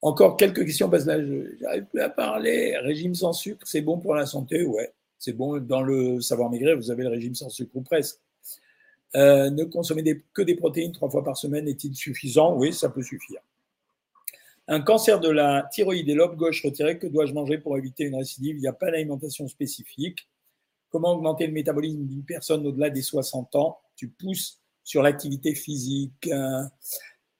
Encore 0.04 0.38
quelques 0.38 0.66
questions 0.66 0.90
parce 0.90 1.06
que 1.06 1.10
là, 1.10 1.48
j'arrive 1.60 1.86
plus 1.86 2.02
à 2.02 2.10
parler. 2.10 2.78
Régime 2.78 3.14
sans 3.16 3.34
sucre, 3.34 3.66
c'est 3.68 3.82
bon 3.82 4.00
pour 4.00 4.16
la 4.16 4.26
santé? 4.26 4.64
Ouais, 4.64 4.94
c'est 5.20 5.34
bon. 5.34 5.58
Dans 5.60 5.82
le 5.82 6.22
savoir 6.22 6.50
maigrir, 6.50 6.76
vous 6.76 6.92
avez 6.92 7.04
le 7.04 7.10
régime 7.10 7.36
sans 7.36 7.50
sucre 7.50 7.72
ou 7.76 7.82
presque. 7.82 8.20
Euh, 9.16 9.50
ne 9.50 9.64
consommer 9.66 10.04
que 10.34 10.42
des 10.42 10.56
protéines 10.56 10.92
trois 10.92 11.10
fois 11.10 11.24
par 11.24 11.38
semaine 11.38 11.68
est-il 11.68 11.96
suffisant? 11.96 12.56
Oui, 12.56 12.74
ça 12.74 12.90
peut 12.90 13.04
suffire. 13.04 13.42
Un 14.74 14.80
cancer 14.80 15.20
de 15.20 15.28
la 15.28 15.68
thyroïde 15.70 16.08
et 16.08 16.14
lobe 16.14 16.38
gauche 16.38 16.64
retiré, 16.64 16.98
que 16.98 17.06
dois-je 17.06 17.34
manger 17.34 17.58
pour 17.58 17.78
éviter 17.78 18.06
une 18.06 18.16
récidive? 18.16 18.56
Il 18.56 18.62
n'y 18.62 18.70
a 18.70 18.74
pas 18.74 18.90
d'alimentation 18.90 19.46
spécifique. 19.50 20.30
Comment 20.90 21.12
augmenter 21.12 21.46
le 21.46 21.52
métabolisme 21.52 22.06
d'une 22.06 22.24
personne 22.24 22.66
au-delà 22.66 22.90
des 22.90 23.02
60 23.02 23.54
ans? 23.56 23.80
Tu 23.98 24.08
pousses 24.08 24.62
sur 24.86 25.04
l'activité 25.04 25.56
physique. 25.56 26.26
Euh, 26.28 26.64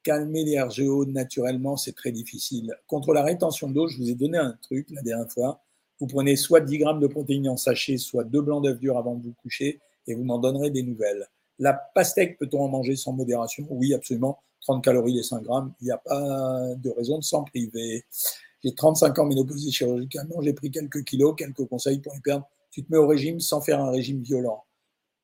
calmer 0.04 0.44
les 0.44 0.62
RGO 0.62 1.06
naturellement, 1.06 1.78
c'est 1.78 1.96
très 1.96 2.12
difficile. 2.12 2.76
Contre 2.86 3.14
la 3.14 3.24
rétention 3.24 3.70
d'eau, 3.70 3.88
je 3.88 3.98
vous 3.98 4.10
ai 4.10 4.16
donné 4.16 4.38
un 4.38 4.58
truc 4.62 4.90
la 4.92 5.02
dernière 5.02 5.32
fois. 5.32 5.64
Vous 6.02 6.08
prenez 6.08 6.36
soit 6.36 6.60
10 6.60 6.80
grammes 6.80 7.00
de 7.00 7.08
protéines 7.08 7.48
en 7.48 7.56
sachet, 7.56 7.96
soit 7.96 8.26
deux 8.26 8.42
blancs 8.42 8.62
d'œufs 8.62 8.78
durs 8.78 8.98
avant 8.98 9.16
de 9.16 9.24
vous 9.24 9.36
coucher, 9.42 9.80
et 10.06 10.16
vous 10.16 10.26
m'en 10.26 10.38
donnerez 10.38 10.70
des 10.70 10.84
nouvelles. 10.84 11.30
La 11.60 11.72
pastèque, 11.72 12.38
peut-on 12.40 12.62
en 12.62 12.68
manger 12.68 12.98
sans 12.98 13.14
modération? 13.14 13.66
Oui, 13.70 13.94
absolument. 13.94 14.44
30 14.62 14.84
calories 14.84 15.14
les 15.14 15.24
5 15.24 15.44
grammes, 15.44 15.74
il 15.82 15.86
n'y 15.86 15.92
a 15.92 15.98
pas 15.98 16.76
de 16.76 16.90
raison 16.90 17.18
de 17.18 17.24
s'en 17.24 17.44
priver. 17.44 18.06
J'ai 18.64 18.74
35 18.74 19.18
ans 19.20 19.26
ménopausée 19.26 19.72
chirurgicalement, 19.72 20.42
j'ai 20.42 20.54
pris 20.54 20.70
quelques 20.70 21.04
kilos, 21.04 21.36
quelques 21.36 21.66
conseils 21.66 22.00
pour 22.00 22.16
y 22.16 22.22
perdre. 22.22 22.48
Tu 22.70 22.84
te 22.84 22.92
mets 22.92 22.98
au 22.98 23.08
régime 23.08 23.40
sans 23.40 23.62
faire 23.62 23.82
un 23.82 23.92
régime 23.92 24.22
violent. 24.22 24.64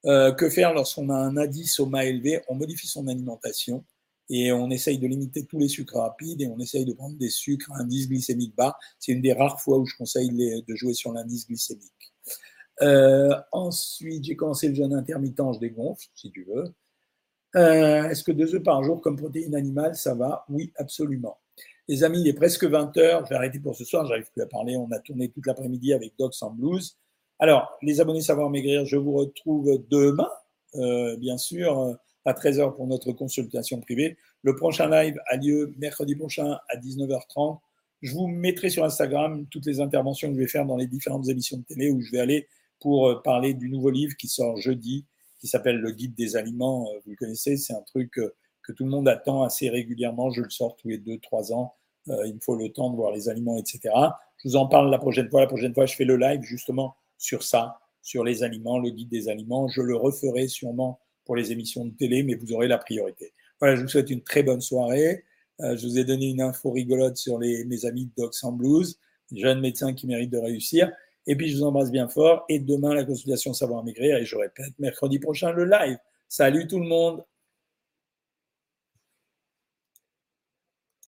Euh, 0.06 0.32
que 0.32 0.50
faire 0.50 0.74
lorsqu'on 0.74 1.10
a 1.10 1.16
un 1.16 1.38
indice 1.38 1.80
au 1.80 1.92
élevé? 1.96 2.42
On 2.48 2.56
modifie 2.56 2.88
son 2.88 3.08
alimentation 3.08 3.84
et 4.30 4.52
on 4.52 4.70
essaye 4.70 4.98
de 5.00 5.08
limiter 5.08 5.46
tous 5.46 5.58
les 5.58 5.68
sucres 5.68 5.98
rapides 5.98 6.42
et 6.42 6.48
on 6.48 6.60
essaye 6.60 6.86
de 6.86 6.94
prendre 6.94 7.18
des 7.18 7.30
sucres 7.30 7.72
à 7.74 7.82
indice 7.82 8.08
glycémique 8.08 8.56
bas. 8.56 8.78
C'est 9.00 9.12
une 9.12 9.22
des 9.22 9.34
rares 9.34 9.62
fois 9.62 9.78
où 9.78 9.86
je 9.86 9.96
conseille 9.96 10.30
de 10.30 10.76
jouer 10.76 10.94
sur 10.94 11.14
l'indice 11.14 11.48
glycémique. 11.48 12.14
Euh, 12.82 13.36
ensuite, 13.52 14.24
j'ai 14.24 14.36
commencé 14.36 14.68
le 14.68 14.76
jeûne 14.76 14.94
intermittent, 14.94 15.42
je 15.54 15.60
dégonfle, 15.60 16.08
si 16.14 16.32
tu 16.32 16.44
veux. 16.44 16.74
Euh, 17.58 18.10
est-ce 18.10 18.24
que 18.24 18.32
deux 18.32 18.54
œufs 18.56 18.64
par 18.64 18.84
jour 18.84 19.02
comme 19.02 19.18
protéine 19.18 19.56
animale, 19.56 19.96
ça 19.96 20.14
va? 20.14 20.46
Oui, 20.50 20.72
absolument. 20.76 21.40
Les 21.88 22.04
amis, 22.04 22.22
il 22.22 22.28
est 22.28 22.34
presque 22.34 22.66
20 22.66 22.96
heures. 22.98 23.26
Je 23.26 23.30
vais 23.30 23.36
arrêter 23.36 23.60
pour 23.60 23.76
ce 23.76 23.84
soir. 23.84 24.06
J'arrive 24.06 24.30
plus 24.32 24.42
à 24.42 24.46
parler. 24.46 24.76
On 24.78 24.92
a 24.92 25.00
tourné 25.00 25.30
toute 25.30 25.46
l'après-midi 25.48 25.94
avec 25.94 26.14
Docs 26.20 26.36
en 26.42 26.52
blues. 26.52 26.98
Alors, 27.40 27.78
les 27.82 28.00
abonnés 28.00 28.22
Savoir 28.22 28.50
Maigrir, 28.50 28.86
je 28.86 28.98
vous 28.98 29.14
retrouve 29.14 29.84
demain, 29.90 30.30
euh, 30.76 31.16
bien 31.18 31.38
sûr, 31.38 31.98
à 32.26 32.34
13h 32.34 32.76
pour 32.76 32.88
notre 32.88 33.12
consultation 33.14 33.80
privée. 33.80 34.18
Le 34.44 34.56
prochain 34.56 34.90
live 34.90 35.16
a 35.28 35.38
lieu 35.38 35.74
mercredi 35.78 36.16
prochain 36.16 36.58
à 36.70 36.78
19h30. 36.78 37.60
Je 38.02 38.14
vous 38.14 38.28
mettrai 38.28 38.70
sur 38.70 38.84
Instagram 38.84 39.48
toutes 39.50 39.66
les 39.66 39.80
interventions 39.80 40.28
que 40.30 40.36
je 40.36 40.40
vais 40.40 40.48
faire 40.48 40.66
dans 40.66 40.78
les 40.78 40.88
différentes 40.88 41.28
émissions 41.30 41.58
de 41.58 41.64
télé 41.64 41.90
où 41.90 42.02
je 42.02 42.12
vais 42.12 42.20
aller 42.20 42.48
pour 42.80 43.08
euh, 43.08 43.22
parler 43.24 43.54
du 43.54 43.70
nouveau 43.70 43.90
livre 43.90 44.16
qui 44.18 44.28
sort 44.28 44.58
jeudi, 44.58 45.06
qui 45.40 45.48
s'appelle 45.48 45.78
Le 45.78 45.92
Guide 45.92 46.16
des 46.16 46.36
aliments. 46.36 46.90
Euh, 46.92 47.00
vous 47.06 47.12
le 47.12 47.16
connaissez, 47.16 47.58
c'est 47.58 47.74
un 47.74 47.82
truc 47.82 48.18
euh, 48.18 48.34
que 48.64 48.72
tout 48.72 48.84
le 48.84 48.90
monde 48.90 49.08
attend 49.08 49.44
assez 49.44 49.70
régulièrement. 49.70 50.30
Je 50.32 50.42
le 50.42 50.50
sors 50.50 50.76
tous 50.76 50.90
les 50.90 50.98
deux, 50.98 51.18
trois 51.20 51.54
ans. 51.54 51.76
Il 52.26 52.36
me 52.36 52.40
faut 52.40 52.56
le 52.56 52.70
temps 52.70 52.90
de 52.90 52.96
voir 52.96 53.12
les 53.12 53.28
aliments, 53.28 53.58
etc. 53.58 53.94
Je 54.38 54.48
vous 54.48 54.56
en 54.56 54.66
parle 54.66 54.90
la 54.90 54.98
prochaine 54.98 55.30
fois. 55.30 55.42
La 55.42 55.48
prochaine 55.48 55.74
fois, 55.74 55.86
je 55.86 55.94
fais 55.94 56.06
le 56.06 56.16
live 56.16 56.42
justement 56.42 56.96
sur 57.18 57.44
ça, 57.44 57.82
sur 58.02 58.24
les 58.24 58.44
aliments, 58.44 58.80
le 58.80 58.92
guide 58.92 59.10
des 59.10 59.28
aliments. 59.28 59.68
Je 59.68 59.82
le 59.82 59.94
referai 59.94 60.48
sûrement 60.48 61.02
pour 61.26 61.36
les 61.36 61.52
émissions 61.52 61.84
de 61.84 61.92
télé, 61.92 62.24
mais 62.24 62.36
vous 62.36 62.54
aurez 62.54 62.70
la 62.70 62.78
priorité. 62.78 63.34
Voilà, 63.60 63.76
je 63.76 63.82
vous 63.82 63.90
souhaite 63.90 64.10
une 64.10 64.22
très 64.22 64.42
bonne 64.42 64.62
soirée. 64.62 65.26
je 65.60 65.86
vous 65.86 66.00
ai 66.00 66.06
donné 66.06 66.30
une 66.30 66.40
info 66.40 66.72
rigolote 66.72 67.18
sur 67.18 67.40
les, 67.40 67.66
mes 67.66 67.86
amis 67.86 68.06
de 68.06 68.12
Docs 68.16 68.42
en 68.44 68.54
Blues, 68.54 68.98
jeunes 69.36 69.60
médecins 69.60 69.94
qui 69.94 70.08
méritent 70.08 70.32
de 70.32 70.38
réussir. 70.38 70.90
Et 71.28 71.36
puis, 71.36 71.50
je 71.50 71.58
vous 71.58 71.64
embrasse 71.64 71.92
bien 71.92 72.08
fort. 72.08 72.46
Et 72.50 72.60
demain, 72.60 72.96
la 72.96 73.04
consultation 73.04 73.54
Savoir 73.54 73.84
Maigrir. 73.84 74.18
Et 74.18 74.26
je 74.26 74.36
répète, 74.36 74.74
mercredi 74.80 75.20
prochain, 75.20 75.52
le 75.52 75.66
live. 75.66 75.98
Salut 76.28 76.68
tout 76.68 76.80
le 76.80 76.88
monde. 76.88 77.24